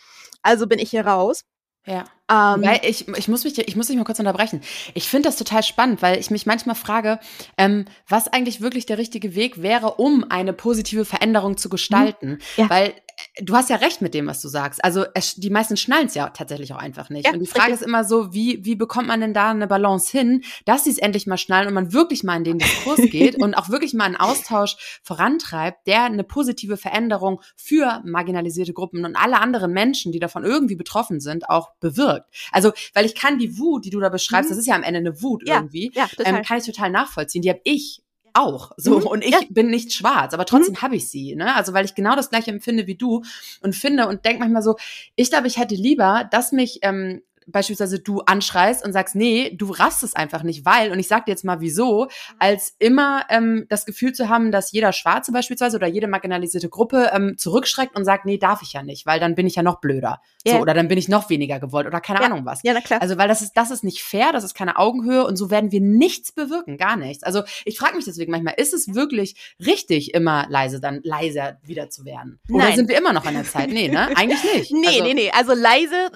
Also 0.43 0.67
bin 0.67 0.79
ich 0.79 0.91
hier 0.91 1.07
raus. 1.07 1.45
Ja. 1.87 2.05
Ähm, 2.31 2.63
weil 2.63 2.81
ich, 2.83 3.09
ich, 3.09 3.29
muss 3.29 3.45
mich, 3.45 3.57
ich 3.59 3.77
muss 3.77 3.87
dich 3.87 3.97
mal 3.97 4.05
kurz 4.05 4.19
unterbrechen. 4.19 4.61
Ich 4.93 5.09
finde 5.09 5.29
das 5.29 5.37
total 5.37 5.63
spannend, 5.63 6.03
weil 6.03 6.19
ich 6.19 6.31
mich 6.31 6.45
manchmal 6.45 6.77
frage, 6.77 7.19
ähm, 7.57 7.87
was 8.07 8.29
eigentlich 8.29 8.61
wirklich 8.61 8.85
der 8.85 8.99
richtige 8.99 9.35
Weg 9.35 9.63
wäre, 9.63 9.95
um 9.95 10.27
eine 10.29 10.53
positive 10.53 11.07
Veränderung 11.07 11.57
zu 11.57 11.71
gestalten. 11.71 12.33
Mhm. 12.33 12.39
Ja. 12.57 12.71
Weil 12.71 12.89
äh, 12.89 13.43
du 13.43 13.55
hast 13.55 13.71
ja 13.71 13.77
recht 13.77 14.03
mit 14.03 14.13
dem, 14.13 14.27
was 14.27 14.43
du 14.43 14.49
sagst. 14.49 14.85
Also 14.85 15.07
es, 15.15 15.37
die 15.37 15.49
meisten 15.49 15.79
schnallen 15.79 16.09
es 16.09 16.15
ja 16.15 16.29
tatsächlich 16.29 16.75
auch 16.75 16.79
einfach 16.79 17.09
nicht. 17.09 17.27
Ja, 17.27 17.33
und 17.33 17.41
die 17.41 17.47
Frage 17.47 17.73
richtig. 17.73 17.81
ist 17.81 17.87
immer 17.87 18.05
so, 18.05 18.35
wie, 18.35 18.63
wie 18.63 18.75
bekommt 18.75 19.09
man 19.09 19.23
denn 19.23 19.33
da 19.33 19.51
eine 19.51 19.67
Balance 19.67 20.17
hin, 20.17 20.43
dass 20.67 20.85
sie 20.85 20.91
es 20.91 20.99
endlich 20.99 21.27
mal 21.27 21.39
schnallen 21.39 21.67
und 21.67 21.75
man 21.75 21.95
wirklich 21.95 22.25
mal 22.25 22.37
in 22.37 22.45
den 22.45 22.59
Diskurs 22.59 23.01
geht 23.11 23.41
und 23.43 23.55
auch 23.55 23.71
wirklich 23.71 23.95
mal 23.95 24.05
einen 24.05 24.17
Austausch 24.17 25.01
vorantreibt, 25.03 25.87
der 25.87 26.05
eine 26.05 26.25
positive 26.25 26.77
Veränderung 26.77 27.41
für 27.57 28.03
marginalisierte 28.05 28.75
Gruppen 28.75 29.07
und 29.07 29.17
alle 29.17 29.41
anderen 29.41 29.73
Menschen, 29.73 30.13
die 30.13 30.19
davon 30.19 30.45
irgendwie 30.45 30.77
betroffen 30.77 31.21
sind, 31.21 31.49
auch 31.49 31.71
bewirkt 31.81 32.18
wirkt. 32.19 32.29
Also, 32.53 32.73
weil 32.95 33.07
ich 33.07 33.15
kann 33.15 33.39
die 33.39 33.59
Wut, 33.59 33.85
die 33.85 33.91
du 33.91 34.01
da 34.01 34.09
beschreibst, 34.09 34.51
mhm. 34.51 34.55
das 34.55 34.59
ist 34.59 34.67
ja 34.67 34.75
am 34.75 34.83
Ende 34.83 34.99
eine 34.99 35.23
Wut 35.23 35.47
ja, 35.47 35.57
irgendwie, 35.57 35.91
ja, 35.95 36.09
ähm, 36.25 36.43
kann 36.43 36.59
ich 36.59 36.65
total 36.65 36.91
nachvollziehen. 36.91 37.43
Die 37.43 37.51
habe 37.51 37.61
ich 37.65 38.03
auch 38.35 38.73
so 38.77 39.01
mhm, 39.01 39.07
und 39.07 39.25
ich 39.25 39.33
ja. 39.33 39.41
bin 39.49 39.69
nicht 39.69 39.93
schwarz, 39.93 40.35
aber 40.35 40.45
trotzdem 40.45 40.75
mhm. 40.75 40.83
habe 40.83 40.97
ich 40.97 41.09
sie, 41.09 41.35
ne? 41.35 41.55
Also 41.55 41.73
weil 41.73 41.85
ich 41.85 41.95
genau 41.95 42.15
das 42.15 42.31
gleiche 42.31 42.51
empfinde 42.51 42.87
wie 42.87 42.95
du 42.95 43.23
und 43.63 43.75
finde 43.75 44.07
und 44.07 44.25
denk 44.25 44.39
manchmal 44.39 44.63
so, 44.63 44.77
ich 45.17 45.31
glaube, 45.31 45.47
ich 45.47 45.59
hätte 45.59 45.75
lieber, 45.75 46.29
dass 46.31 46.53
mich 46.53 46.79
ähm, 46.83 47.23
beispielsweise 47.49 47.99
du 47.99 48.21
anschreist 48.21 48.85
und 48.85 48.93
sagst, 48.93 49.15
nee, 49.15 49.55
du 49.57 49.71
raffst 49.71 50.03
es 50.03 50.15
einfach 50.15 50.43
nicht, 50.43 50.65
weil, 50.65 50.93
und 50.93 50.99
ich 50.99 51.09
sag 51.09 51.27
dir 51.27 51.33
jetzt 51.33 51.45
mal 51.45 51.61
wieso, 51.61 52.09
als 52.39 52.75
immer 52.79 53.25
ähm, 53.31 53.67
das 53.69 53.87
Gefühl 53.87 54.13
zu 54.13 54.29
haben, 54.29 54.53
dass 54.53 54.73
jeder 54.73 54.93
Schwarze 54.93 55.33
beispielsweise 55.33 55.77
oder 55.77 55.87
jede 55.87 56.07
marginalisierte 56.07 56.69
Gruppe 56.69 57.11
ähm, 57.13 57.37
zurückschreckt 57.37 57.97
und 57.97 58.05
sagt, 58.05 58.25
nee, 58.25 58.39
darf 58.39 58.63
ich 58.63 58.73
ja 58.73 58.83
nicht, 58.83 59.07
weil 59.07 59.21
dann 59.21 59.35
bin 59.35 59.47
ich 59.47 59.55
ja 59.55 59.63
noch 59.63 59.81
blöder. 59.81 60.21
Yeah. 60.47 60.57
So, 60.57 60.63
oder 60.63 60.75
dann 60.75 60.89
bin 60.89 60.99
ich 60.99 61.09
noch 61.09 61.31
weniger 61.31 61.61
gewollt 61.61 61.87
oder 61.87 62.01
keine 62.01 62.21
ja. 62.21 62.27
Ahnung 62.27 62.45
was. 62.45 62.63
Ja, 62.63 62.73
na 62.73 62.81
klar. 62.81 63.03
Also, 63.03 63.19
weil 63.19 63.29
das 63.29 63.43
ist, 63.43 63.55
das 63.55 63.71
ist 63.71 63.85
nicht 63.85 64.03
fair, 64.03 64.33
das 64.33 64.45
ist 64.45 64.55
keine 64.55 64.79
Augenhöhe 64.79 65.27
und 65.27 65.37
so 65.37 65.51
werden 65.51 65.73
wir 65.73 65.81
nichts 65.81 66.33
bewirken, 66.33 66.77
gar 66.77 66.97
nichts. 66.97 67.23
Also, 67.23 67.43
ich 67.65 67.79
frage 67.79 67.97
mich 67.97 68.05
deswegen 68.05 68.31
manchmal, 68.31 68.55
ist 68.57 68.75
es 68.75 68.95
wirklich 68.95 69.57
richtig, 69.65 70.15
immer 70.15 70.47
leise, 70.49 70.81
dann 70.81 71.01
leiser 71.03 71.59
wieder 71.63 71.91
zu 71.91 72.05
werden? 72.05 72.39
Oder 72.51 72.65
Nein. 72.65 72.77
sind 72.77 72.89
wir 72.89 72.99
immer 72.99 73.13
noch 73.13 73.27
an 73.27 73.35
der 73.35 73.45
Zeit? 73.45 73.71
Nee, 73.71 73.89
ne? 73.89 74.09
Eigentlich 74.17 74.43
nicht. 74.45 74.73
Nee, 74.79 74.87
also, 74.87 75.03
nee, 75.03 75.15
nee. 75.15 75.31
Also 75.37 75.55
leise, 75.55 76.11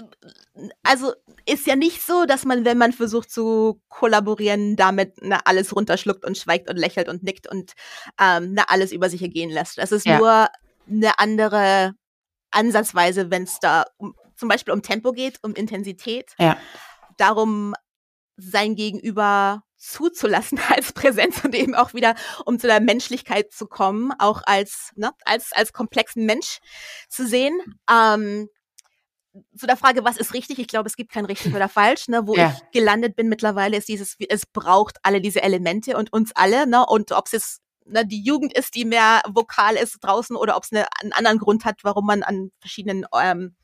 also 0.82 1.12
ist 1.46 1.66
ja 1.66 1.76
nicht 1.76 2.02
so, 2.02 2.24
dass 2.24 2.44
man, 2.44 2.64
wenn 2.64 2.78
man 2.78 2.92
versucht 2.92 3.30
zu 3.30 3.80
kollaborieren, 3.88 4.76
damit 4.76 5.14
na, 5.20 5.40
alles 5.44 5.74
runterschluckt 5.74 6.24
und 6.24 6.38
schweigt 6.38 6.68
und 6.68 6.76
lächelt 6.76 7.08
und 7.08 7.22
nickt 7.22 7.46
und 7.46 7.72
ähm, 8.20 8.54
na, 8.54 8.64
alles 8.68 8.92
über 8.92 9.08
sich 9.08 9.22
ergehen 9.22 9.50
lässt. 9.50 9.78
Das 9.78 9.92
ist 9.92 10.06
ja. 10.06 10.18
nur 10.18 10.48
eine 10.88 11.18
andere 11.18 11.94
Ansatzweise, 12.50 13.30
wenn 13.30 13.44
es 13.44 13.58
da 13.60 13.84
um, 13.96 14.14
zum 14.36 14.48
Beispiel 14.48 14.74
um 14.74 14.82
Tempo 14.82 15.12
geht, 15.12 15.38
um 15.42 15.54
Intensität. 15.54 16.32
Ja. 16.38 16.56
Darum 17.16 17.74
sein 18.36 18.74
Gegenüber 18.74 19.62
zuzulassen 19.76 20.60
als 20.68 20.92
Präsenz 20.92 21.44
und 21.44 21.54
eben 21.54 21.74
auch 21.74 21.94
wieder, 21.94 22.14
um 22.44 22.58
zu 22.58 22.66
der 22.66 22.80
Menschlichkeit 22.80 23.52
zu 23.52 23.66
kommen, 23.66 24.12
auch 24.18 24.42
als, 24.44 24.92
ne, 24.96 25.12
als, 25.24 25.52
als 25.52 25.72
komplexen 25.72 26.24
Mensch 26.24 26.58
zu 27.08 27.26
sehen. 27.26 27.60
Ähm, 27.90 28.48
zu 29.56 29.66
der 29.66 29.76
Frage, 29.76 30.04
was 30.04 30.16
ist 30.16 30.34
richtig? 30.34 30.58
Ich 30.58 30.68
glaube, 30.68 30.88
es 30.88 30.96
gibt 30.96 31.12
kein 31.12 31.24
richtig 31.24 31.54
oder 31.54 31.68
falsch. 31.68 32.08
Ne? 32.08 32.26
Wo 32.26 32.34
ja. 32.34 32.54
ich 32.54 32.70
gelandet 32.72 33.16
bin 33.16 33.28
mittlerweile, 33.28 33.76
ist 33.76 33.88
dieses, 33.88 34.16
es 34.28 34.46
braucht 34.46 34.98
alle 35.02 35.20
diese 35.20 35.42
Elemente 35.42 35.96
und 35.96 36.12
uns 36.12 36.32
alle. 36.34 36.66
Ne? 36.66 36.84
Und 36.86 37.12
ob 37.12 37.26
es 37.26 37.32
jetzt 37.32 37.62
ne, 37.86 38.06
die 38.06 38.22
Jugend 38.22 38.56
ist, 38.56 38.74
die 38.74 38.84
mehr 38.84 39.22
vokal 39.28 39.76
ist 39.76 39.98
draußen 40.00 40.36
oder 40.36 40.56
ob 40.56 40.64
es 40.64 40.72
eine, 40.72 40.86
einen 41.00 41.12
anderen 41.12 41.38
Grund 41.38 41.64
hat, 41.64 41.82
warum 41.82 42.06
man 42.06 42.22
an 42.22 42.50
verschiedenen 42.60 43.06
ähm, 43.18 43.56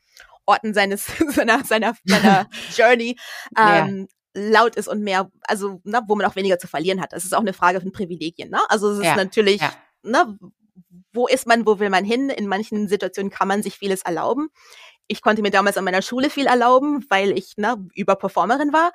Orten 0.46 0.72
seines 0.74 1.06
seiner 1.28 1.64
seiner, 1.64 1.94
seiner 2.04 2.48
Journey 2.76 3.18
ähm, 3.56 4.08
ja. 4.34 4.60
laut 4.60 4.76
ist 4.76 4.88
und 4.88 5.02
mehr, 5.02 5.30
also 5.42 5.80
na, 5.84 6.02
wo 6.08 6.14
man 6.16 6.26
auch 6.26 6.36
weniger 6.36 6.58
zu 6.58 6.66
verlieren 6.66 7.00
hat. 7.00 7.12
Das 7.12 7.24
ist 7.24 7.34
auch 7.34 7.40
eine 7.40 7.52
Frage 7.52 7.80
von 7.80 7.92
Privilegien. 7.92 8.50
Ne? 8.50 8.60
Also 8.68 8.90
es 8.90 8.98
ist 8.98 9.04
ja, 9.04 9.16
natürlich, 9.16 9.60
ja. 9.60 9.72
ne, 10.02 10.38
wo 11.12 11.26
ist 11.26 11.46
man, 11.46 11.66
wo 11.66 11.78
will 11.78 11.90
man 11.90 12.04
hin? 12.04 12.30
In 12.30 12.46
manchen 12.46 12.88
Situationen 12.88 13.30
kann 13.30 13.48
man 13.48 13.62
sich 13.62 13.76
vieles 13.76 14.02
erlauben. 14.02 14.48
Ich 15.08 15.22
konnte 15.22 15.42
mir 15.42 15.50
damals 15.50 15.76
an 15.76 15.84
meiner 15.84 16.02
Schule 16.02 16.30
viel 16.30 16.46
erlauben, 16.46 17.04
weil 17.08 17.36
ich 17.36 17.56
ne, 17.56 17.76
Überperformerin 17.94 18.72
war. 18.72 18.92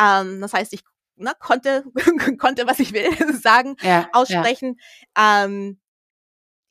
Ähm, 0.00 0.40
das 0.40 0.52
heißt, 0.52 0.72
ich 0.72 0.82
ne, 1.16 1.32
konnte, 1.38 1.84
konnte, 2.38 2.66
was 2.66 2.80
ich 2.80 2.92
will, 2.92 3.10
sagen, 3.40 3.76
ja, 3.82 4.08
aussprechen. 4.12 4.78
Ja. 5.16 5.44
Ähm, 5.44 5.80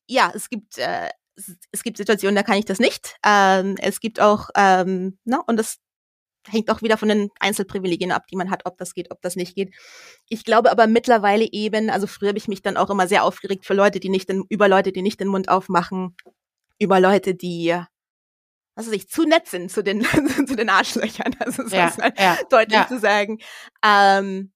ja, 0.08 0.32
es 0.34 0.50
gibt 0.50 0.78
äh, 0.78 1.10
es 1.71 1.84
gibt 1.84 1.97
Situationen, 1.97 2.36
da 2.36 2.43
kann 2.43 2.58
ich 2.58 2.65
das 2.65 2.80
nicht. 2.80 3.15
Ähm, 3.23 3.76
es 3.80 4.00
gibt 4.00 4.19
auch, 4.19 4.50
ähm, 4.56 5.17
ne, 5.23 5.39
und 5.45 5.58
das 5.58 5.78
hängt 6.47 6.69
auch 6.71 6.82
wieder 6.82 6.97
von 6.97 7.10
den 7.10 7.30
Einzelprivilegien 7.39 8.12
ab, 8.12 8.26
die 8.28 8.38
man 8.38 8.50
hat, 8.50 8.65
ob 8.65 8.78
das 8.78 8.93
geht, 8.93 9.12
ob 9.12 9.21
das 9.21 9.36
nicht 9.36 9.56
geht. 9.56 9.76
Ich 10.30 10.45
glaube 10.45 10.71
aber 10.71 10.88
mittlerweile 10.88 11.47
eben, 11.52 11.89
also 11.89 12.08
früher 12.08 12.30
habe 12.30 12.38
ich 12.38 12.47
mich 12.47 12.62
dann 12.62 12.78
auch 12.78 12.89
immer 12.89 13.08
sehr 13.08 13.23
aufgeregt 13.23 13.65
für 13.65 13.73
Leute, 13.73 14.00
die 14.00 14.10
nicht 14.10 14.30
den, 14.30 14.45
über 14.50 14.67
Leute, 14.67 14.91
die 14.91 15.02
nicht 15.02 15.19
den 15.19 15.28
Mund 15.28 15.50
aufmachen, 15.50 16.15
über 16.80 17.00
Leute, 17.00 17.36
die 17.36 17.78
was 18.78 18.86
weiß 18.86 18.94
ich, 18.94 19.10
zu 19.10 19.24
nett 19.24 19.48
sind 19.48 19.72
zu 19.72 19.84
den, 19.84 20.04
zu 20.48 20.56
den 20.56 20.70
Arschlöchern. 20.70 21.36
Also 21.40 21.63
das 21.63 21.72
ja, 21.72 21.88
ist 21.88 21.98
halt 21.98 22.20
ja, 22.20 22.38
deutlich 22.50 22.80
ja. 22.80 22.88
zu 22.88 23.00
sagen. 23.00 23.40
Ähm, 23.84 24.52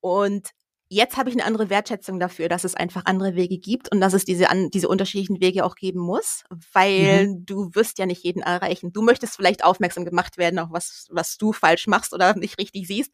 und 0.00 0.50
jetzt 0.88 1.16
habe 1.16 1.28
ich 1.28 1.34
eine 1.34 1.44
andere 1.44 1.70
Wertschätzung 1.70 2.20
dafür, 2.20 2.48
dass 2.48 2.62
es 2.62 2.76
einfach 2.76 3.02
andere 3.06 3.34
Wege 3.34 3.58
gibt 3.58 3.90
und 3.90 4.00
dass 4.00 4.12
es 4.12 4.24
diese, 4.24 4.48
an, 4.48 4.70
diese 4.70 4.88
unterschiedlichen 4.88 5.40
Wege 5.40 5.64
auch 5.64 5.74
geben 5.74 5.98
muss, 5.98 6.44
weil 6.72 7.26
mhm. 7.26 7.46
du 7.46 7.74
wirst 7.74 7.98
ja 7.98 8.06
nicht 8.06 8.22
jeden 8.22 8.42
erreichen. 8.42 8.92
Du 8.92 9.02
möchtest 9.02 9.34
vielleicht 9.34 9.64
aufmerksam 9.64 10.04
gemacht 10.04 10.38
werden, 10.38 10.60
auf 10.60 10.68
was, 10.70 11.08
was 11.10 11.36
du 11.36 11.52
falsch 11.52 11.88
machst 11.88 12.14
oder 12.14 12.36
nicht 12.36 12.60
richtig 12.60 12.86
siehst. 12.86 13.10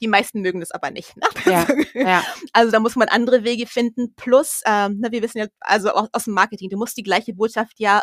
Die 0.00 0.06
meisten 0.06 0.42
mögen 0.42 0.60
das 0.60 0.70
aber 0.70 0.92
nicht. 0.92 1.16
Ne? 1.16 1.26
Ja, 1.44 1.66
ja. 1.94 2.24
Also 2.52 2.70
da 2.70 2.78
muss 2.78 2.94
man 2.94 3.08
andere 3.08 3.42
Wege 3.42 3.66
finden. 3.66 4.14
Plus, 4.14 4.60
ähm, 4.64 4.98
na, 5.00 5.10
wir 5.10 5.22
wissen 5.22 5.38
ja, 5.38 5.46
also 5.58 5.90
aus 5.90 6.24
dem 6.24 6.34
Marketing, 6.34 6.70
du 6.70 6.76
musst 6.76 6.96
die 6.96 7.02
gleiche 7.02 7.34
Botschaft 7.34 7.80
ja 7.80 8.02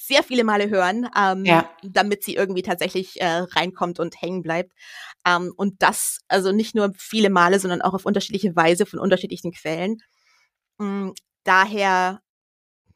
sehr 0.00 0.22
viele 0.22 0.44
Male 0.44 0.70
hören, 0.70 1.08
ähm, 1.16 1.44
ja. 1.44 1.68
damit 1.82 2.24
sie 2.24 2.34
irgendwie 2.34 2.62
tatsächlich 2.62 3.20
äh, 3.20 3.26
reinkommt 3.26 4.00
und 4.00 4.20
hängen 4.20 4.42
bleibt. 4.42 4.72
Ähm, 5.26 5.52
und 5.56 5.82
das 5.82 6.18
also 6.28 6.52
nicht 6.52 6.74
nur 6.74 6.92
viele 6.96 7.30
Male, 7.30 7.58
sondern 7.58 7.82
auch 7.82 7.94
auf 7.94 8.06
unterschiedliche 8.06 8.56
Weise 8.56 8.86
von 8.86 8.98
unterschiedlichen 8.98 9.52
Quellen. 9.52 9.98
Ähm, 10.80 11.14
daher 11.44 12.20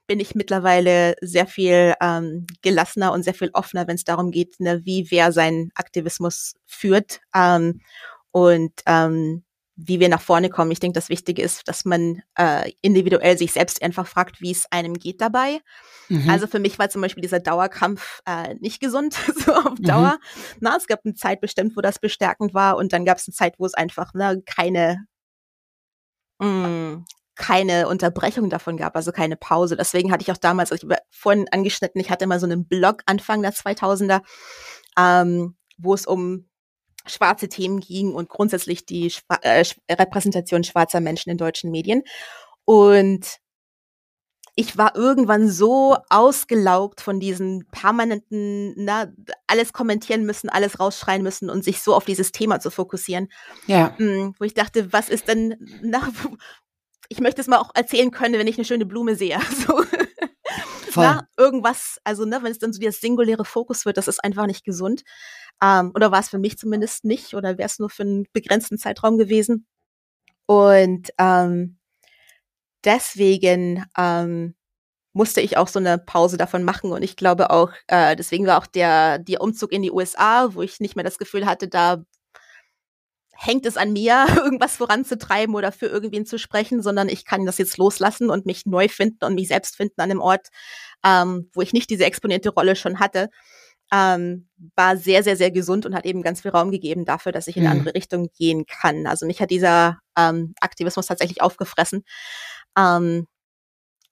bin 0.07 0.21
ich 0.21 0.35
mittlerweile 0.35 1.15
sehr 1.21 1.47
viel 1.47 1.95
ähm, 2.01 2.47
gelassener 2.63 3.13
und 3.13 3.23
sehr 3.23 3.35
viel 3.35 3.51
offener, 3.53 3.87
wenn 3.89 3.97
es 3.97 4.05
darum 4.05 4.31
geht, 4.31 4.61
ne, 4.61 4.83
wie 4.85 5.11
wer 5.11 5.33
seinen 5.33 5.71
Aktivismus 5.75 6.55
führt. 6.65 7.21
Ähm, 7.35 7.81
und 8.31 8.73
ähm, 8.87 9.46
wie 9.77 10.01
wir 10.01 10.09
nach 10.09 10.23
vorne 10.23 10.49
kommen. 10.49 10.71
Ich 10.71 10.81
denke, 10.81 10.95
das 10.95 11.11
Wichtige 11.11 11.43
ist, 11.43 11.69
dass 11.69 11.85
man 11.85 12.23
äh, 12.39 12.73
individuell 12.81 13.37
sich 13.37 13.53
selbst 13.53 13.83
einfach 13.83 14.07
fragt, 14.07 14.41
wie 14.41 14.51
es 14.51 14.67
einem 14.73 14.95
geht 14.95 15.21
dabei. 15.21 15.61
Mhm. 16.09 16.31
Also 16.31 16.47
für 16.47 16.59
mich 16.59 16.79
war 16.79 16.89
zum 16.89 17.03
Beispiel 17.03 17.21
dieser 17.21 17.41
Dauerkampf 17.41 18.23
äh, 18.27 18.55
nicht 18.55 18.81
gesund, 18.81 19.15
so 19.45 19.53
auf 19.53 19.79
mhm. 19.79 19.83
Dauer. 19.83 20.12
Mhm. 20.12 20.59
Na, 20.61 20.77
es 20.77 20.87
gab 20.87 21.01
eine 21.05 21.15
Zeit 21.15 21.43
bestimmt, 21.43 21.77
wo 21.77 21.83
das 21.83 21.99
bestärkend 21.99 22.55
war 22.55 22.79
und 22.79 22.95
dann 22.95 23.05
gab 23.05 23.19
es 23.19 23.29
eine 23.29 23.35
Zeit, 23.35 23.55
wo 23.59 23.67
es 23.67 23.75
einfach 23.75 24.15
ne, 24.15 24.43
keine 24.47 25.07
mh, 26.39 26.69
mm, 26.69 27.05
keine 27.35 27.87
Unterbrechung 27.89 28.49
davon 28.49 28.79
gab, 28.79 28.97
also 28.97 29.12
keine 29.12 29.37
Pause. 29.37 29.77
Deswegen 29.77 30.11
hatte 30.11 30.23
ich 30.23 30.33
auch 30.33 30.39
damals, 30.39 30.73
also 30.73 30.87
ich 30.87 30.91
habe 30.91 31.03
vorhin 31.11 31.47
angeschnitten, 31.51 32.01
ich 32.01 32.11
hatte 32.11 32.27
mal 32.27 32.41
so 32.41 32.47
einen 32.47 32.67
Blog 32.67 33.03
Anfang 33.05 33.43
der 33.43 33.53
2000er, 33.53 34.23
ähm, 34.99 35.55
wo 35.77 35.93
es 35.93 36.07
um 36.07 36.49
schwarze 37.07 37.49
Themen 37.49 37.81
ging 37.81 38.14
und 38.14 38.29
grundsätzlich 38.29 38.87
die 38.87 39.11
Schwa 39.11 39.37
äh, 39.42 39.64
Repräsentation 39.90 40.64
schwarzer 40.64 41.01
Menschen 41.01 41.31
in 41.31 41.38
deutschen 41.38 41.71
Medien. 41.71 42.03
Und 42.64 43.38
ich 44.59 44.79
war 44.79 44.97
irgendwann 44.97 45.49
so 45.49 45.99
ausgelaugt 46.09 47.03
von 47.03 47.21
diesen 47.21 47.66
permanenten, 47.71 48.73
na, 48.77 49.12
alles 49.47 49.75
kommentieren 49.75 50.25
müssen, 50.25 50.49
alles 50.49 50.81
rausschreien 50.81 51.23
müssen 51.23 51.51
und 51.51 51.62
sich 51.62 51.83
so 51.83 51.95
auf 51.95 52.07
dieses 52.07 52.33
Thema 52.33 52.59
zu 52.59 52.71
fokussieren. 52.71 53.29
Ja. 53.66 53.95
Hm, 53.99 54.35
wo 54.38 54.45
ich 54.45 54.55
dachte, 54.55 54.92
was 54.95 55.11
ist 55.11 55.29
denn, 55.29 55.57
na, 55.83 56.09
ich 57.11 57.21
möchte 57.21 57.42
es 57.42 57.49
mal 57.49 57.59
auch 57.59 57.71
erzählen 57.75 58.11
können, 58.11 58.38
wenn 58.38 58.47
ich 58.47 58.57
eine 58.57 58.64
schöne 58.64 58.87
Blume 58.87 59.14
sehe. 59.14 59.38
So. 59.66 59.85
Voll. 60.97 61.05
Na, 61.05 61.29
irgendwas, 61.37 61.99
also 62.05 62.25
ne, 62.25 62.43
wenn 62.43 62.53
es 62.53 62.59
dann 62.59 62.73
so 62.73 62.81
der 62.81 62.93
singuläre 62.93 63.45
Fokus 63.45 63.85
wird, 63.87 63.97
das 63.99 64.09
ist 64.09 64.23
einfach 64.25 64.47
nicht 64.47 64.65
gesund. 64.65 65.03
Ähm, 65.63 65.93
oder 65.95 66.11
war 66.13 66.21
es 66.21 66.29
für 66.31 66.39
mich 66.39 66.59
zumindest 66.59 67.05
nicht, 67.05 67.35
oder 67.35 67.59
wäre 67.59 67.67
es 67.69 67.79
nur 67.79 67.91
für 67.91 68.03
einen 68.03 68.27
begrenzten 68.33 68.79
Zeitraum 68.79 69.19
gewesen. 69.19 69.67
Und 70.47 71.11
ähm, 71.19 71.79
deswegen 72.85 73.85
ähm, 73.99 74.55
musste 75.15 75.41
ich 75.41 75.57
auch 75.57 75.69
so 75.69 75.79
eine 75.81 75.99
Pause 75.99 76.37
davon 76.39 76.65
machen. 76.65 76.93
Und 76.93 77.03
ich 77.03 77.17
glaube 77.17 77.51
auch, 77.51 77.73
äh, 77.89 78.17
deswegen 78.17 78.47
war 78.47 78.59
auch 78.59 78.67
der, 78.67 79.19
der 79.19 79.41
Umzug 79.43 79.73
in 79.73 79.83
die 79.83 79.93
USA, 79.93 80.55
wo 80.55 80.63
ich 80.63 80.81
nicht 80.81 80.97
mehr 80.97 81.05
das 81.05 81.19
Gefühl 81.19 81.47
hatte, 81.47 81.69
da 81.69 82.05
hängt 83.37 83.66
es 83.66 83.77
an 83.77 83.92
mir, 83.92 84.27
irgendwas 84.37 84.77
voranzutreiben 84.77 85.55
oder 85.55 85.72
für 85.72 85.87
irgendwen 85.87 86.27
zu 86.27 86.38
sprechen, 86.38 86.83
sondern 86.83 87.09
ich 87.09 87.25
kann 87.25 87.46
das 87.46 87.59
jetzt 87.59 87.77
loslassen 87.79 88.31
und 88.31 88.46
mich 88.46 88.66
neu 88.66 88.88
finden 88.88 89.25
und 89.25 89.35
mich 89.35 89.49
selbst 89.49 89.77
finden 89.77 90.01
an 90.01 90.11
einem 90.11 90.20
Ort, 90.20 90.49
ähm, 91.05 91.51
wo 91.55 91.62
ich 91.62 91.72
nicht 91.72 91.90
diese 91.90 92.05
exponierte 92.05 92.51
Rolle 92.51 92.77
schon 92.77 92.99
hatte. 92.99 93.29
Ähm, 93.92 94.49
war 94.75 94.96
sehr, 94.96 95.22
sehr, 95.22 95.37
sehr 95.37 95.53
gesund 95.53 95.87
und 95.87 95.94
hat 95.94 96.07
eben 96.07 96.22
ganz 96.22 96.40
viel 96.40 96.51
Raum 96.51 96.72
gegeben 96.72 97.05
dafür, 97.05 97.31
dass 97.31 97.46
ich 97.46 97.57
in 97.57 97.62
eine 97.64 97.75
mhm. 97.75 97.81
andere 97.81 97.94
Richtung 97.94 98.31
gehen 98.37 98.66
kann. 98.66 99.07
Also 99.07 99.27
mich 99.27 99.40
hat 99.40 99.51
dieser 99.51 99.99
ähm, 100.18 100.55
Aktivismus 100.61 101.07
tatsächlich 101.07 101.40
aufgefressen. 101.40 102.03
Ähm, 102.77 103.29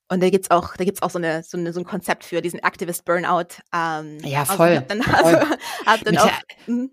und 0.08 0.22
da 0.22 0.30
gibt's 0.30 0.50
auch, 0.50 0.76
da 0.76 0.84
gibt's 0.84 1.02
auch 1.02 1.10
so 1.10 1.18
eine, 1.18 1.42
so 1.42 1.56
eine, 1.56 1.72
so 1.72 1.80
ein 1.80 1.84
Konzept 1.84 2.24
für 2.24 2.40
diesen 2.40 2.60
Activist 2.60 3.04
Burnout. 3.04 3.56
Ähm, 3.74 4.18
ja, 4.22 4.44
voll. 4.44 4.68
Also, 4.68 4.84
dann, 4.86 5.00
also, 5.00 5.22
voll. 5.22 5.58
Hab 5.86 6.04
dann 6.04 6.18
auch, 6.18 6.30
hm? 6.66 6.90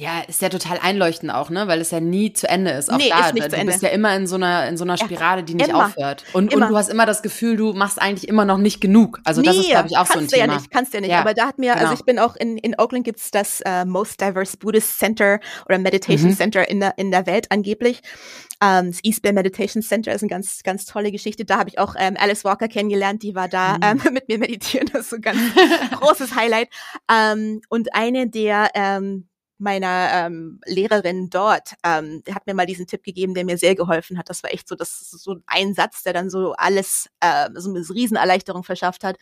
Ja, 0.00 0.20
ist 0.26 0.40
ja 0.40 0.48
total 0.48 0.78
einleuchtend 0.82 1.30
auch, 1.30 1.50
ne? 1.50 1.68
Weil 1.68 1.78
es 1.78 1.90
ja 1.90 2.00
nie 2.00 2.32
zu 2.32 2.48
Ende 2.48 2.70
ist. 2.70 2.90
Auch 2.90 2.96
nee, 2.96 3.10
da, 3.10 3.26
ist 3.26 3.34
nicht 3.34 3.44
du 3.44 3.50
zu 3.50 3.56
Ende. 3.56 3.70
bist 3.70 3.82
ja 3.82 3.90
immer 3.90 4.16
in 4.16 4.26
so 4.26 4.36
einer, 4.36 4.66
in 4.66 4.78
so 4.78 4.84
einer 4.84 4.96
Spirale, 4.96 5.42
die 5.42 5.52
nicht 5.52 5.68
immer. 5.68 5.88
aufhört. 5.88 6.24
Und, 6.32 6.54
und 6.54 6.70
du 6.70 6.74
hast 6.74 6.88
immer 6.88 7.04
das 7.04 7.20
Gefühl, 7.20 7.58
du 7.58 7.74
machst 7.74 8.00
eigentlich 8.00 8.26
immer 8.26 8.46
noch 8.46 8.56
nicht 8.56 8.80
genug. 8.80 9.20
Also 9.24 9.42
nee, 9.42 9.48
das 9.48 9.56
ist, 9.58 9.68
glaube 9.68 9.88
ich, 9.90 9.98
auch 9.98 10.06
so 10.06 10.18
ein 10.18 10.26
Thema. 10.26 10.46
Ja 10.46 10.54
nicht, 10.54 10.70
kannst 10.70 10.94
du 10.94 10.96
ja 10.96 11.00
nicht. 11.02 11.10
Ja, 11.10 11.20
Aber 11.20 11.34
da 11.34 11.48
hat 11.48 11.58
mir, 11.58 11.72
also 11.72 11.80
genau. 11.80 11.90
also 11.90 12.00
ich 12.00 12.06
bin 12.06 12.18
auch 12.18 12.34
in, 12.36 12.56
in 12.56 12.78
Oakland 12.78 13.04
gibt's 13.04 13.30
das 13.30 13.60
uh, 13.68 13.84
Most 13.84 14.18
Diverse 14.22 14.56
Buddhist 14.56 14.98
Center 14.98 15.38
oder 15.66 15.78
Meditation 15.78 16.30
mhm. 16.30 16.36
Center 16.36 16.66
in 16.66 16.80
der, 16.80 16.96
in 16.96 17.10
der 17.10 17.26
Welt 17.26 17.48
angeblich. 17.50 18.00
Um, 18.62 18.68
ähm, 18.68 18.90
das 18.92 19.00
East 19.02 19.20
Bay 19.20 19.34
Meditation 19.34 19.82
Center 19.82 20.14
ist 20.14 20.22
eine 20.22 20.30
ganz, 20.30 20.62
ganz 20.62 20.86
tolle 20.86 21.12
Geschichte. 21.12 21.44
Da 21.44 21.58
habe 21.58 21.68
ich 21.68 21.78
auch 21.78 21.94
ähm, 21.98 22.16
Alice 22.18 22.44
Walker 22.44 22.68
kennengelernt, 22.68 23.22
die 23.22 23.34
war 23.34 23.48
da 23.48 23.74
mhm. 23.74 23.82
ähm, 23.82 24.00
mit 24.14 24.28
mir 24.28 24.38
meditieren. 24.38 24.88
Das 24.90 25.02
ist 25.02 25.10
so 25.10 25.16
ein 25.16 25.22
ganz 25.22 25.38
großes 26.00 26.34
Highlight. 26.34 26.70
Ähm, 27.10 27.60
und 27.68 27.94
eine 27.94 28.28
der 28.28 28.70
ähm, 28.72 29.26
meiner 29.60 30.10
ähm, 30.12 30.60
Lehrerin 30.66 31.30
dort, 31.30 31.74
ähm, 31.84 32.22
hat 32.34 32.46
mir 32.46 32.54
mal 32.54 32.66
diesen 32.66 32.86
Tipp 32.86 33.02
gegeben, 33.02 33.34
der 33.34 33.44
mir 33.44 33.58
sehr 33.58 33.74
geholfen 33.74 34.18
hat. 34.18 34.28
Das 34.30 34.42
war 34.42 34.52
echt 34.52 34.68
so, 34.68 34.74
das 34.74 35.10
so 35.10 35.36
ein 35.46 35.74
Satz, 35.74 36.02
der 36.02 36.12
dann 36.12 36.30
so 36.30 36.52
alles, 36.54 37.08
äh, 37.20 37.48
so 37.54 37.70
eine 37.70 37.80
Riesenerleichterung 37.88 38.64
verschafft 38.64 39.04
hat. 39.04 39.16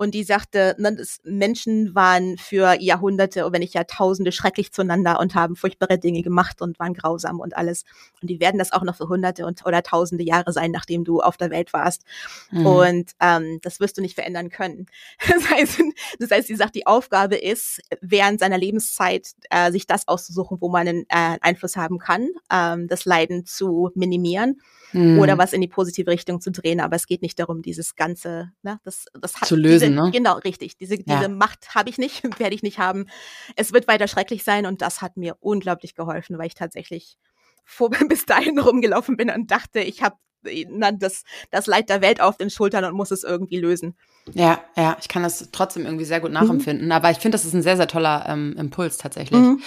Und 0.00 0.14
die 0.14 0.24
sagte, 0.24 0.74
ne, 0.78 0.96
Menschen 1.24 1.94
waren 1.94 2.38
für 2.38 2.80
Jahrhunderte, 2.80 3.46
wenn 3.52 3.60
nicht 3.60 3.74
Jahrtausende 3.74 4.32
schrecklich 4.32 4.72
zueinander 4.72 5.20
und 5.20 5.34
haben 5.34 5.56
furchtbare 5.56 5.98
Dinge 5.98 6.22
gemacht 6.22 6.62
und 6.62 6.78
waren 6.78 6.94
grausam 6.94 7.38
und 7.38 7.54
alles. 7.54 7.84
Und 8.22 8.30
die 8.30 8.40
werden 8.40 8.56
das 8.56 8.72
auch 8.72 8.82
noch 8.82 8.96
für 8.96 9.10
Hunderte 9.10 9.44
und 9.44 9.66
oder 9.66 9.82
Tausende 9.82 10.24
Jahre 10.24 10.54
sein, 10.54 10.70
nachdem 10.70 11.04
du 11.04 11.20
auf 11.20 11.36
der 11.36 11.50
Welt 11.50 11.74
warst. 11.74 12.04
Mhm. 12.50 12.64
Und 12.64 13.10
ähm, 13.20 13.58
das 13.60 13.78
wirst 13.78 13.98
du 13.98 14.00
nicht 14.00 14.14
verändern 14.14 14.48
können. 14.48 14.86
Das 15.28 15.50
heißt, 15.50 15.82
das 16.18 16.30
heißt, 16.30 16.48
sie 16.48 16.56
sagt, 16.56 16.74
die 16.74 16.86
Aufgabe 16.86 17.36
ist, 17.36 17.80
während 18.00 18.40
seiner 18.40 18.56
Lebenszeit 18.56 19.28
äh, 19.50 19.70
sich 19.70 19.86
das 19.86 20.08
auszusuchen, 20.08 20.58
wo 20.62 20.70
man 20.70 20.88
einen 20.88 21.02
äh, 21.08 21.38
Einfluss 21.42 21.76
haben 21.76 21.98
kann, 21.98 22.30
ähm, 22.50 22.88
das 22.88 23.04
Leiden 23.04 23.44
zu 23.44 23.90
minimieren 23.94 24.60
mhm. 24.92 25.18
oder 25.18 25.38
was 25.38 25.52
in 25.52 25.60
die 25.60 25.68
positive 25.68 26.10
Richtung 26.10 26.40
zu 26.40 26.50
drehen. 26.50 26.80
Aber 26.80 26.96
es 26.96 27.06
geht 27.06 27.22
nicht 27.22 27.38
darum, 27.38 27.62
dieses 27.62 27.96
ganze, 27.96 28.52
ne, 28.62 28.80
das, 28.84 29.06
das 29.20 29.40
hat 29.40 29.48
zu 29.48 29.56
lösen, 29.56 29.89
diese, 29.90 30.02
ne? 30.04 30.10
Genau, 30.10 30.38
richtig. 30.38 30.76
Diese, 30.76 30.96
ja. 30.96 31.02
diese 31.06 31.28
Macht 31.28 31.74
habe 31.74 31.90
ich 31.90 31.98
nicht, 31.98 32.22
werde 32.38 32.54
ich 32.54 32.62
nicht 32.62 32.78
haben. 32.78 33.06
Es 33.56 33.72
wird 33.72 33.88
weiter 33.88 34.08
schrecklich 34.08 34.44
sein 34.44 34.66
und 34.66 34.82
das 34.82 35.02
hat 35.02 35.16
mir 35.16 35.36
unglaublich 35.40 35.94
geholfen, 35.94 36.38
weil 36.38 36.46
ich 36.46 36.54
tatsächlich 36.54 37.16
vor, 37.64 37.90
bis 38.08 38.26
dahin 38.26 38.58
rumgelaufen 38.58 39.16
bin 39.16 39.30
und 39.30 39.50
dachte, 39.50 39.80
ich 39.80 40.02
habe 40.02 40.16
das, 40.98 41.24
das 41.50 41.66
Leid 41.66 41.88
der 41.88 42.00
Welt 42.00 42.20
auf 42.20 42.36
den 42.36 42.50
Schultern 42.50 42.84
und 42.84 42.94
muss 42.94 43.10
es 43.10 43.24
irgendwie 43.24 43.58
lösen. 43.58 43.96
Ja, 44.32 44.60
ja, 44.76 44.96
ich 45.00 45.08
kann 45.08 45.22
das 45.22 45.50
trotzdem 45.52 45.84
irgendwie 45.84 46.04
sehr 46.04 46.20
gut 46.20 46.30
nachempfinden. 46.30 46.86
Mhm. 46.86 46.92
Aber 46.92 47.10
ich 47.10 47.18
finde, 47.18 47.36
das 47.36 47.44
ist 47.44 47.54
ein 47.54 47.62
sehr, 47.62 47.76
sehr 47.76 47.88
toller 47.88 48.24
ähm, 48.28 48.54
Impuls 48.58 48.98
tatsächlich. 48.98 49.40
Mhm. 49.40 49.60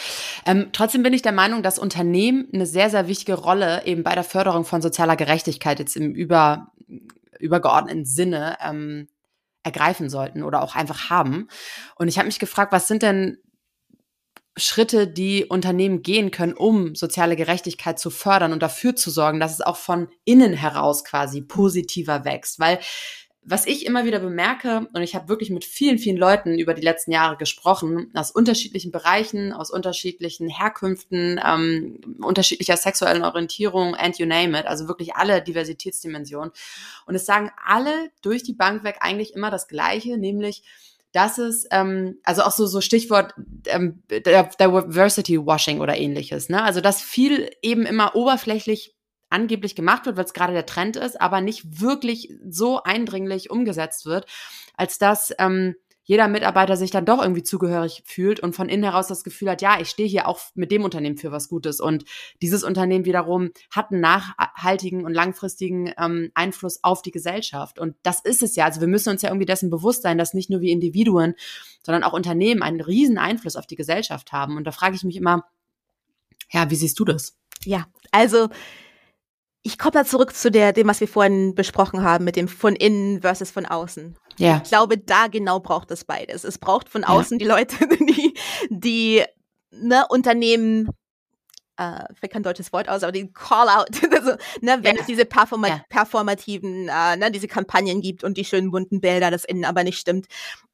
Ähm, 0.45 0.69
trotzdem 0.71 1.03
bin 1.03 1.13
ich 1.13 1.21
der 1.21 1.31
Meinung, 1.31 1.63
dass 1.63 1.79
Unternehmen 1.79 2.47
eine 2.53 2.65
sehr, 2.65 2.89
sehr 2.89 3.07
wichtige 3.07 3.35
Rolle 3.35 3.85
eben 3.85 4.03
bei 4.03 4.15
der 4.15 4.23
Förderung 4.23 4.65
von 4.65 4.81
sozialer 4.81 5.15
Gerechtigkeit 5.15 5.79
jetzt 5.79 5.95
im 5.95 6.13
über, 6.13 6.71
übergeordneten 7.39 8.05
Sinne 8.05 8.57
ähm, 8.63 9.07
ergreifen 9.63 10.09
sollten 10.09 10.43
oder 10.43 10.61
auch 10.61 10.75
einfach 10.75 11.09
haben. 11.09 11.47
Und 11.95 12.07
ich 12.07 12.17
habe 12.17 12.27
mich 12.27 12.39
gefragt, 12.39 12.71
was 12.71 12.87
sind 12.87 13.01
denn 13.01 13.37
Schritte, 14.55 15.07
die 15.07 15.45
Unternehmen 15.45 16.03
gehen 16.03 16.29
können, 16.29 16.53
um 16.53 16.93
soziale 16.93 17.35
Gerechtigkeit 17.35 17.97
zu 17.97 18.11
fördern 18.11 18.53
und 18.53 18.61
dafür 18.61 18.95
zu 18.95 19.09
sorgen, 19.09 19.39
dass 19.39 19.53
es 19.53 19.61
auch 19.61 19.77
von 19.77 20.09
innen 20.25 20.53
heraus 20.53 21.03
quasi 21.03 21.41
positiver 21.41 22.23
wächst. 22.23 22.59
Weil 22.59 22.79
was 23.45 23.65
ich 23.65 23.85
immer 23.85 24.05
wieder 24.05 24.19
bemerke, 24.19 24.87
und 24.93 25.01
ich 25.01 25.15
habe 25.15 25.27
wirklich 25.27 25.49
mit 25.49 25.65
vielen, 25.65 25.97
vielen 25.97 26.17
Leuten 26.17 26.57
über 26.57 26.73
die 26.73 26.81
letzten 26.81 27.11
Jahre 27.11 27.37
gesprochen, 27.37 28.09
aus 28.13 28.31
unterschiedlichen 28.31 28.91
Bereichen, 28.91 29.51
aus 29.51 29.69
unterschiedlichen 29.69 30.47
Herkünften, 30.47 31.39
ähm, 31.45 31.99
unterschiedlicher 32.21 32.77
sexuellen 32.77 33.23
Orientierung, 33.23 33.95
and 33.95 34.17
you 34.17 34.25
name 34.25 34.57
it, 34.57 34.65
also 34.65 34.87
wirklich 34.87 35.15
alle 35.15 35.41
Diversitätsdimensionen. 35.41 36.51
Und 37.05 37.15
es 37.15 37.25
sagen 37.25 37.51
alle 37.65 38.11
durch 38.21 38.43
die 38.43 38.53
Bank 38.53 38.83
weg 38.83 38.97
eigentlich 39.01 39.33
immer 39.33 39.51
das 39.51 39.67
Gleiche, 39.67 40.17
nämlich, 40.17 40.63
dass 41.11 41.37
es, 41.37 41.67
ähm, 41.71 42.19
also 42.23 42.43
auch 42.43 42.51
so, 42.51 42.65
so 42.65 42.81
Stichwort 42.81 43.33
ähm, 43.65 44.03
Diversity 44.09 45.37
Washing 45.45 45.81
oder 45.81 45.97
ähnliches, 45.97 46.49
ne? 46.49 46.63
Also 46.63 46.81
dass 46.81 47.01
viel 47.01 47.51
eben 47.61 47.85
immer 47.85 48.15
oberflächlich 48.15 48.95
angeblich 49.33 49.75
gemacht 49.75 50.05
wird, 50.05 50.15
weil 50.17 50.25
es 50.25 50.33
gerade 50.33 50.53
der 50.53 50.65
Trend 50.65 50.95
ist, 50.95 51.19
aber 51.19 51.41
nicht 51.41 51.81
wirklich 51.81 52.33
so 52.47 52.83
eindringlich 52.83 53.49
umgesetzt 53.49 54.05
wird, 54.05 54.25
als 54.75 54.97
dass 54.97 55.33
ähm, 55.39 55.75
jeder 56.05 56.27
Mitarbeiter 56.27 56.75
sich 56.75 56.91
dann 56.91 57.05
doch 57.05 57.21
irgendwie 57.21 57.43
zugehörig 57.43 58.03
fühlt 58.05 58.41
und 58.41 58.55
von 58.55 58.67
innen 58.67 58.83
heraus 58.83 59.07
das 59.07 59.23
Gefühl 59.23 59.49
hat, 59.49 59.61
ja, 59.61 59.79
ich 59.79 59.89
stehe 59.89 60.07
hier 60.07 60.27
auch 60.27 60.41
mit 60.53 60.69
dem 60.69 60.83
Unternehmen 60.83 61.17
für 61.17 61.31
was 61.31 61.47
Gutes. 61.47 61.79
Und 61.79 62.03
dieses 62.41 62.63
Unternehmen 62.63 63.05
wiederum 63.05 63.51
hat 63.71 63.91
einen 63.91 64.01
nachhaltigen 64.01 65.05
und 65.05 65.13
langfristigen 65.13 65.93
ähm, 65.97 66.29
Einfluss 66.33 66.83
auf 66.83 67.01
die 67.01 67.11
Gesellschaft. 67.11 67.79
Und 67.79 67.95
das 68.03 68.19
ist 68.19 68.43
es 68.43 68.57
ja. 68.57 68.65
Also 68.65 68.81
wir 68.81 68.89
müssen 68.89 69.09
uns 69.09 69.21
ja 69.21 69.29
irgendwie 69.29 69.45
dessen 69.45 69.69
bewusst 69.69 70.01
sein, 70.01 70.17
dass 70.17 70.33
nicht 70.33 70.49
nur 70.49 70.59
wir 70.59 70.73
Individuen, 70.73 71.35
sondern 71.83 72.03
auch 72.03 72.13
Unternehmen 72.13 72.63
einen 72.63 72.81
riesen 72.81 73.17
Einfluss 73.17 73.55
auf 73.55 73.65
die 73.65 73.77
Gesellschaft 73.77 74.33
haben. 74.33 74.57
Und 74.57 74.65
da 74.65 74.73
frage 74.73 74.97
ich 74.97 75.05
mich 75.05 75.15
immer, 75.15 75.45
ja, 76.51 76.69
wie 76.69 76.75
siehst 76.75 76.99
du 76.99 77.05
das? 77.05 77.37
Ja, 77.63 77.85
also 78.11 78.49
ich 79.63 79.77
komme 79.77 79.93
da 79.93 80.05
zurück 80.05 80.35
zu 80.35 80.51
der, 80.51 80.73
dem, 80.73 80.87
was 80.87 80.99
wir 80.99 81.07
vorhin 81.07 81.55
besprochen 81.55 82.03
haben, 82.03 82.25
mit 82.25 82.35
dem 82.35 82.49
von 82.49 82.75
innen 82.75 83.21
versus 83.21 83.49
von 83.49 83.65
außen. 83.65 84.15
Ja. 84.37 84.61
Ich 84.63 84.69
glaube, 84.69 84.97
da 84.97 85.27
genau 85.27 85.61
braucht 85.61 85.89
es 85.91 86.03
beides. 86.03 86.43
Es 86.43 86.57
braucht 86.57 86.89
von 86.89 87.05
außen 87.05 87.39
ja. 87.39 87.45
die 87.45 87.49
Leute, 87.49 87.87
die, 87.99 88.33
die 88.69 89.23
ne, 89.71 90.05
Unternehmen 90.09 90.89
äh, 91.77 92.03
fällt 92.13 92.31
kein 92.31 92.43
deutsches 92.43 92.71
Wort 92.71 92.87
aus, 92.87 93.03
aber 93.03 93.11
den 93.11 93.33
Call-out, 93.33 93.89
also, 94.11 94.31
ne, 94.61 94.79
wenn 94.81 94.95
ja. 94.95 95.01
es 95.01 95.07
diese 95.07 95.25
performa 95.25 95.67
ja. 95.67 95.81
performativen, 95.89 96.87
äh, 96.87 97.17
ne, 97.17 97.31
diese 97.31 97.47
Kampagnen 97.47 98.01
gibt 98.01 98.23
und 98.23 98.37
die 98.37 98.45
schönen 98.45 98.71
bunten 98.71 99.01
Bilder, 99.01 99.31
das 99.31 99.43
innen 99.43 99.65
aber 99.65 99.83
nicht 99.83 99.97
stimmt, 99.97 100.27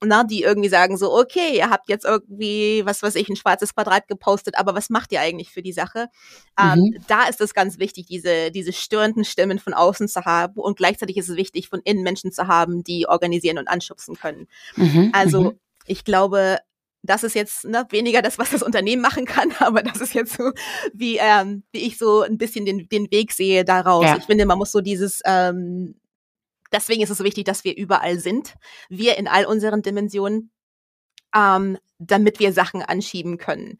na, 0.03 0.23
die 0.23 0.43
irgendwie 0.43 0.69
sagen 0.69 0.97
so, 0.97 1.13
okay, 1.13 1.57
ihr 1.57 1.69
habt 1.69 1.89
jetzt 1.89 2.05
irgendwie, 2.05 2.81
was 2.85 3.01
weiß 3.01 3.15
ich, 3.15 3.29
ein 3.29 3.35
schwarzes 3.35 3.73
Quadrat 3.73 4.07
gepostet, 4.07 4.57
aber 4.57 4.75
was 4.75 4.89
macht 4.89 5.11
ihr 5.11 5.21
eigentlich 5.21 5.51
für 5.51 5.61
die 5.61 5.73
Sache? 5.73 6.07
Ähm, 6.59 6.79
mhm. 6.79 7.03
Da 7.07 7.27
ist 7.27 7.41
es 7.41 7.53
ganz 7.53 7.79
wichtig, 7.79 8.05
diese, 8.07 8.51
diese 8.51 8.73
störenden 8.73 9.23
Stimmen 9.23 9.59
von 9.59 9.73
außen 9.73 10.07
zu 10.07 10.25
haben 10.25 10.59
und 10.59 10.77
gleichzeitig 10.77 11.17
ist 11.17 11.29
es 11.29 11.37
wichtig, 11.37 11.69
von 11.69 11.81
innen 11.83 12.03
Menschen 12.03 12.31
zu 12.31 12.47
haben, 12.47 12.83
die 12.83 13.07
organisieren 13.07 13.57
und 13.57 13.67
anschubsen 13.67 14.15
können. 14.15 14.47
Mhm. 14.75 15.11
Also, 15.13 15.41
mhm. 15.51 15.59
ich 15.85 16.03
glaube, 16.03 16.59
das 17.01 17.23
ist 17.23 17.35
jetzt 17.35 17.65
ne, 17.65 17.85
weniger 17.89 18.21
das, 18.21 18.37
was 18.37 18.51
das 18.51 18.63
Unternehmen 18.63 19.01
machen 19.01 19.25
kann, 19.25 19.53
aber 19.59 19.83
das 19.83 20.01
ist 20.01 20.13
jetzt 20.13 20.33
so, 20.33 20.51
wie, 20.93 21.17
ähm, 21.17 21.63
wie 21.71 21.79
ich 21.79 21.97
so 21.97 22.21
ein 22.21 22.37
bisschen 22.37 22.65
den, 22.65 22.89
den 22.89 23.11
Weg 23.11 23.31
sehe 23.31 23.63
daraus. 23.63 24.05
Ja. 24.05 24.17
Ich 24.17 24.25
finde, 24.25 24.45
man 24.45 24.57
muss 24.57 24.71
so 24.71 24.81
dieses, 24.81 25.21
ähm, 25.25 25.95
deswegen 26.71 27.01
ist 27.01 27.09
es 27.09 27.17
so 27.17 27.23
wichtig, 27.23 27.45
dass 27.45 27.63
wir 27.63 27.75
überall 27.75 28.19
sind, 28.19 28.55
wir 28.89 29.17
in 29.17 29.27
all 29.27 29.45
unseren 29.45 29.81
Dimensionen, 29.81 30.51
ähm, 31.35 31.77
damit 31.99 32.39
wir 32.39 32.53
Sachen 32.53 32.81
anschieben 32.81 33.37
können. 33.37 33.77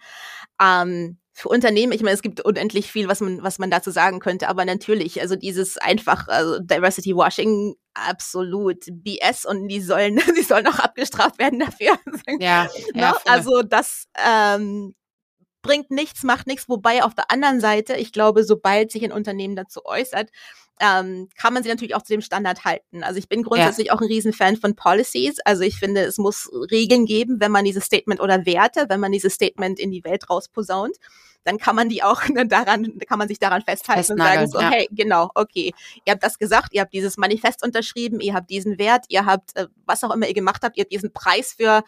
Ähm, 0.61 1.17
für 1.39 1.47
Unternehmen, 1.47 1.93
ich 1.93 2.01
meine, 2.01 2.15
es 2.15 2.21
gibt 2.21 2.41
unendlich 2.41 2.91
viel, 2.91 3.07
was 3.07 3.21
man, 3.21 3.41
was 3.41 3.59
man 3.59 3.71
dazu 3.71 3.91
sagen 3.91 4.19
könnte, 4.19 4.49
aber 4.49 4.65
natürlich, 4.65 5.21
also 5.21 5.37
dieses 5.37 5.77
einfach, 5.77 6.27
also 6.27 6.59
Diversity 6.59 7.15
Washing, 7.15 7.75
absolut 7.93 8.83
BS 8.91 9.45
und 9.45 9.69
die 9.69 9.79
sollen, 9.79 10.17
die 10.37 10.43
sollen 10.43 10.67
auch 10.67 10.79
abgestraft 10.79 11.39
werden 11.39 11.59
dafür. 11.59 11.97
Ja, 12.39 12.69
ja 12.93 13.17
also 13.25 13.63
das 13.63 14.05
ähm, 14.17 14.95
bringt 15.61 15.91
nichts, 15.91 16.23
macht 16.23 16.45
nichts, 16.45 16.67
wobei 16.67 17.03
auf 17.03 17.15
der 17.15 17.31
anderen 17.31 17.61
Seite, 17.61 17.95
ich 17.95 18.11
glaube, 18.11 18.43
sobald 18.43 18.91
sich 18.91 19.03
ein 19.03 19.13
Unternehmen 19.13 19.55
dazu 19.55 19.85
äußert, 19.85 20.29
ähm, 20.81 21.29
kann 21.37 21.53
man 21.53 21.63
sie 21.63 21.69
natürlich 21.69 21.95
auch 21.95 22.01
zu 22.01 22.13
dem 22.13 22.21
Standard 22.21 22.65
halten. 22.65 23.03
Also 23.03 23.17
ich 23.17 23.29
bin 23.29 23.43
grundsätzlich 23.43 23.87
ja. 23.87 23.93
auch 23.93 24.01
ein 24.01 24.07
Riesenfan 24.07 24.57
von 24.57 24.75
Policies. 24.75 25.39
Also 25.45 25.63
ich 25.63 25.77
finde, 25.77 26.01
es 26.01 26.17
muss 26.17 26.49
Regeln 26.71 27.05
geben, 27.05 27.39
wenn 27.39 27.51
man 27.51 27.65
dieses 27.65 27.85
Statement 27.85 28.19
oder 28.21 28.45
Werte, 28.45 28.85
wenn 28.89 28.99
man 28.99 29.11
dieses 29.11 29.33
Statement 29.33 29.79
in 29.79 29.91
die 29.91 30.03
Welt 30.03 30.29
rausposaunt 30.29 30.97
dann 31.43 31.57
kann 31.57 31.75
man 31.75 31.89
die 31.89 32.03
auch 32.03 32.27
ne, 32.29 32.47
daran, 32.47 32.97
kann 33.07 33.19
man 33.19 33.27
sich 33.27 33.39
daran 33.39 33.61
festhalten 33.61 34.13
und 34.13 34.17
sagen 34.19 34.47
so, 34.47 34.59
ja. 34.59 34.69
hey, 34.69 34.87
genau, 34.91 35.29
okay, 35.35 35.73
ihr 36.05 36.11
habt 36.13 36.23
das 36.23 36.37
gesagt, 36.37 36.73
ihr 36.73 36.81
habt 36.81 36.93
dieses 36.93 37.17
Manifest 37.17 37.63
unterschrieben, 37.63 38.19
ihr 38.19 38.33
habt 38.33 38.49
diesen 38.49 38.77
Wert, 38.77 39.05
ihr 39.09 39.25
habt, 39.25 39.55
äh, 39.55 39.67
was 39.85 40.03
auch 40.03 40.13
immer 40.13 40.27
ihr 40.27 40.33
gemacht 40.33 40.63
habt, 40.63 40.77
ihr 40.77 40.83
habt 40.83 40.91
diesen 40.91 41.11
Preis 41.11 41.53
für, 41.53 41.83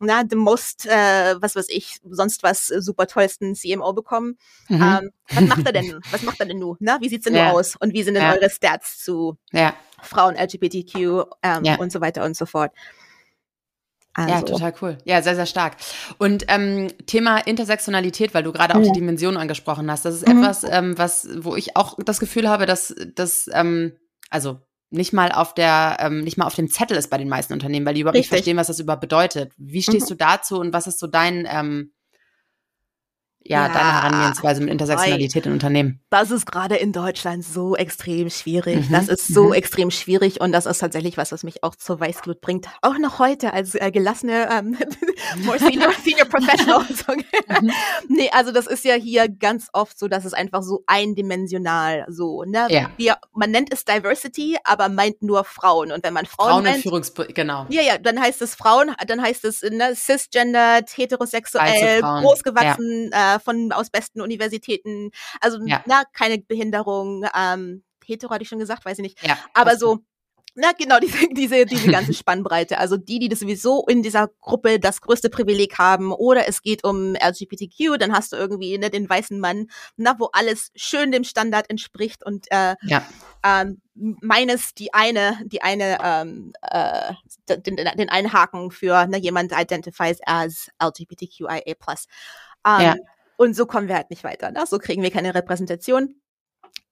na, 0.00 0.22
the 0.28 0.36
most, 0.36 0.86
äh, 0.86 1.40
was 1.40 1.56
weiß 1.56 1.68
ich, 1.68 1.98
sonst 2.08 2.42
was 2.42 2.70
äh, 2.70 2.80
super 2.80 3.06
tollsten 3.06 3.54
CMO 3.54 3.92
bekommen. 3.92 4.38
Mhm. 4.68 4.82
Ähm, 4.82 5.10
was 5.30 5.44
macht 5.44 5.66
er 5.66 5.72
denn? 5.72 6.00
Was 6.10 6.22
macht 6.22 6.40
er 6.40 6.46
denn 6.46 6.58
nun? 6.58 6.76
Na, 6.80 7.00
wie 7.00 7.08
sieht's 7.08 7.24
denn 7.24 7.34
ja. 7.34 7.50
aus? 7.50 7.76
Und 7.76 7.94
wie 7.94 8.02
sind 8.02 8.14
denn 8.14 8.24
ja. 8.24 8.34
eure 8.34 8.50
Stats 8.50 9.02
zu. 9.02 9.38
Frauen, 10.02 10.36
LGBTQ 10.36 11.24
ähm, 11.42 11.78
und 11.78 11.90
so 11.90 12.00
weiter 12.00 12.24
und 12.24 12.36
so 12.36 12.44
fort? 12.46 12.72
Also. 14.14 14.30
Ja, 14.30 14.42
total 14.42 14.74
cool. 14.80 14.98
Ja, 15.04 15.22
sehr, 15.22 15.34
sehr 15.34 15.46
stark. 15.46 15.76
Und 16.18 16.44
ähm, 16.48 16.88
Thema 17.06 17.38
Intersektionalität, 17.38 18.32
weil 18.32 18.44
du 18.44 18.52
gerade 18.52 18.74
auch 18.74 18.80
ja. 18.80 18.86
die 18.86 19.00
Dimension 19.00 19.36
angesprochen 19.36 19.90
hast, 19.90 20.04
das 20.04 20.14
ist 20.14 20.28
mhm. 20.28 20.38
etwas, 20.38 20.64
ähm, 20.64 20.96
was, 20.96 21.28
wo 21.38 21.56
ich 21.56 21.76
auch 21.76 21.98
das 22.04 22.20
Gefühl 22.20 22.48
habe, 22.48 22.66
dass 22.66 22.94
das, 23.14 23.50
ähm, 23.52 23.92
also 24.30 24.60
nicht 24.90 25.12
mal 25.12 25.32
auf 25.32 25.54
der, 25.54 25.96
ähm, 25.98 26.20
nicht 26.20 26.38
mal 26.38 26.46
auf 26.46 26.54
dem 26.54 26.68
Zettel 26.68 26.96
ist 26.96 27.10
bei 27.10 27.18
den 27.18 27.28
meisten 27.28 27.52
Unternehmen, 27.52 27.84
weil 27.84 27.94
die 27.94 28.02
überhaupt 28.02 28.14
Richtig. 28.14 28.30
nicht 28.30 28.38
verstehen, 28.38 28.56
was 28.56 28.68
das 28.68 28.78
überhaupt 28.78 29.00
bedeutet. 29.00 29.52
Wie 29.56 29.82
stehst 29.82 30.06
mhm. 30.06 30.10
du 30.10 30.14
dazu 30.14 30.60
und 30.60 30.72
was 30.72 30.86
ist 30.86 31.00
so 31.00 31.08
dein 31.08 31.48
ähm, 31.50 31.92
ja, 33.46 33.66
ja, 33.66 33.72
deine 33.72 33.92
Herangehensweise 33.92 34.60
mit 34.62 34.70
Intersektionalität 34.70 35.46
in 35.46 35.52
Unternehmen? 35.52 36.00
Das 36.10 36.30
ist 36.30 36.46
gerade 36.46 36.76
in 36.76 36.92
Deutschland 36.92 37.44
so 37.44 37.76
extrem 37.76 38.30
schwierig. 38.30 38.88
Mhm. 38.88 38.92
Das 38.92 39.08
ist 39.08 39.28
so 39.28 39.48
mhm. 39.48 39.52
extrem 39.52 39.90
schwierig 39.90 40.40
und 40.40 40.52
das 40.52 40.64
ist 40.64 40.78
tatsächlich 40.78 41.16
was, 41.18 41.30
was 41.30 41.42
mich 41.42 41.62
auch 41.62 41.76
zur 41.76 42.00
Weißglut 42.00 42.40
bringt. 42.40 42.66
Auch 42.80 42.98
noch 42.98 43.18
heute 43.18 43.52
als 43.52 43.74
äh, 43.74 43.90
gelassene 43.90 44.48
ähm, 44.50 44.78
more 45.44 45.58
senior, 45.58 45.92
senior 46.02 46.26
professional. 46.26 46.84
mhm. 47.60 47.70
Nee, 48.08 48.30
also 48.32 48.50
das 48.50 48.66
ist 48.66 48.84
ja 48.84 48.94
hier 48.94 49.28
ganz 49.28 49.68
oft 49.72 49.98
so, 49.98 50.08
dass 50.08 50.24
es 50.24 50.32
einfach 50.32 50.62
so 50.62 50.82
eindimensional 50.86 52.06
so, 52.08 52.44
ne? 52.44 52.66
Ja. 52.70 52.90
Wir, 52.96 53.16
man 53.32 53.50
nennt 53.50 53.72
es 53.72 53.84
Diversity, 53.84 54.56
aber 54.64 54.88
meint 54.88 55.22
nur 55.22 55.44
Frauen. 55.44 55.92
Und 55.92 56.02
wenn 56.02 56.14
man 56.14 56.24
Frauen, 56.24 56.48
Frauen 56.48 56.64
meint, 56.64 56.82
Führungs 56.82 57.12
genau. 57.34 57.66
Ja, 57.68 57.82
ja, 57.82 57.98
dann 57.98 58.20
heißt 58.20 58.40
es 58.40 58.54
Frauen, 58.54 58.94
dann 59.06 59.22
heißt 59.22 59.44
es 59.44 59.62
ne, 59.62 59.94
cisgender, 59.94 60.80
heterosexuell, 60.94 62.00
großgewachsen, 62.00 63.10
ja. 63.12 63.33
äh, 63.33 63.33
von 63.40 63.72
aus 63.72 63.90
besten 63.90 64.20
Universitäten, 64.20 65.10
also 65.40 65.58
ja. 65.64 65.82
na, 65.86 66.04
keine 66.12 66.38
Behinderung, 66.38 67.26
ähm, 67.36 67.82
hetero 68.04 68.32
hatte 68.32 68.42
ich 68.42 68.48
schon 68.48 68.58
gesagt, 68.58 68.84
weiß 68.84 68.98
ich 68.98 69.02
nicht. 69.02 69.26
Ja, 69.26 69.38
aber 69.54 69.76
so, 69.76 70.00
na 70.56 70.72
genau, 70.72 71.00
diese, 71.00 71.28
diese, 71.32 71.66
diese 71.66 71.90
ganze 71.90 72.14
Spannbreite. 72.14 72.78
Also 72.78 72.96
die, 72.96 73.18
die 73.18 73.28
das 73.28 73.40
sowieso 73.40 73.84
in 73.88 74.02
dieser 74.02 74.28
Gruppe 74.40 74.78
das 74.78 75.00
größte 75.00 75.28
Privileg 75.28 75.78
haben, 75.78 76.12
oder 76.12 76.48
es 76.48 76.62
geht 76.62 76.84
um 76.84 77.14
LGBTQ, 77.14 77.98
dann 77.98 78.12
hast 78.12 78.32
du 78.32 78.36
irgendwie 78.36 78.78
ne, 78.78 78.90
den 78.90 79.08
weißen 79.08 79.38
Mann, 79.40 79.66
na, 79.96 80.16
wo 80.18 80.28
alles 80.32 80.70
schön 80.76 81.10
dem 81.10 81.24
Standard 81.24 81.68
entspricht 81.70 82.24
und 82.24 82.46
äh, 82.50 82.76
ja. 82.82 83.04
ähm, 83.44 83.80
meines 83.94 84.74
die 84.74 84.94
eine, 84.94 85.38
die 85.44 85.62
eine, 85.62 85.98
ähm, 86.02 86.52
äh, 86.62 87.14
den, 87.48 87.76
den 87.76 88.08
einen 88.08 88.32
Haken 88.32 88.70
für 88.70 89.06
ne, 89.06 89.18
jemand 89.18 89.52
identifies 89.52 90.18
as 90.24 90.68
LGBTQIA+. 90.80 91.74
Ähm, 92.66 92.80
ja. 92.80 92.94
Und 93.36 93.54
so 93.54 93.66
kommen 93.66 93.88
wir 93.88 93.96
halt 93.96 94.10
nicht 94.10 94.24
weiter. 94.24 94.50
Ne? 94.50 94.64
So 94.66 94.78
kriegen 94.78 95.02
wir 95.02 95.10
keine 95.10 95.34
Repräsentation. 95.34 96.20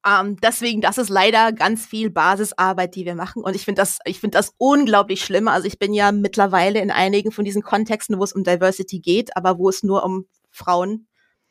Ähm, 0.04 0.36
deswegen, 0.42 0.80
das 0.80 0.98
ist 0.98 1.10
leider 1.10 1.52
ganz 1.52 1.86
viel 1.86 2.10
Basisarbeit, 2.10 2.96
die 2.96 3.04
wir 3.04 3.14
machen. 3.14 3.42
Und 3.44 3.54
ich 3.54 3.64
finde 3.64 3.80
das, 3.82 3.98
ich 4.04 4.18
finde 4.18 4.38
das 4.38 4.52
unglaublich 4.58 5.24
schlimm. 5.24 5.46
Also 5.46 5.68
ich 5.68 5.78
bin 5.78 5.94
ja 5.94 6.10
mittlerweile 6.10 6.80
in 6.80 6.90
einigen 6.90 7.30
von 7.30 7.44
diesen 7.44 7.62
Kontexten, 7.62 8.18
wo 8.18 8.24
es 8.24 8.32
um 8.32 8.42
Diversity 8.42 8.98
geht, 8.98 9.36
aber 9.36 9.58
wo 9.58 9.68
es 9.68 9.82
nur 9.82 10.04
um 10.04 10.26
Frauen 10.50 11.06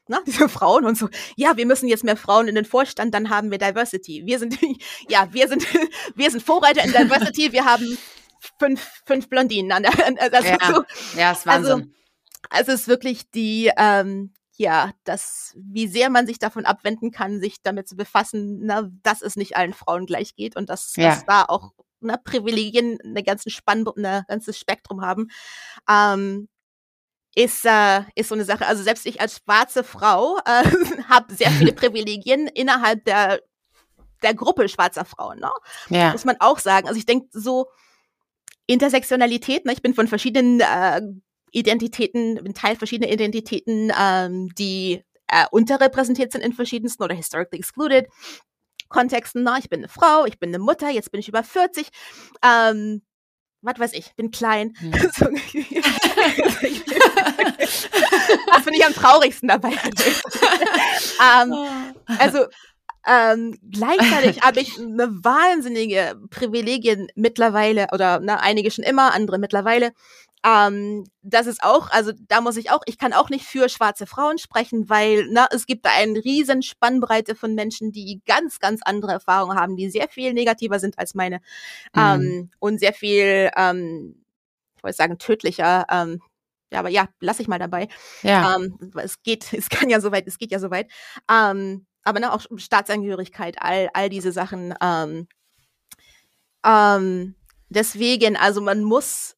na, 0.08 0.20
diese 0.26 0.50
Frauen 0.50 0.86
und 0.86 0.98
so, 0.98 1.10
ja, 1.38 1.58
wir 1.58 1.66
müssen 1.66 1.88
jetzt 1.88 2.04
mehr 2.04 2.18
Frauen 2.18 2.48
in 2.48 2.56
den 2.56 2.66
Vorstand, 2.66 3.14
dann 3.14 3.30
haben 3.30 3.50
wir 3.50 3.58
Diversity. 3.58 4.24
Wir 4.26 4.39
sind, 4.39 4.58
ja, 5.10 5.28
wir 5.32 5.48
sind, 5.48 5.66
wir 6.16 6.30
sind 6.30 6.44
Vorreiter 6.44 6.84
in 6.84 6.92
Diversity, 6.92 7.52
wir 7.54 7.66
haben 7.66 7.98
fünf, 8.60 9.02
fünf 9.06 9.30
Blondinen 9.30 9.72
an 9.72 9.84
der, 9.84 9.94
also 10.34 10.48
ja, 10.48 10.58
so, 10.74 10.84
ja, 11.18 11.32
ist 11.32 11.46
Wahnsinn. 11.46 11.72
Also, 11.72 11.86
also 12.50 12.72
es 12.74 12.82
ist 12.82 12.88
wirklich 12.88 13.32
die, 13.32 13.72
ähm, 13.78 14.34
ja, 14.62 14.91
das, 15.03 15.55
wie 15.57 15.88
sehr 15.88 16.09
man 16.09 16.28
sich 16.28 16.38
davon 16.38 16.66
abwenden 16.66 17.12
kann, 17.12 17.41
sich 17.41 17.62
damit 17.64 17.88
zu 17.88 17.95
befassen, 17.95 18.59
na, 18.64 18.89
dass 19.01 19.22
es 19.22 19.36
nicht 19.36 19.57
allen 19.57 19.74
Frauen 19.74 20.05
gleich 20.05 20.36
geht 20.36 20.55
und 20.55 20.70
dass, 20.70 20.95
ja. 20.95 21.09
dass 21.09 21.26
da 21.26 21.45
auch 21.45 21.72
na, 21.99 22.18
Privilegien 22.18 22.99
eine 23.03 23.24
ganze 23.24 23.49
Spann, 23.49 23.86
ein 23.97 24.24
ganzes 24.28 24.59
Spektrum 24.59 25.01
haben. 25.01 25.30
Ähm, 25.89 26.47
ist, 27.34 27.66
äh, 27.66 28.01
ist 28.16 28.30
so 28.30 28.36
eine 28.36 28.45
Sache. 28.45 28.68
Also 28.68 28.84
selbst 28.84 29.05
ich 29.05 29.20
als 29.20 29.38
schwarze 29.38 29.84
Frau 29.84 30.38
äh, 30.45 30.64
habe 31.09 31.34
sehr 31.34 31.49
viele 31.51 31.74
Privilegien 31.74 32.47
innerhalb 32.47 33.03
der, 33.05 33.41
der 34.22 34.36
Gruppe 34.36 34.70
schwarzer 34.70 35.05
Frauen. 35.05 35.39
Ne? 35.39 35.51
Ja. 35.89 36.12
Muss 36.12 36.26
man 36.26 36.38
auch 36.39 36.59
sagen. 36.59 36.88
Also 36.88 36.99
ich 36.99 37.05
denke 37.07 37.28
so 37.32 37.68
Intersektionalität, 38.68 39.66
ne? 39.66 39.74
ich 39.74 39.82
bin 39.82 39.95
von 39.95 40.07
verschiedenen 40.07 40.59
äh, 40.59 41.01
Identitäten, 41.52 42.36
bin 42.36 42.54
Teil 42.54 42.76
verschiedener 42.76 43.12
Identitäten, 43.12 43.91
ähm, 43.97 44.54
die 44.56 45.04
äh, 45.28 45.45
unterrepräsentiert 45.52 46.32
sind 46.32 46.43
in 46.43 46.54
verschiedensten 46.54 47.04
oder 47.04 47.16
historically 47.16 47.60
excluded 47.60 48.08
Kontexten. 48.89 49.43
Na, 49.43 49.58
ich 49.58 49.70
bin 49.70 49.80
eine 49.80 49.89
Frau, 49.89 50.26
ich 50.26 50.39
bin 50.39 50.49
eine 50.49 50.60
Mutter, 50.60 50.89
jetzt 50.89 51.12
bin 51.12 51.20
ich 51.20 51.28
über 51.28 51.43
40. 51.43 51.89
Ähm, 52.43 53.02
was 53.62 53.80
weiß 53.80 53.93
ich, 53.93 54.14
bin 54.16 54.32
klein. 54.32 54.74
Hm. 54.80 54.91
das 54.91 55.16
finde 58.64 58.78
ich 58.78 58.86
am 58.86 58.93
traurigsten 58.93 59.47
dabei. 59.47 59.70
ähm, 61.22 61.54
also 62.20 62.45
ähm, 63.06 63.58
gleichzeitig 63.72 64.41
habe 64.41 64.60
ich 64.60 64.78
eine 64.80 65.08
wahnsinnige 65.24 66.20
Privilegien 66.30 67.08
mittlerweile 67.16 67.88
oder 67.91 68.20
na, 68.20 68.36
ne, 68.36 68.41
einige 68.41 68.70
schon 68.70 68.84
immer, 68.84 69.14
andere 69.14 69.39
mittlerweile, 69.39 69.91
ähm, 70.44 71.06
das 71.22 71.46
ist 71.46 71.64
auch, 71.64 71.92
also 71.92 72.12
da 72.28 72.42
muss 72.42 72.58
ich 72.58 72.72
auch, 72.72 72.82
ich 72.86 72.98
kann 72.98 73.14
auch 73.14 73.30
nicht 73.30 73.46
für 73.46 73.70
schwarze 73.70 74.08
Frauen 74.08 74.39
sprechen, 74.39 74.89
weil 74.89 75.28
na, 75.30 75.48
es 75.52 75.68
gibt 75.68 75.86
da 75.86 75.92
eine 75.96 76.24
riesen 76.24 76.64
Spannbreite 76.64 77.36
von 77.36 77.54
Menschen, 77.54 77.92
die 77.92 78.22
ganz, 78.26 78.60
ganz 78.60 78.82
andere 78.84 79.12
Erfahrungen 79.12 79.60
haben, 79.60 79.76
die 79.76 79.89
sehr 79.89 80.08
viel 80.10 80.34
negativer 80.34 80.80
sind 80.80 80.98
als 80.98 81.14
meine 81.14 81.42
mhm. 81.94 82.02
ähm, 82.02 82.52
und 82.60 82.80
sehr 82.80 82.94
viel, 82.94 83.52
ähm, 83.56 84.24
ich 84.76 84.84
wollte 84.84 84.98
sagen, 84.98 85.20
tödlicher. 85.20 85.86
Ähm, 85.92 86.22
ja, 86.72 86.80
aber 86.80 86.89
ja, 86.89 87.08
lass 87.20 87.39
ich 87.39 87.48
mal 87.48 87.60
dabei. 87.60 87.88
Ja. 88.24 88.56
Ähm, 88.56 88.92
es 88.96 89.22
geht, 89.22 89.54
es 89.54 89.70
kann 89.70 89.89
ja 89.89 90.02
soweit, 90.02 90.28
es 90.28 90.39
geht 90.39 90.52
ja 90.52 90.60
soweit. 90.60 90.89
Ähm, 91.30 91.86
aber 92.04 92.20
ne, 92.20 92.34
auch 92.34 92.44
Staatsangehörigkeit, 92.56 93.62
all, 93.62 93.89
all 93.94 94.10
diese 94.10 94.32
Sachen. 94.32 94.74
Ähm, 94.82 95.28
ähm, 96.66 97.36
deswegen, 97.70 98.38
also 98.38 98.60
man 98.60 98.84
muss 98.84 99.36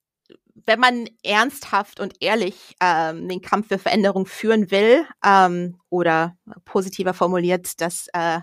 wenn 0.56 0.80
man 0.80 1.10
ernsthaft 1.24 2.00
und 2.00 2.16
ehrlich 2.22 2.76
ähm, 2.80 3.28
den 3.28 3.42
Kampf 3.42 3.70
für 3.70 3.80
Veränderung 3.80 4.26
führen 4.26 4.72
will 4.72 5.06
ähm, 5.26 5.80
oder 5.90 6.38
positiver 6.66 7.14
formuliert, 7.14 7.82
das 7.82 8.08
äh, 8.14 8.40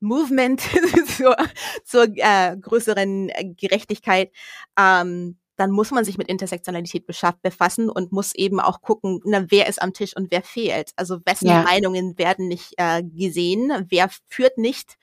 Movement 0.00 0.60
zur, 1.16 1.36
zur 1.84 2.06
äh, 2.16 2.56
größeren 2.56 3.30
Gerechtigkeit, 3.56 4.30
ähm, 4.78 5.38
dann 5.56 5.72
muss 5.72 5.90
man 5.90 6.04
sich 6.04 6.16
mit 6.18 6.28
Intersektionalität 6.28 7.04
befassen 7.42 7.90
und 7.90 8.12
muss 8.12 8.32
eben 8.34 8.60
auch 8.60 8.80
gucken, 8.80 9.20
na, 9.24 9.44
wer 9.50 9.66
ist 9.68 9.82
am 9.82 9.92
Tisch 9.92 10.14
und 10.16 10.30
wer 10.30 10.42
fehlt. 10.42 10.92
Also 10.94 11.18
wessen 11.24 11.48
ja. 11.48 11.62
Meinungen 11.62 12.16
werden 12.16 12.46
nicht 12.46 12.74
äh, 12.76 13.02
gesehen, 13.02 13.86
wer 13.88 14.08
führt 14.28 14.56
nicht, 14.56 14.96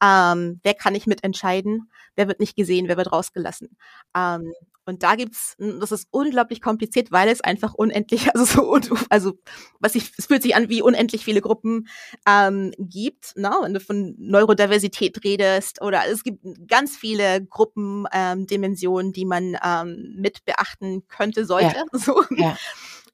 ähm, 0.00 0.60
wer 0.62 0.74
kann 0.74 0.92
nicht 0.92 1.08
mitentscheiden, 1.08 1.90
wer 2.14 2.28
wird 2.28 2.38
nicht 2.38 2.54
gesehen, 2.54 2.86
wer 2.86 2.96
wird 2.96 3.10
rausgelassen. 3.10 3.76
Ähm, 4.16 4.52
und 4.88 5.02
da 5.02 5.16
gibt's, 5.16 5.54
das 5.58 5.92
ist 5.92 6.08
unglaublich 6.10 6.62
kompliziert, 6.62 7.12
weil 7.12 7.28
es 7.28 7.42
einfach 7.42 7.74
unendlich, 7.74 8.28
also 8.34 8.44
so, 8.80 8.96
also 9.10 9.34
was 9.78 9.94
ich, 9.94 10.12
es 10.16 10.26
fühlt 10.26 10.42
sich 10.42 10.56
an 10.56 10.68
wie 10.68 10.82
unendlich 10.82 11.24
viele 11.24 11.42
Gruppen 11.42 11.88
ähm, 12.26 12.72
gibt, 12.78 13.36
ne? 13.36 13.52
wenn 13.62 13.74
du 13.74 13.80
von 13.80 14.14
Neurodiversität 14.18 15.22
redest 15.24 15.82
oder 15.82 16.08
es 16.08 16.24
gibt 16.24 16.42
ganz 16.66 16.96
viele 16.96 17.44
Gruppendimensionen, 17.44 19.08
ähm, 19.08 19.12
die 19.12 19.24
man 19.26 19.56
ähm, 19.62 20.14
mit 20.16 20.44
beachten 20.44 21.06
könnte, 21.08 21.44
sollte. 21.44 21.76
Ja. 21.76 21.84
So. 21.98 22.22
Ja. 22.36 22.56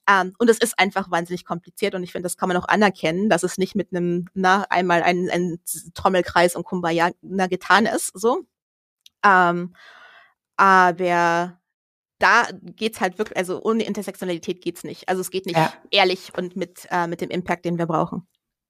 Ähm, 0.07 0.33
und 0.37 0.49
es 0.49 0.59
ist 0.59 0.77
einfach 0.77 1.09
wahnsinnig 1.09 1.43
kompliziert 1.43 1.95
und 1.95 2.03
ich 2.03 2.11
finde, 2.11 2.23
das 2.23 2.37
kann 2.37 2.47
man 2.47 2.57
auch 2.57 2.67
anerkennen, 2.67 3.29
dass 3.29 3.41
es 3.43 3.57
nicht 3.57 3.75
mit 3.75 3.89
einem, 3.91 4.27
na, 4.33 4.65
einmal 4.69 5.01
ein, 5.01 5.29
ein 5.31 5.59
Trommelkreis 5.95 6.55
und 6.55 6.63
Kumbaya 6.63 7.09
na, 7.21 7.47
getan 7.47 7.87
ist, 7.87 8.11
so. 8.13 8.45
Ähm, 9.25 9.73
aber 10.57 11.59
da 12.19 12.47
geht's 12.61 13.01
halt 13.01 13.17
wirklich, 13.17 13.37
also 13.37 13.61
ohne 13.63 13.83
Intersektionalität 13.83 14.61
geht's 14.61 14.83
nicht. 14.83 15.09
Also 15.09 15.21
es 15.21 15.31
geht 15.31 15.45
nicht 15.45 15.57
ja. 15.57 15.73
ehrlich 15.91 16.31
und 16.37 16.55
mit, 16.55 16.87
äh, 16.91 17.07
mit 17.07 17.21
dem 17.21 17.29
Impact, 17.29 17.65
den 17.65 17.77
wir 17.77 17.85
brauchen. 17.85 18.27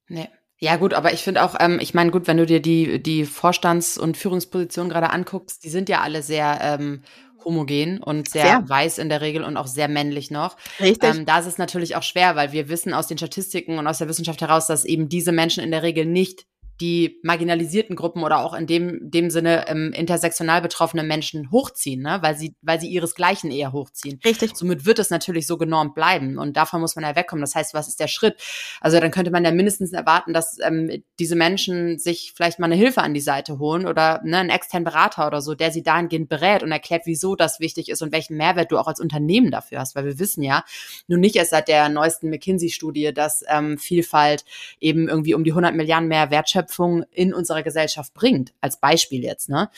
Nee. 0.07 0.29
Ja, 0.57 0.77
gut, 0.77 0.93
aber 0.93 1.13
ich 1.13 1.21
finde 1.21 1.43
auch, 1.43 1.55
ähm, 1.59 1.79
ich 1.81 1.93
meine, 1.93 2.11
gut, 2.11 2.27
wenn 2.27 2.37
du 2.37 2.45
dir 2.45 2.61
die, 2.61 3.01
die 3.03 3.25
Vorstands- 3.25 3.97
und 3.97 4.15
Führungspositionen 4.15 4.89
gerade 4.89 5.09
anguckst, 5.09 5.63
die 5.63 5.69
sind 5.69 5.89
ja 5.89 6.01
alle 6.01 6.23
sehr 6.23 6.59
ähm, 6.61 7.03
homogen 7.43 8.01
und 8.01 8.29
sehr, 8.29 8.45
sehr, 8.45 8.69
weiß 8.69 8.97
in 8.97 9.09
der 9.09 9.21
Regel 9.21 9.43
und 9.43 9.57
auch 9.57 9.67
sehr 9.67 9.87
männlich 9.87 10.31
noch. 10.31 10.55
Richtig. 10.79 11.15
Ähm, 11.15 11.25
da 11.25 11.39
ist 11.39 11.45
es 11.45 11.57
natürlich 11.57 11.95
auch 11.95 12.03
schwer, 12.03 12.35
weil 12.35 12.51
wir 12.51 12.69
wissen 12.69 12.93
aus 12.93 13.07
den 13.07 13.17
Statistiken 13.17 13.77
und 13.77 13.85
aus 13.85 13.99
der 13.99 14.07
Wissenschaft 14.07 14.41
heraus, 14.41 14.67
dass 14.67 14.85
eben 14.85 15.09
diese 15.09 15.31
Menschen 15.31 15.63
in 15.63 15.71
der 15.71 15.83
Regel 15.83 16.05
nicht 16.05 16.47
die 16.81 17.19
marginalisierten 17.23 17.95
Gruppen 17.95 18.23
oder 18.23 18.39
auch 18.39 18.53
in 18.53 18.67
dem, 18.67 18.99
dem 19.09 19.29
Sinne 19.29 19.67
ähm, 19.67 19.93
intersektional 19.93 20.61
betroffene 20.61 21.03
Menschen 21.03 21.49
hochziehen, 21.51 22.01
ne? 22.01 22.17
weil 22.21 22.37
sie, 22.37 22.55
weil 22.61 22.81
sie 22.81 22.89
ihresgleichen 22.89 23.49
eher 23.49 23.71
hochziehen. 23.71 24.19
Richtig. 24.25 24.55
Somit 24.55 24.85
wird 24.85 24.99
es 24.99 25.09
natürlich 25.09 25.47
so 25.47 25.57
genormt 25.57 25.95
bleiben 25.95 26.37
und 26.37 26.57
davon 26.57 26.81
muss 26.81 26.95
man 26.95 27.05
ja 27.05 27.15
wegkommen. 27.15 27.41
Das 27.41 27.55
heißt, 27.55 27.73
was 27.73 27.87
ist 27.87 27.99
der 27.99 28.07
Schritt? 28.07 28.35
Also 28.81 28.99
dann 28.99 29.11
könnte 29.11 29.31
man 29.31 29.45
ja 29.45 29.51
mindestens 29.51 29.93
erwarten, 29.93 30.33
dass 30.33 30.57
ähm, 30.61 31.03
diese 31.17 31.35
Menschen 31.37 31.97
sich 31.97 32.33
vielleicht 32.35 32.59
mal 32.59 32.65
eine 32.65 32.75
Hilfe 32.75 33.01
an 33.01 33.13
die 33.13 33.21
Seite 33.21 33.57
holen 33.57 33.87
oder 33.87 34.21
ne, 34.25 34.39
einen 34.39 34.49
externen 34.49 34.83
Berater 34.83 35.27
oder 35.27 35.41
so, 35.41 35.55
der 35.55 35.71
sie 35.71 35.83
dahingehend 35.83 36.27
berät 36.27 36.61
und 36.61 36.73
erklärt, 36.73 37.03
wieso 37.05 37.35
das 37.35 37.61
wichtig 37.61 37.87
ist 37.87 38.01
und 38.01 38.11
welchen 38.11 38.35
Mehrwert 38.35 38.71
du 38.71 38.77
auch 38.77 38.87
als 38.87 38.99
Unternehmen 38.99 39.49
dafür 39.49 39.79
hast, 39.79 39.95
weil 39.95 40.05
wir 40.05 40.19
wissen 40.19 40.43
ja, 40.43 40.65
nun 41.07 41.21
nicht 41.21 41.37
erst 41.37 41.51
seit 41.51 41.69
der 41.69 41.87
neuesten 41.87 42.29
McKinsey-Studie, 42.29 43.13
dass 43.13 43.45
ähm, 43.47 43.77
Vielfalt 43.77 44.43
eben 44.81 45.07
irgendwie 45.07 45.35
um 45.35 45.45
die 45.45 45.51
100 45.51 45.73
Milliarden 45.73 46.09
mehr 46.09 46.31
Wertschöpfung 46.31 46.64
Wertschöpfung 46.65 47.03
in 47.11 47.33
unserer 47.33 47.63
Gesellschaft 47.63 48.13
bringt, 48.13 48.53
als 48.61 48.79
Beispiel 48.79 49.23
jetzt, 49.23 49.49
ne? 49.49 49.69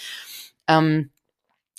Ähm, 0.68 1.12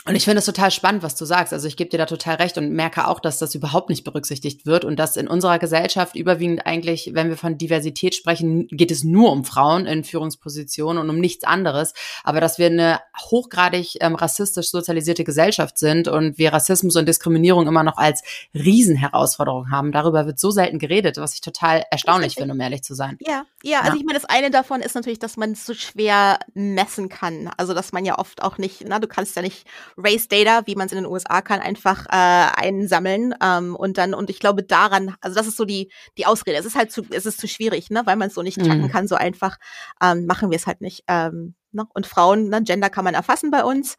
und 0.06 0.14
ich 0.14 0.24
finde 0.24 0.38
es 0.38 0.46
total 0.46 0.70
spannend, 0.70 1.02
was 1.02 1.16
du 1.16 1.26
sagst. 1.26 1.52
Also 1.52 1.68
ich 1.68 1.76
gebe 1.76 1.90
dir 1.90 1.98
da 1.98 2.06
total 2.06 2.36
recht 2.36 2.56
und 2.56 2.70
merke 2.70 3.08
auch, 3.08 3.20
dass 3.20 3.38
das 3.38 3.54
überhaupt 3.54 3.90
nicht 3.90 4.04
berücksichtigt 4.04 4.64
wird 4.64 4.86
und 4.86 4.96
dass 4.96 5.16
in 5.16 5.28
unserer 5.28 5.58
Gesellschaft 5.58 6.16
überwiegend 6.16 6.64
eigentlich, 6.66 7.10
wenn 7.12 7.28
wir 7.28 7.36
von 7.36 7.58
Diversität 7.58 8.14
sprechen, 8.14 8.68
geht 8.68 8.90
es 8.90 9.04
nur 9.04 9.30
um 9.30 9.44
Frauen 9.44 9.84
in 9.84 10.04
Führungspositionen 10.04 11.02
und 11.02 11.10
um 11.10 11.18
nichts 11.18 11.44
anderes. 11.44 11.92
Aber 12.24 12.40
dass 12.40 12.58
wir 12.58 12.66
eine 12.66 13.00
hochgradig 13.18 13.98
ähm, 14.00 14.14
rassistisch 14.14 14.70
sozialisierte 14.70 15.24
Gesellschaft 15.24 15.76
sind 15.76 16.08
und 16.08 16.38
wir 16.38 16.54
Rassismus 16.54 16.96
und 16.96 17.06
Diskriminierung 17.06 17.66
immer 17.66 17.84
noch 17.84 17.98
als 17.98 18.22
Riesenherausforderung 18.54 19.70
haben, 19.70 19.92
darüber 19.92 20.24
wird 20.24 20.38
so 20.38 20.50
selten 20.50 20.78
geredet, 20.78 21.18
was 21.18 21.34
ich 21.34 21.42
total 21.42 21.84
erstaunlich 21.90 22.36
finde, 22.36 22.54
um 22.54 22.60
ehrlich 22.60 22.82
zu 22.82 22.94
sein. 22.94 23.18
Ja, 23.20 23.44
ja, 23.62 23.80
also 23.80 23.92
ja. 23.92 23.98
ich 23.98 24.06
meine, 24.06 24.18
das 24.18 24.28
eine 24.30 24.50
davon 24.50 24.80
ist 24.80 24.94
natürlich, 24.94 25.18
dass 25.18 25.36
man 25.36 25.52
es 25.52 25.66
so 25.66 25.74
schwer 25.74 26.38
messen 26.54 27.10
kann. 27.10 27.50
Also 27.58 27.74
dass 27.74 27.92
man 27.92 28.06
ja 28.06 28.18
oft 28.18 28.42
auch 28.42 28.56
nicht, 28.56 28.84
na, 28.86 29.00
du 29.00 29.06
kannst 29.06 29.36
ja 29.36 29.42
nicht 29.42 29.66
Race 29.98 30.28
Data, 30.28 30.62
wie 30.66 30.76
man 30.76 30.86
es 30.86 30.92
in 30.92 30.98
den 30.98 31.06
USA 31.06 31.42
kann, 31.42 31.60
einfach 31.60 32.06
äh, 32.06 32.10
einsammeln 32.10 33.34
ähm, 33.42 33.74
und 33.74 33.98
dann 33.98 34.14
und 34.14 34.30
ich 34.30 34.38
glaube 34.38 34.62
daran, 34.62 35.16
also 35.20 35.34
das 35.34 35.48
ist 35.48 35.56
so 35.56 35.64
die 35.64 35.90
die 36.16 36.24
Ausrede. 36.24 36.56
Es 36.56 36.64
ist 36.64 36.76
halt 36.76 36.92
zu, 36.92 37.02
es 37.10 37.26
ist 37.26 37.40
zu 37.40 37.48
schwierig, 37.48 37.90
ne, 37.90 38.02
weil 38.04 38.16
man 38.16 38.28
es 38.28 38.34
so 38.34 38.42
nicht 38.42 38.58
tracken 38.58 38.82
mhm. 38.82 38.90
kann, 38.90 39.08
so 39.08 39.16
einfach 39.16 39.58
ähm, 40.00 40.26
machen 40.26 40.50
wir 40.50 40.56
es 40.56 40.66
halt 40.66 40.80
nicht. 40.80 41.02
Ähm, 41.08 41.54
ne? 41.72 41.86
Und 41.92 42.06
Frauen, 42.06 42.48
ne, 42.48 42.62
Gender 42.62 42.90
kann 42.90 43.04
man 43.04 43.14
erfassen 43.14 43.50
bei 43.50 43.64
uns, 43.64 43.96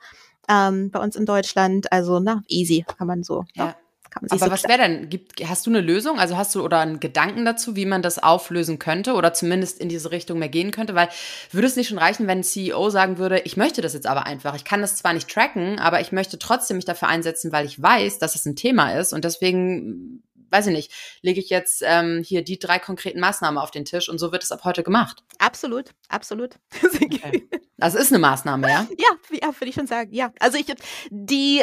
ähm, 0.50 0.90
bei 0.90 1.00
uns 1.00 1.16
in 1.18 1.26
Deutschland, 1.26 1.92
also 1.92 2.20
na 2.20 2.42
easy 2.48 2.86
kann 2.98 3.08
man 3.08 3.24
so. 3.24 3.44
Ja. 3.54 3.76
Kann 4.10 4.24
man 4.24 4.30
sich 4.30 4.42
Aber 4.42 4.50
so 4.50 4.64
was 4.64 4.70
wäre 4.70 4.80
denn? 4.80 5.10
Gibt, 5.10 5.48
hast 5.48 5.66
du 5.66 5.72
eine 5.72 5.82
Lösung? 5.82 6.20
Also 6.20 6.38
hast 6.38 6.56
du 6.56 6.64
oder 6.64 6.80
einen 6.80 7.00
Gedanken 7.00 7.46
dazu, 7.46 7.76
wie 7.76 7.86
man 7.86 8.02
das 8.02 8.18
auflösen 8.18 8.80
könnte 8.80 9.14
oder 9.14 9.34
zumindest 9.34 9.80
in 9.80 9.90
diese 9.90 10.12
Richtung 10.12 10.40
mehr 10.40 10.50
gehen 10.50 10.72
könnte? 10.72 10.96
Weil 10.96 11.10
würde 11.52 11.68
es 11.68 11.76
nicht 11.76 11.90
schon 11.90 11.98
reichen, 11.98 12.28
wenn 12.28 12.40
ein 12.40 12.44
CEO 12.44 12.90
sagen 12.90 13.18
würde, 13.18 13.40
ich 13.40 13.58
möchte 13.58 13.82
das 13.82 13.94
jetzt 13.94 14.08
aber 14.08 14.26
einfach. 14.26 14.56
Ich 14.56 14.66
kann 14.66 14.82
das 14.82 14.98
zwar 14.98 15.14
nicht 15.14 15.30
tracken, 15.30 15.80
aber 15.80 16.02
ich 16.02 16.12
möchte 16.12 16.40
trotzdem 16.40 16.78
mich 16.78 16.86
dafür 16.86 17.08
einsetzen, 17.08 17.52
weil 17.52 17.66
ich 17.66 17.82
weiß, 17.82 18.20
dass 18.20 18.36
es 18.36 18.46
ein 18.46 18.56
Thema 18.56 18.94
ist 18.94 19.14
und 19.14 19.26
deswegen 19.26 20.24
weiß 20.52 20.68
ich 20.68 20.74
nicht, 20.74 20.92
lege 21.22 21.40
ich 21.40 21.50
jetzt 21.50 21.84
ähm, 21.86 22.24
hier 22.26 22.44
die 22.44 22.60
drei 22.60 22.80
konkreten 22.80 23.20
Maßnahmen 23.20 23.58
auf 23.58 23.72
den 23.72 23.86
Tisch 23.86 24.10
und 24.10 24.20
so 24.20 24.32
wird 24.32 24.44
es 24.44 24.52
ab 24.52 24.62
heute 24.64 24.84
gemacht. 24.84 25.24
Absolut, 25.38 25.92
absolut. 26.08 26.56
Okay. 27.12 27.48
Das 27.78 27.96
ist 27.96 28.12
eine 28.12 28.20
Maßnahme, 28.20 28.70
ja? 28.70 28.88
Ja, 28.98 29.38
ja 29.42 29.48
würde 29.48 29.70
ich 29.70 29.76
schon 29.76 29.88
sagen, 29.88 30.14
ja. 30.14 30.32
Also 30.40 30.58
ich 30.58 30.66
die 31.10 31.62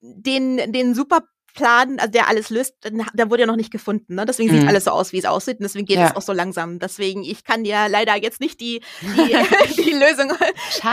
den 0.00 0.72
den 0.72 0.94
super 0.94 1.22
Plan, 1.54 1.98
also 1.98 2.10
der 2.10 2.28
alles 2.28 2.50
löst, 2.50 2.74
der 2.82 3.30
wurde 3.30 3.42
ja 3.42 3.46
noch 3.46 3.56
nicht 3.56 3.70
gefunden. 3.70 4.16
Ne? 4.16 4.26
Deswegen 4.26 4.52
mhm. 4.52 4.60
sieht 4.60 4.68
alles 4.68 4.84
so 4.84 4.90
aus, 4.90 5.12
wie 5.12 5.18
es 5.18 5.24
aussieht. 5.24 5.58
Und 5.58 5.62
deswegen 5.62 5.86
geht 5.86 5.98
ja. 5.98 6.08
es 6.08 6.16
auch 6.16 6.22
so 6.22 6.32
langsam. 6.32 6.78
Deswegen, 6.78 7.22
ich 7.22 7.44
kann 7.44 7.64
dir 7.64 7.88
leider 7.88 8.16
jetzt 8.16 8.40
nicht 8.40 8.60
die, 8.60 8.82
die, 9.00 9.36
die 9.82 9.92
Lösung 9.92 10.32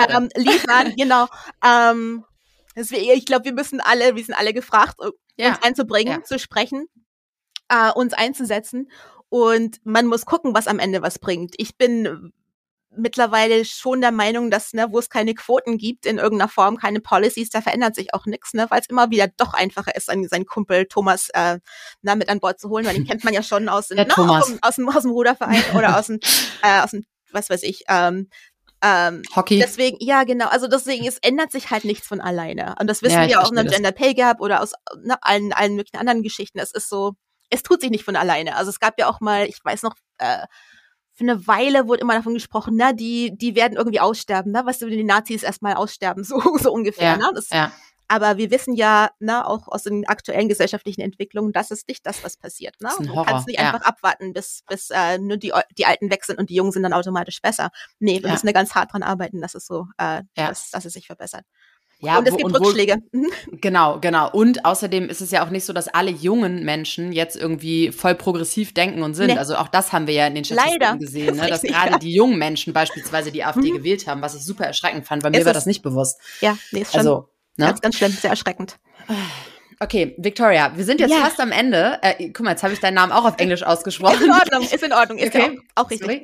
ähm, 0.09 0.29
liefern. 0.35 0.95
Genau. 0.95 1.27
Ähm, 1.65 2.23
deswegen, 2.75 3.11
ich 3.11 3.25
glaube, 3.25 3.45
wir 3.45 3.53
müssen 3.53 3.81
alle, 3.81 4.15
wir 4.15 4.23
sind 4.23 4.35
alle 4.35 4.53
gefragt, 4.53 4.95
ja. 5.35 5.49
uns 5.49 5.63
einzubringen, 5.63 6.19
ja. 6.19 6.23
zu 6.23 6.39
sprechen, 6.39 6.87
äh, 7.67 7.91
uns 7.91 8.13
einzusetzen. 8.13 8.89
Und 9.29 9.79
man 9.83 10.07
muss 10.07 10.25
gucken, 10.25 10.53
was 10.53 10.67
am 10.67 10.79
Ende 10.79 11.01
was 11.01 11.17
bringt. 11.17 11.55
Ich 11.57 11.77
bin 11.77 12.31
mittlerweile 12.95 13.63
schon 13.65 14.01
der 14.01 14.11
Meinung, 14.11 14.51
dass, 14.51 14.73
ne, 14.73 14.87
wo 14.89 14.99
es 14.99 15.09
keine 15.09 15.33
Quoten 15.33 15.77
gibt 15.77 16.05
in 16.05 16.17
irgendeiner 16.17 16.49
Form, 16.49 16.77
keine 16.77 16.99
Policies, 16.99 17.49
da 17.49 17.61
verändert 17.61 17.95
sich 17.95 18.13
auch 18.13 18.25
nichts, 18.25 18.53
ne, 18.53 18.67
weil 18.69 18.81
es 18.81 18.89
immer 18.89 19.09
wieder 19.09 19.27
doch 19.37 19.53
einfacher 19.53 19.95
ist, 19.95 20.07
seinen, 20.07 20.27
seinen 20.27 20.45
Kumpel 20.45 20.85
Thomas 20.85 21.29
äh, 21.33 21.59
na, 22.01 22.15
mit 22.15 22.29
an 22.29 22.39
Bord 22.39 22.59
zu 22.59 22.69
holen, 22.69 22.85
weil 22.85 22.95
den 22.95 23.07
kennt 23.07 23.23
man 23.23 23.33
ja 23.33 23.43
schon 23.43 23.69
aus, 23.69 23.89
na, 23.95 24.03
aus, 24.03 24.47
dem, 24.47 24.59
aus, 24.61 24.75
dem, 24.75 24.89
aus 24.89 25.03
dem 25.03 25.11
Ruderverein 25.11 25.63
oder 25.75 25.97
aus 25.97 26.07
dem, 26.07 26.19
äh, 26.63 26.81
aus 26.81 26.91
dem, 26.91 27.05
was 27.31 27.49
weiß 27.49 27.63
ich, 27.63 27.83
ähm, 27.87 28.29
ähm, 28.83 29.21
Hockey. 29.35 29.59
Deswegen, 29.59 29.97
ja, 29.99 30.23
genau. 30.23 30.47
Also 30.47 30.67
deswegen, 30.67 31.05
es 31.05 31.19
ändert 31.19 31.51
sich 31.51 31.69
halt 31.69 31.85
nichts 31.85 32.07
von 32.07 32.19
alleine. 32.19 32.75
Und 32.79 32.87
das 32.87 33.03
wissen 33.03 33.21
ja, 33.21 33.27
wir 33.27 33.41
auch 33.41 33.49
in 33.49 33.55
der 33.55 33.65
Gender 33.65 33.91
Pay 33.91 34.15
Gap 34.15 34.41
oder 34.41 34.61
aus 34.61 34.73
ne, 35.03 35.17
allen, 35.21 35.53
allen 35.53 35.75
möglichen 35.75 35.97
anderen 35.97 36.23
Geschichten. 36.23 36.57
Es 36.57 36.71
ist 36.71 36.89
so, 36.89 37.13
es 37.51 37.61
tut 37.61 37.81
sich 37.81 37.91
nicht 37.91 38.03
von 38.03 38.15
alleine. 38.15 38.55
Also 38.55 38.69
es 38.69 38.79
gab 38.79 38.97
ja 38.97 39.07
auch 39.07 39.19
mal, 39.19 39.45
ich 39.45 39.59
weiß 39.63 39.83
noch, 39.83 39.93
äh, 40.17 40.47
für 41.13 41.23
eine 41.23 41.47
Weile 41.47 41.87
wurde 41.87 42.01
immer 42.01 42.15
davon 42.15 42.33
gesprochen, 42.33 42.75
na, 42.77 42.93
die, 42.93 43.37
die 43.37 43.55
werden 43.55 43.77
irgendwie 43.77 43.99
aussterben, 43.99 44.51
ne? 44.51 44.65
Weißt 44.65 44.81
du, 44.81 44.89
die 44.89 45.03
Nazis 45.03 45.43
erstmal 45.43 45.75
aussterben, 45.75 46.23
so, 46.23 46.39
so 46.57 46.71
ungefähr, 46.71 47.11
ja, 47.11 47.17
ne? 47.17 47.31
Das, 47.33 47.49
ja. 47.49 47.71
Aber 48.11 48.35
wir 48.35 48.51
wissen 48.51 48.73
ja, 48.73 49.09
ne, 49.19 49.47
auch 49.47 49.69
aus 49.69 49.83
den 49.83 50.05
aktuellen 50.05 50.49
gesellschaftlichen 50.49 50.99
Entwicklungen, 50.99 51.53
das 51.53 51.71
ist 51.71 51.87
nicht 51.87 52.05
das, 52.05 52.25
was 52.25 52.35
passiert. 52.35 52.75
Ne? 52.81 52.89
Ein 52.89 53.09
Horror. 53.09 53.23
Du 53.23 53.31
kannst 53.31 53.47
nicht 53.47 53.57
ja. 53.57 53.71
einfach 53.71 53.87
abwarten, 53.87 54.33
bis, 54.33 54.63
bis 54.67 54.89
äh, 54.89 55.17
nur 55.17 55.37
die, 55.37 55.53
die 55.77 55.85
Alten 55.85 56.11
weg 56.11 56.25
sind 56.25 56.37
und 56.37 56.49
die 56.49 56.55
Jungen 56.55 56.73
sind 56.73 56.83
dann 56.83 56.91
automatisch 56.91 57.41
besser. 57.41 57.69
Nee, 57.99 58.21
wir 58.21 58.29
müssen 58.29 58.47
da 58.47 58.51
ganz 58.51 58.75
hart 58.75 58.91
dran 58.91 59.01
arbeiten, 59.01 59.39
dass 59.39 59.55
es 59.55 59.65
so, 59.65 59.87
äh, 59.97 60.23
dass, 60.35 60.71
dass 60.71 60.83
es 60.83 60.91
sich 60.91 61.07
verbessert. 61.07 61.45
Ja, 62.01 62.17
und 62.17 62.27
es 62.27 62.35
gibt 62.35 62.45
und 62.45 62.55
Rückschläge. 62.55 62.97
Wo, 63.11 63.27
genau, 63.61 63.99
genau. 63.99 64.29
Und 64.31 64.65
außerdem 64.65 65.07
ist 65.07 65.21
es 65.21 65.29
ja 65.31 65.45
auch 65.45 65.51
nicht 65.51 65.65
so, 65.65 65.71
dass 65.71 65.87
alle 65.87 66.09
jungen 66.09 66.63
Menschen 66.63 67.11
jetzt 67.11 67.35
irgendwie 67.35 67.91
voll 67.91 68.15
progressiv 68.15 68.73
denken 68.73 69.03
und 69.03 69.13
sind. 69.13 69.27
Nee. 69.27 69.37
Also 69.37 69.55
auch 69.55 69.67
das 69.67 69.93
haben 69.93 70.07
wir 70.07 70.13
ja 70.15 70.25
in 70.25 70.33
den 70.33 70.43
Statistiken 70.43 70.99
gesehen, 70.99 71.35
ne? 71.37 71.47
dass 71.47 71.61
gerade 71.61 71.99
die 71.99 72.11
jungen 72.11 72.39
Menschen 72.39 72.73
beispielsweise 72.73 73.31
die 73.31 73.43
AfD 73.43 73.71
mhm. 73.71 73.77
gewählt 73.77 74.07
haben, 74.07 74.21
was 74.21 74.35
ich 74.35 74.43
super 74.43 74.65
erschreckend 74.65 75.05
fand. 75.05 75.21
Bei 75.21 75.29
mir 75.29 75.39
ist 75.39 75.45
war 75.45 75.53
das 75.53 75.67
nicht 75.67 75.83
bewusst. 75.83 76.19
Ja, 76.41 76.57
nee, 76.71 76.81
ist 76.81 76.91
schon 76.91 76.99
also, 76.99 77.29
ne? 77.57 77.67
ganz, 77.67 77.81
ganz 77.81 77.95
schlimm, 77.95 78.11
sehr 78.11 78.31
erschreckend. 78.31 78.79
Okay, 79.83 80.13
Victoria, 80.19 80.71
wir 80.75 80.85
sind 80.85 80.99
jetzt 80.99 81.09
ja. 81.09 81.17
fast 81.21 81.39
am 81.39 81.51
Ende. 81.51 81.97
Äh, 82.03 82.29
guck 82.29 82.45
mal, 82.45 82.51
jetzt 82.51 82.61
habe 82.61 82.71
ich 82.71 82.79
deinen 82.79 82.93
Namen 82.93 83.11
auch 83.11 83.25
auf 83.25 83.39
Englisch 83.39 83.63
ausgesprochen. 83.63 84.13
Ist 84.13 84.25
in 84.25 84.31
Ordnung, 84.31 84.61
ist 84.61 84.83
in 84.83 84.93
Ordnung, 84.93 85.17
ist 85.17 85.35
okay. 85.35 85.59
auch, 85.73 85.85
auch 85.85 85.89
richtig. 85.89 86.23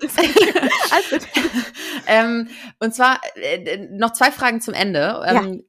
Alles 0.91 1.09
gut. 1.09 1.27
ähm, 2.05 2.49
und 2.79 2.93
zwar 2.93 3.19
äh, 3.33 3.87
noch 3.89 4.13
zwei 4.13 4.31
Fragen 4.31 4.61
zum 4.61 4.75
Ende. 4.75 5.23
Ähm, 5.27 5.53
ja. 5.53 5.59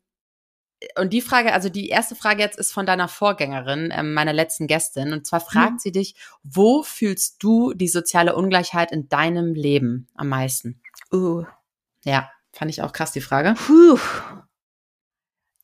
Und 0.97 1.13
die 1.13 1.21
Frage, 1.21 1.53
also 1.53 1.69
die 1.69 1.89
erste 1.89 2.15
Frage 2.15 2.41
jetzt 2.41 2.59
ist 2.59 2.73
von 2.73 2.87
deiner 2.87 3.09
Vorgängerin, 3.09 3.93
ähm, 3.93 4.15
meiner 4.15 4.33
letzten 4.33 4.67
Gästin. 4.67 5.13
Und 5.13 5.27
zwar 5.27 5.41
fragt 5.41 5.73
mhm. 5.73 5.79
sie 5.79 5.93
dich, 5.93 6.15
wo 6.45 6.83
fühlst 6.83 7.43
du 7.43 7.75
die 7.75 7.89
soziale 7.89 8.37
Ungleichheit 8.37 8.93
in 8.93 9.09
deinem 9.09 9.55
Leben 9.55 10.09
am 10.15 10.29
meisten? 10.29 10.81
Uh. 11.13 11.45
Ja, 12.05 12.31
fand 12.53 12.71
ich 12.71 12.83
auch 12.83 12.93
krass, 12.93 13.13
die 13.13 13.21
Frage. 13.21 13.55
Puh. 13.55 13.99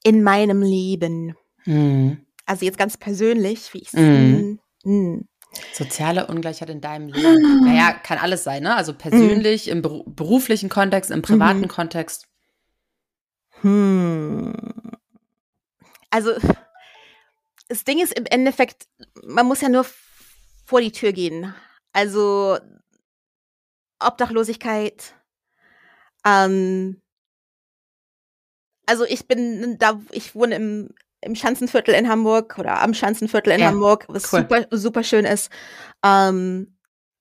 In 0.02 0.22
meinem 0.22 0.62
Leben. 0.62 1.36
Mhm. 1.64 2.26
Also 2.44 2.64
jetzt 2.64 2.78
ganz 2.78 2.96
persönlich, 2.96 3.72
wie 3.72 3.78
ich 3.78 3.88
es. 3.88 3.92
Mhm. 3.94 4.58
Mhm. 4.84 5.28
Soziale 5.72 6.26
Ungleichheit 6.26 6.70
in 6.70 6.80
deinem 6.80 7.08
Leben. 7.08 7.64
Naja, 7.64 7.92
kann 7.92 8.18
alles 8.18 8.42
sein, 8.42 8.64
ne? 8.64 8.74
Also 8.74 8.92
persönlich, 8.92 9.68
im 9.68 9.82
beru 9.82 10.02
beruflichen 10.04 10.68
Kontext, 10.68 11.12
im 11.12 11.22
privaten 11.22 11.60
mhm. 11.60 11.68
Kontext. 11.68 12.26
Hm. 13.60 14.52
Also, 16.14 16.32
das 17.68 17.82
Ding 17.82 18.00
ist 18.00 18.16
im 18.16 18.24
Endeffekt, 18.26 18.86
man 19.24 19.46
muss 19.46 19.62
ja 19.62 19.68
nur 19.68 19.84
vor 20.64 20.80
die 20.80 20.92
Tür 20.92 21.12
gehen. 21.12 21.52
Also, 21.92 22.56
Obdachlosigkeit, 23.98 25.12
ähm, 26.24 27.02
also 28.86 29.04
ich 29.04 29.26
bin 29.26 29.76
da, 29.80 30.00
ich 30.12 30.36
wohne 30.36 30.54
im, 30.54 30.90
im 31.20 31.34
Schanzenviertel 31.34 31.94
in 31.94 32.08
Hamburg 32.08 32.60
oder 32.60 32.80
am 32.80 32.94
Schanzenviertel 32.94 33.52
in 33.52 33.60
ja, 33.60 33.66
Hamburg, 33.66 34.04
was 34.06 34.32
cool. 34.32 34.42
super, 34.42 34.66
super 34.70 35.02
schön 35.02 35.24
ist. 35.24 35.50
Ähm, 36.04 36.76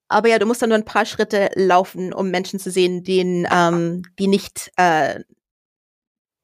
aber 0.08 0.30
ja, 0.30 0.38
du 0.38 0.46
musst 0.46 0.62
dann 0.62 0.70
nur 0.70 0.78
ein 0.78 0.86
paar 0.86 1.08
Schritte 1.08 1.50
laufen, 1.56 2.14
um 2.14 2.30
Menschen 2.30 2.60
zu 2.60 2.70
sehen, 2.70 3.04
denen, 3.04 3.48
ähm, 3.52 4.04
die 4.20 4.28
nicht 4.28 4.72
äh, 4.76 5.22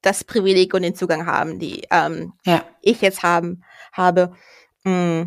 das 0.01 0.23
Privileg 0.23 0.73
und 0.73 0.83
den 0.83 0.95
Zugang 0.95 1.25
haben, 1.25 1.59
die 1.59 1.83
ähm, 1.91 2.33
ja. 2.45 2.63
ich 2.81 3.01
jetzt 3.01 3.23
haben, 3.23 3.63
habe. 3.91 4.33
Mm. 4.83 5.23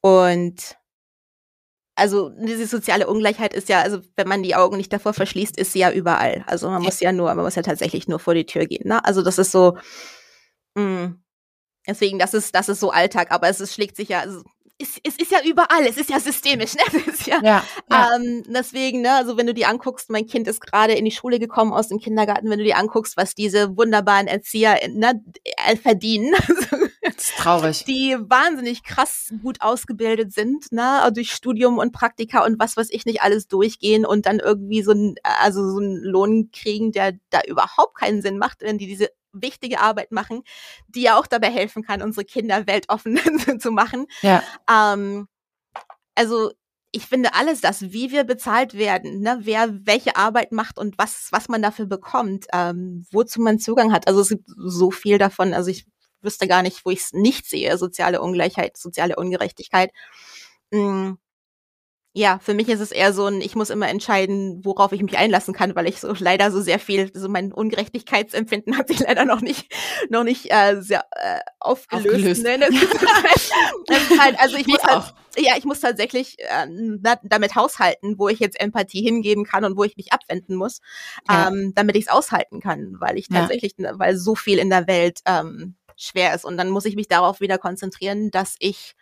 Und 0.00 0.76
also 2.00 2.30
diese 2.30 2.66
soziale 2.66 3.06
Ungleichheit 3.06 3.52
ist 3.52 3.68
ja, 3.68 3.82
also 3.82 4.00
wenn 4.16 4.26
man 4.26 4.42
die 4.42 4.54
Augen 4.54 4.78
nicht 4.78 4.92
davor 4.92 5.12
verschließt, 5.12 5.58
ist 5.58 5.72
sie 5.72 5.80
ja 5.80 5.92
überall. 5.92 6.44
Also 6.46 6.70
man 6.70 6.82
muss 6.82 7.00
ja 7.00 7.12
nur, 7.12 7.34
man 7.34 7.44
muss 7.44 7.56
ja 7.56 7.62
tatsächlich 7.62 8.08
nur 8.08 8.18
vor 8.18 8.32
die 8.34 8.46
Tür 8.46 8.64
gehen. 8.64 8.88
Ne? 8.88 9.04
Also 9.04 9.22
das 9.22 9.38
ist 9.38 9.52
so, 9.52 9.76
mh, 10.76 10.82
mm, 10.82 11.22
deswegen, 11.86 12.18
das 12.18 12.32
ist, 12.32 12.54
das 12.54 12.70
ist 12.70 12.80
so 12.80 12.90
Alltag, 12.90 13.30
aber 13.30 13.48
es 13.48 13.60
ist, 13.60 13.74
schlägt 13.74 13.96
sich 13.96 14.08
ja, 14.08 14.20
also, 14.20 14.42
es, 14.80 14.98
es 15.02 15.16
ist 15.16 15.30
ja 15.30 15.38
überall, 15.44 15.86
es 15.86 15.96
ist 15.96 16.10
ja 16.10 16.18
systemisch, 16.18 16.74
ne? 16.74 16.82
Es 17.06 17.20
ist 17.20 17.26
ja, 17.26 17.40
ja, 17.42 17.64
ja. 17.90 18.16
Ähm, 18.16 18.42
deswegen, 18.46 19.02
ne, 19.02 19.12
also 19.12 19.36
wenn 19.36 19.46
du 19.46 19.54
dir 19.54 19.68
anguckst, 19.68 20.10
mein 20.10 20.26
Kind 20.26 20.48
ist 20.48 20.60
gerade 20.60 20.94
in 20.94 21.04
die 21.04 21.10
Schule 21.10 21.38
gekommen 21.38 21.72
aus 21.72 21.88
dem 21.88 21.98
Kindergarten, 21.98 22.48
wenn 22.50 22.58
du 22.58 22.64
dir 22.64 22.76
anguckst, 22.76 23.16
was 23.16 23.34
diese 23.34 23.76
wunderbaren 23.76 24.26
Erzieher 24.26 24.78
ne, 24.88 25.22
äh, 25.66 25.76
verdienen, 25.76 26.34
das 27.02 27.16
ist 27.16 27.36
traurig. 27.36 27.84
die 27.84 28.16
wahnsinnig 28.18 28.82
krass 28.82 29.32
gut 29.42 29.60
ausgebildet 29.60 30.32
sind, 30.32 30.72
ne, 30.72 31.10
durch 31.14 31.32
Studium 31.32 31.78
und 31.78 31.92
Praktika 31.92 32.44
und 32.44 32.58
was 32.58 32.76
weiß 32.76 32.88
ich 32.90 33.04
nicht 33.04 33.22
alles 33.22 33.48
durchgehen 33.48 34.06
und 34.06 34.26
dann 34.26 34.38
irgendwie 34.38 34.82
so 34.82 34.92
ein, 34.92 35.14
also 35.22 35.68
so 35.68 35.78
einen 35.78 35.96
Lohn 36.02 36.50
kriegen, 36.52 36.92
der 36.92 37.12
da 37.30 37.40
überhaupt 37.46 37.96
keinen 37.98 38.22
Sinn 38.22 38.38
macht, 38.38 38.62
wenn 38.62 38.78
die 38.78 38.86
diese 38.86 39.10
wichtige 39.32 39.80
Arbeit 39.80 40.12
machen, 40.12 40.42
die 40.88 41.02
ja 41.02 41.18
auch 41.18 41.26
dabei 41.26 41.50
helfen 41.50 41.82
kann, 41.82 42.02
unsere 42.02 42.24
Kinder 42.24 42.66
weltoffen 42.66 43.18
zu 43.60 43.70
machen. 43.70 44.06
Ja. 44.22 44.42
Ähm, 44.70 45.28
also 46.14 46.52
ich 46.92 47.06
finde 47.06 47.34
alles 47.34 47.60
das, 47.60 47.92
wie 47.92 48.10
wir 48.10 48.24
bezahlt 48.24 48.74
werden, 48.74 49.20
ne, 49.20 49.38
wer 49.42 49.68
welche 49.86 50.16
Arbeit 50.16 50.50
macht 50.50 50.78
und 50.78 50.98
was, 50.98 51.28
was 51.30 51.48
man 51.48 51.62
dafür 51.62 51.86
bekommt, 51.86 52.46
ähm, 52.52 53.06
wozu 53.12 53.40
man 53.40 53.60
Zugang 53.60 53.92
hat. 53.92 54.08
Also 54.08 54.20
es 54.20 54.30
gibt 54.30 54.48
so 54.56 54.90
viel 54.90 55.18
davon. 55.18 55.54
Also 55.54 55.70
ich 55.70 55.86
wüsste 56.20 56.48
gar 56.48 56.62
nicht, 56.62 56.84
wo 56.84 56.90
ich 56.90 57.00
es 57.00 57.12
nicht 57.12 57.48
sehe, 57.48 57.78
soziale 57.78 58.20
Ungleichheit, 58.20 58.76
soziale 58.76 59.16
Ungerechtigkeit. 59.16 59.92
Mm 60.72 61.12
ja, 62.12 62.40
für 62.40 62.54
mich 62.54 62.68
ist 62.68 62.80
es 62.80 62.90
eher 62.90 63.12
so 63.12 63.26
ein, 63.26 63.40
ich 63.40 63.54
muss 63.54 63.70
immer 63.70 63.88
entscheiden, 63.88 64.64
worauf 64.64 64.90
ich 64.90 65.00
mich 65.00 65.16
einlassen 65.16 65.54
kann, 65.54 65.76
weil 65.76 65.86
ich 65.86 66.00
so 66.00 66.12
leider 66.18 66.50
so 66.50 66.60
sehr 66.60 66.80
viel, 66.80 67.10
so 67.14 67.28
mein 67.28 67.52
Ungerechtigkeitsempfinden 67.52 68.76
hat 68.76 68.88
sich 68.88 68.98
leider 69.06 69.24
noch 69.24 69.40
nicht, 69.40 69.72
noch 70.08 70.24
nicht 70.24 70.52
äh, 70.52 70.80
sehr 70.80 71.04
äh, 71.12 71.38
aufgelöst. 71.60 72.06
aufgelöst. 72.08 72.42
Ne? 72.42 72.58
Das, 73.86 74.02
ist 74.02 74.10
halt, 74.10 74.20
halt, 74.20 74.40
also 74.40 74.56
ich 74.56 74.66
muss 74.66 74.82
halt, 74.82 75.14
ja, 75.36 75.54
ich 75.56 75.64
muss 75.64 75.80
tatsächlich 75.80 76.36
äh, 76.38 76.66
damit 77.22 77.54
haushalten, 77.54 78.18
wo 78.18 78.28
ich 78.28 78.40
jetzt 78.40 78.60
Empathie 78.60 79.02
hingeben 79.02 79.44
kann 79.44 79.64
und 79.64 79.76
wo 79.76 79.84
ich 79.84 79.96
mich 79.96 80.12
abwenden 80.12 80.56
muss, 80.56 80.80
ja. 81.28 81.48
ähm, 81.48 81.72
damit 81.74 81.96
ich 81.96 82.06
es 82.06 82.10
aushalten 82.10 82.60
kann, 82.60 82.96
weil 82.98 83.18
ich 83.18 83.28
tatsächlich, 83.28 83.74
ja. 83.78 83.98
weil 83.98 84.16
so 84.16 84.34
viel 84.34 84.58
in 84.58 84.70
der 84.70 84.86
Welt 84.86 85.20
ähm, 85.26 85.76
schwer 85.96 86.34
ist. 86.34 86.44
Und 86.44 86.56
dann 86.56 86.70
muss 86.70 86.84
ich 86.84 86.96
mich 86.96 87.08
darauf 87.08 87.40
wieder 87.40 87.58
konzentrieren, 87.58 88.30
dass 88.30 88.56
ich 88.58 88.94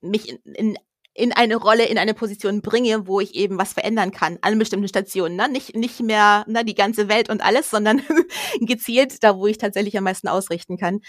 mich 0.00 0.28
in, 0.28 0.54
in 0.54 0.78
in 1.18 1.32
eine 1.32 1.56
Rolle, 1.56 1.86
in 1.86 1.98
eine 1.98 2.14
Position 2.14 2.62
bringe, 2.62 3.06
wo 3.08 3.20
ich 3.20 3.34
eben 3.34 3.58
was 3.58 3.72
verändern 3.72 4.12
kann 4.12 4.38
an 4.40 4.58
bestimmten 4.58 4.88
Stationen. 4.88 5.36
Ne? 5.36 5.48
Nicht, 5.48 5.74
nicht 5.74 6.00
mehr 6.00 6.44
ne, 6.46 6.64
die 6.64 6.74
ganze 6.74 7.08
Welt 7.08 7.28
und 7.28 7.42
alles, 7.42 7.70
sondern 7.70 8.02
gezielt 8.60 9.22
da, 9.24 9.36
wo 9.36 9.46
ich 9.46 9.58
tatsächlich 9.58 9.98
am 9.98 10.04
meisten 10.04 10.28
ausrichten 10.28 10.76
kann. 10.76 11.00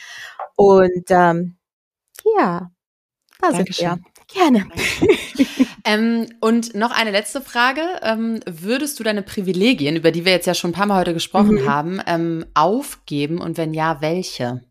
Und 0.55 1.05
ähm, 1.10 1.57
ja, 2.36 2.72
da 3.39 3.51
sind 3.51 3.80
wir. 3.80 3.99
Gerne. 4.32 4.68
ähm, 5.86 6.28
und 6.39 6.76
noch 6.76 6.91
eine 6.91 7.12
letzte 7.12 7.41
Frage. 7.41 7.82
Ähm, 8.01 8.39
würdest 8.47 8.99
du 8.99 9.03
deine 9.03 9.22
Privilegien, 9.22 9.95
über 9.95 10.12
die 10.12 10.26
wir 10.26 10.32
jetzt 10.32 10.45
ja 10.45 10.53
schon 10.53 10.72
ein 10.72 10.74
paar 10.74 10.86
Mal 10.88 10.99
heute 10.99 11.14
gesprochen 11.14 11.62
mhm. 11.62 11.70
haben, 11.70 12.01
ähm, 12.05 12.45
aufgeben 12.53 13.39
und 13.39 13.57
wenn 13.57 13.74
ja, 13.74 14.01
welche? 14.01 14.64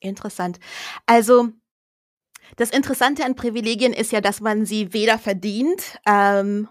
Interessant. 0.00 0.58
Also 1.06 1.50
das 2.56 2.70
Interessante 2.70 3.24
an 3.24 3.34
Privilegien 3.34 3.92
ist 3.92 4.12
ja, 4.12 4.20
dass 4.20 4.40
man 4.40 4.64
sie 4.64 4.92
weder 4.92 5.18
verdient, 5.18 5.98
ähm, 6.06 6.68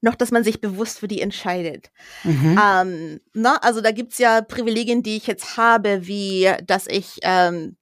noch 0.00 0.14
dass 0.14 0.30
man 0.30 0.44
sich 0.44 0.60
bewusst 0.60 1.00
für 1.00 1.08
die 1.08 1.20
entscheidet. 1.20 1.90
Mhm. 2.24 2.60
Ähm, 2.62 3.20
na, 3.32 3.52
ne, 3.54 3.62
also 3.62 3.80
da 3.80 3.90
gibt's 3.90 4.18
ja 4.18 4.42
Privilegien, 4.42 5.02
die 5.02 5.16
ich 5.16 5.26
jetzt 5.26 5.56
habe, 5.56 6.06
wie 6.06 6.50
dass 6.66 6.86
ich 6.86 7.18
ähm, 7.22 7.76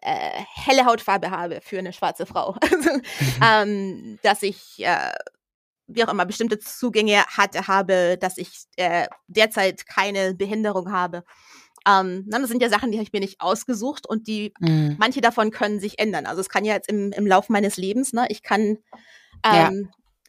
äh, 0.00 0.42
helle 0.54 0.84
Hautfarbe 0.84 1.30
habe 1.30 1.60
für 1.62 1.78
eine 1.78 1.92
schwarze 1.92 2.26
Frau. 2.26 2.56
Also, 2.62 2.90
mhm. 2.92 3.02
ähm, 3.42 4.18
dass 4.22 4.42
ich 4.42 4.84
äh, 4.84 5.12
wie 5.86 6.04
auch 6.04 6.08
immer 6.08 6.26
bestimmte 6.26 6.58
Zugänge 6.58 7.24
hatte, 7.26 7.66
habe, 7.68 8.16
dass 8.18 8.38
ich 8.38 8.64
äh, 8.76 9.06
derzeit 9.28 9.86
keine 9.86 10.34
Behinderung 10.34 10.90
habe. 10.92 11.24
Ähm, 11.86 12.24
das 12.26 12.48
sind 12.48 12.62
ja 12.62 12.68
Sachen, 12.68 12.90
die 12.90 12.98
habe 12.98 13.04
ich 13.04 13.12
mir 13.12 13.20
nicht 13.20 13.40
ausgesucht 13.40 14.06
und 14.06 14.26
die, 14.26 14.52
mhm. 14.58 14.96
manche 14.98 15.20
davon 15.20 15.50
können 15.50 15.80
sich 15.80 15.98
ändern. 15.98 16.26
Also 16.26 16.40
es 16.40 16.48
kann 16.48 16.64
ja 16.64 16.74
jetzt 16.74 16.88
im, 16.88 17.12
im 17.12 17.26
Lauf 17.26 17.48
meines 17.48 17.76
Lebens, 17.76 18.12
ne, 18.12 18.26
ich 18.28 18.42
kann 18.42 18.78
ähm, 19.44 19.44
ja. 19.44 19.70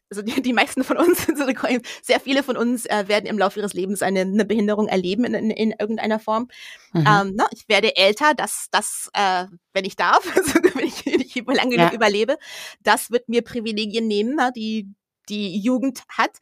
also 0.10 0.22
die, 0.22 0.41
die 0.41 0.53
meisten 0.53 0.84
von 0.84 0.97
uns, 0.97 1.26
sehr 2.01 2.20
viele 2.20 2.43
von 2.43 2.58
uns 2.58 2.86
äh, 2.86 3.08
werden 3.08 3.26
im 3.26 3.38
Laufe 3.38 3.60
ihres 3.60 3.74
Lebens 3.74 4.01
eine, 4.01 4.22
eine 4.22 4.45
Behinderung 4.45 4.88
erleben 4.88 5.24
in, 5.24 5.34
in, 5.34 5.49
in 5.49 5.72
irgendeiner 5.72 6.20
Form. 6.20 6.49
Mhm. 6.93 7.06
Ähm, 7.08 7.34
na, 7.36 7.47
ich 7.51 7.68
werde 7.70 7.95
älter, 7.95 8.34
das, 8.36 8.68
das, 8.72 9.10
äh, 9.14 9.45
wenn 9.74 9.86
ich 9.86 9.95
darf, 9.95 10.26
also 10.36 10.60
wenn 10.74 10.86
ich, 10.86 11.06
wenn 11.06 11.22
ich 11.22 11.36
lange 11.45 11.76
ja. 11.76 11.93
überlebe, 11.93 12.38
das 12.84 13.12
wird 13.12 13.30
mir 13.30 13.41
Privilegien 13.43 14.08
nehmen, 14.08 14.36
na, 14.36 14.51
die 14.51 14.89
die 15.30 15.58
Jugend 15.60 16.03
hat. 16.10 16.38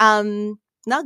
Ähm, 0.00 0.58
na, 0.86 1.02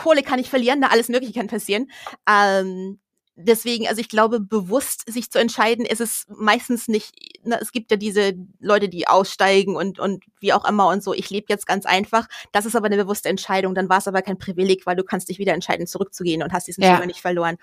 Kohle 0.00 0.22
kann 0.22 0.38
ich 0.38 0.48
verlieren, 0.48 0.78
na, 0.80 0.88
alles 0.88 1.08
Mögliche 1.08 1.34
kann 1.34 1.46
passieren. 1.46 1.90
Ähm, 2.28 2.98
deswegen, 3.36 3.86
also 3.86 4.00
ich 4.00 4.08
glaube, 4.08 4.40
bewusst 4.40 5.10
sich 5.10 5.30
zu 5.30 5.38
entscheiden, 5.38 5.84
ist 5.84 6.00
es 6.00 6.26
meistens 6.28 6.88
nicht, 6.88 7.14
na, 7.42 7.58
es 7.60 7.72
gibt 7.72 7.90
ja 7.90 7.96
diese 7.96 8.32
Leute, 8.60 8.88
die 8.88 9.08
aussteigen 9.08 9.76
und, 9.76 9.98
und 9.98 10.24
wie 10.40 10.52
auch 10.52 10.66
immer 10.66 10.88
und 10.88 11.02
so, 11.02 11.12
ich 11.12 11.30
lebe 11.30 11.46
jetzt 11.48 11.66
ganz 11.66 11.86
einfach. 11.86 12.28
Das 12.52 12.66
ist 12.66 12.76
aber 12.76 12.86
eine 12.86 12.96
bewusste 12.96 13.28
Entscheidung, 13.28 13.74
dann 13.74 13.88
war 13.88 13.98
es 13.98 14.08
aber 14.08 14.22
kein 14.22 14.38
Privileg, 14.38 14.86
weil 14.86 14.96
du 14.96 15.04
kannst 15.04 15.28
dich 15.28 15.38
wieder 15.38 15.54
entscheiden, 15.54 15.86
zurückzugehen 15.86 16.42
und 16.42 16.52
hast 16.52 16.66
diesen 16.66 16.82
ja. 16.82 16.94
Schimmer 16.94 17.06
nicht 17.06 17.20
verloren. 17.20 17.56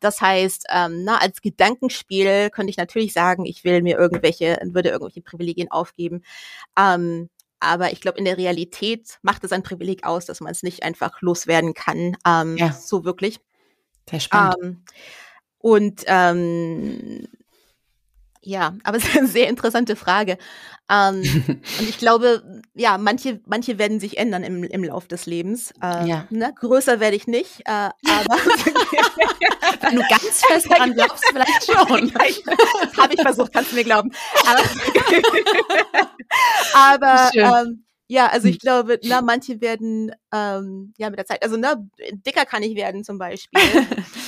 Das 0.00 0.20
heißt, 0.20 0.66
ähm, 0.70 1.04
na, 1.04 1.18
als 1.18 1.40
Gedankenspiel 1.40 2.50
könnte 2.50 2.70
ich 2.70 2.76
natürlich 2.76 3.12
sagen, 3.12 3.44
ich 3.44 3.64
will 3.64 3.82
mir 3.82 3.98
irgendwelche, 3.98 4.58
würde 4.64 4.90
irgendwelche 4.90 5.22
Privilegien 5.22 5.70
aufgeben. 5.70 6.22
Ähm, 6.78 7.28
aber 7.60 7.92
ich 7.92 8.00
glaube, 8.00 8.18
in 8.18 8.24
der 8.24 8.38
Realität 8.38 9.18
macht 9.22 9.44
es 9.44 9.52
ein 9.52 9.62
Privileg 9.62 10.04
aus, 10.04 10.26
dass 10.26 10.40
man 10.40 10.52
es 10.52 10.62
nicht 10.62 10.82
einfach 10.82 11.20
loswerden 11.22 11.74
kann. 11.74 12.16
Ähm, 12.26 12.56
ja. 12.56 12.72
So 12.72 13.04
wirklich. 13.04 13.40
Sehr 14.08 14.20
spannend. 14.20 14.56
Ähm, 14.62 14.84
und 15.58 16.02
ähm, 16.06 17.26
ja, 18.42 18.76
aber 18.84 18.96
es 18.96 19.04
ist 19.04 19.16
eine 19.16 19.26
sehr 19.26 19.48
interessante 19.48 19.96
Frage. 19.96 20.38
Ähm, 20.90 21.22
und 21.78 21.88
ich 21.88 21.98
glaube, 21.98 22.62
ja, 22.74 22.98
manche, 22.98 23.40
manche 23.46 23.78
werden 23.78 24.00
sich 24.00 24.18
ändern 24.18 24.42
im, 24.42 24.64
im 24.64 24.84
Lauf 24.84 25.06
des 25.06 25.26
Lebens. 25.26 25.72
Äh, 25.82 26.06
ja. 26.06 26.26
ne? 26.30 26.52
Größer 26.58 27.00
werde 27.00 27.16
ich 27.16 27.26
nicht, 27.26 27.60
äh, 27.66 27.70
aber 27.70 27.94
wenn 29.82 29.96
du 29.96 30.02
ganz 30.08 30.42
fest 30.46 30.70
dran 30.70 30.94
glaubst, 30.94 31.24
vielleicht 31.30 31.64
schon. 31.66 32.14
Habe 32.96 33.14
ich 33.14 33.20
versucht, 33.20 33.52
kannst 33.52 33.72
du 33.72 33.76
mir 33.76 33.84
glauben. 33.84 34.10
Aber, 34.46 34.62
aber 36.74 37.30
ähm, 37.34 37.84
ja, 38.06 38.28
also 38.28 38.48
ich 38.48 38.54
hm. 38.54 38.60
glaube, 38.60 38.98
na, 39.02 39.20
manche 39.20 39.60
werden 39.60 40.12
ähm, 40.32 40.94
ja 40.96 41.10
mit 41.10 41.18
der 41.18 41.26
Zeit, 41.26 41.42
also 41.42 41.56
na, 41.58 41.76
dicker 42.26 42.46
kann 42.46 42.62
ich 42.62 42.74
werden 42.74 43.04
zum 43.04 43.18
Beispiel. 43.18 43.60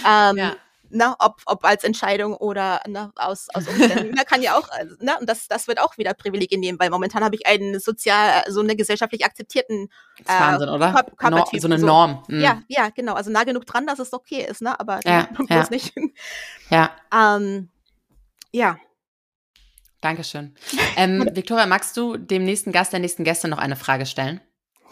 ähm, 0.06 0.36
ja. 0.36 0.56
Na, 0.90 1.16
ob, 1.18 1.40
ob 1.46 1.64
als 1.64 1.84
Entscheidung 1.84 2.34
oder 2.34 2.80
na, 2.86 3.12
aus, 3.16 3.48
aus 3.54 3.66
Umständen. 3.68 4.14
kann 4.26 4.42
ja 4.42 4.58
auch, 4.58 4.68
also, 4.70 4.96
na, 5.00 5.18
und 5.18 5.28
das, 5.28 5.48
das 5.48 5.68
wird 5.68 5.80
auch 5.80 5.96
wieder 5.98 6.14
Privilegien 6.14 6.60
nehmen, 6.60 6.78
weil 6.78 6.90
momentan 6.90 7.22
habe 7.24 7.36
ich 7.36 7.46
einen 7.46 7.78
sozial, 7.78 8.44
so 8.48 8.60
eine 8.60 8.76
gesellschaftlich 8.76 9.24
akzeptierten 9.24 9.88
äh, 10.24 10.28
Wahnsinn, 10.28 10.68
oder? 10.68 10.92
Kör 10.92 11.30
Körpertyp. 11.30 11.60
so 11.60 11.68
eine 11.68 11.78
Norm. 11.78 12.24
Mhm. 12.28 12.40
Ja, 12.40 12.62
ja, 12.68 12.88
genau. 12.90 13.14
Also 13.14 13.30
nah 13.30 13.44
genug 13.44 13.66
dran, 13.66 13.86
dass 13.86 13.98
es 13.98 14.12
okay 14.12 14.46
ist, 14.48 14.62
ne? 14.62 14.78
Aber 14.78 15.00
ja, 15.04 15.28
ja. 15.48 15.66
nicht. 15.70 15.94
Ja. 16.70 16.90
Ähm, 17.14 17.70
ja. 18.52 18.76
Dankeschön. 20.00 20.54
Ähm, 20.96 21.28
Victoria, 21.32 21.66
magst 21.66 21.96
du 21.96 22.16
dem 22.16 22.44
nächsten 22.44 22.72
Gast, 22.72 22.92
der 22.92 23.00
nächsten 23.00 23.22
Gäste 23.24 23.48
noch 23.48 23.58
eine 23.58 23.76
Frage 23.76 24.06
stellen? 24.06 24.40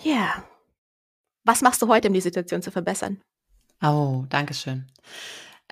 Ja. 0.03 0.13
Yeah. 0.15 0.45
Was 1.45 1.63
machst 1.63 1.81
du 1.81 1.89
heute, 1.89 2.09
um 2.09 2.15
die 2.15 2.21
Situation 2.21 2.61
zu 2.61 2.71
verbessern? 2.71 3.23
Oh, 3.83 4.25
Dankeschön. 4.29 4.87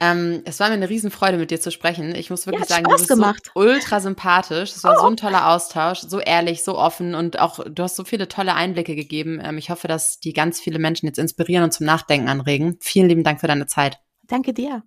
Ähm, 0.01 0.43
es 0.45 0.61
war 0.61 0.69
mir 0.69 0.75
eine 0.75 0.91
Riesenfreude, 0.91 1.39
mit 1.39 1.51
dir 1.51 1.61
zu 1.61 1.71
sprechen. 1.71 2.15
Ich 2.15 2.29
muss 2.29 2.47
wirklich 2.47 2.69
ja, 2.69 2.77
sagen, 2.77 2.85
Spaß 2.85 2.93
du 2.93 2.99
bist 2.99 3.09
gemacht. 3.09 3.51
so 3.55 3.61
ultra 3.61 4.01
sympathisch. 4.01 4.77
Es 4.77 4.85
war 4.85 4.97
oh. 4.99 5.01
so 5.01 5.07
ein 5.07 5.17
toller 5.17 5.49
Austausch, 5.49 6.01
so 6.01 6.21
ehrlich, 6.21 6.63
so 6.63 6.79
offen 6.79 7.15
und 7.15 7.39
auch 7.39 7.61
du 7.65 7.83
hast 7.83 7.97
so 7.97 8.05
viele 8.05 8.29
tolle 8.29 8.55
Einblicke 8.55 8.95
gegeben. 8.95 9.41
Ähm, 9.43 9.59
ich 9.59 9.71
hoffe, 9.71 9.89
dass 9.89 10.21
die 10.21 10.33
ganz 10.33 10.61
viele 10.61 10.79
Menschen 10.79 11.07
jetzt 11.07 11.19
inspirieren 11.19 11.65
und 11.65 11.73
zum 11.73 11.87
Nachdenken 11.87 12.29
anregen. 12.29 12.77
Vielen 12.81 13.09
lieben 13.09 13.25
Dank 13.25 13.41
für 13.41 13.49
deine 13.49 13.67
Zeit. 13.67 13.99
Danke 14.27 14.53
dir. 14.53 14.83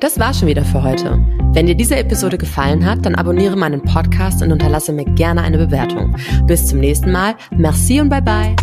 Das 0.00 0.18
war 0.18 0.32
schon 0.32 0.48
wieder 0.48 0.64
für 0.64 0.82
heute. 0.82 1.18
Wenn 1.52 1.66
dir 1.66 1.74
diese 1.74 1.96
Episode 1.96 2.38
gefallen 2.38 2.86
hat, 2.86 3.04
dann 3.04 3.16
abonniere 3.16 3.56
meinen 3.56 3.82
Podcast 3.82 4.42
und 4.42 4.52
unterlasse 4.52 4.92
mir 4.92 5.06
gerne 5.06 5.42
eine 5.42 5.58
Bewertung. 5.58 6.16
Bis 6.46 6.68
zum 6.68 6.78
nächsten 6.78 7.10
Mal. 7.10 7.34
Merci 7.50 8.00
und 8.00 8.10
bye 8.10 8.22
bye. 8.22 8.54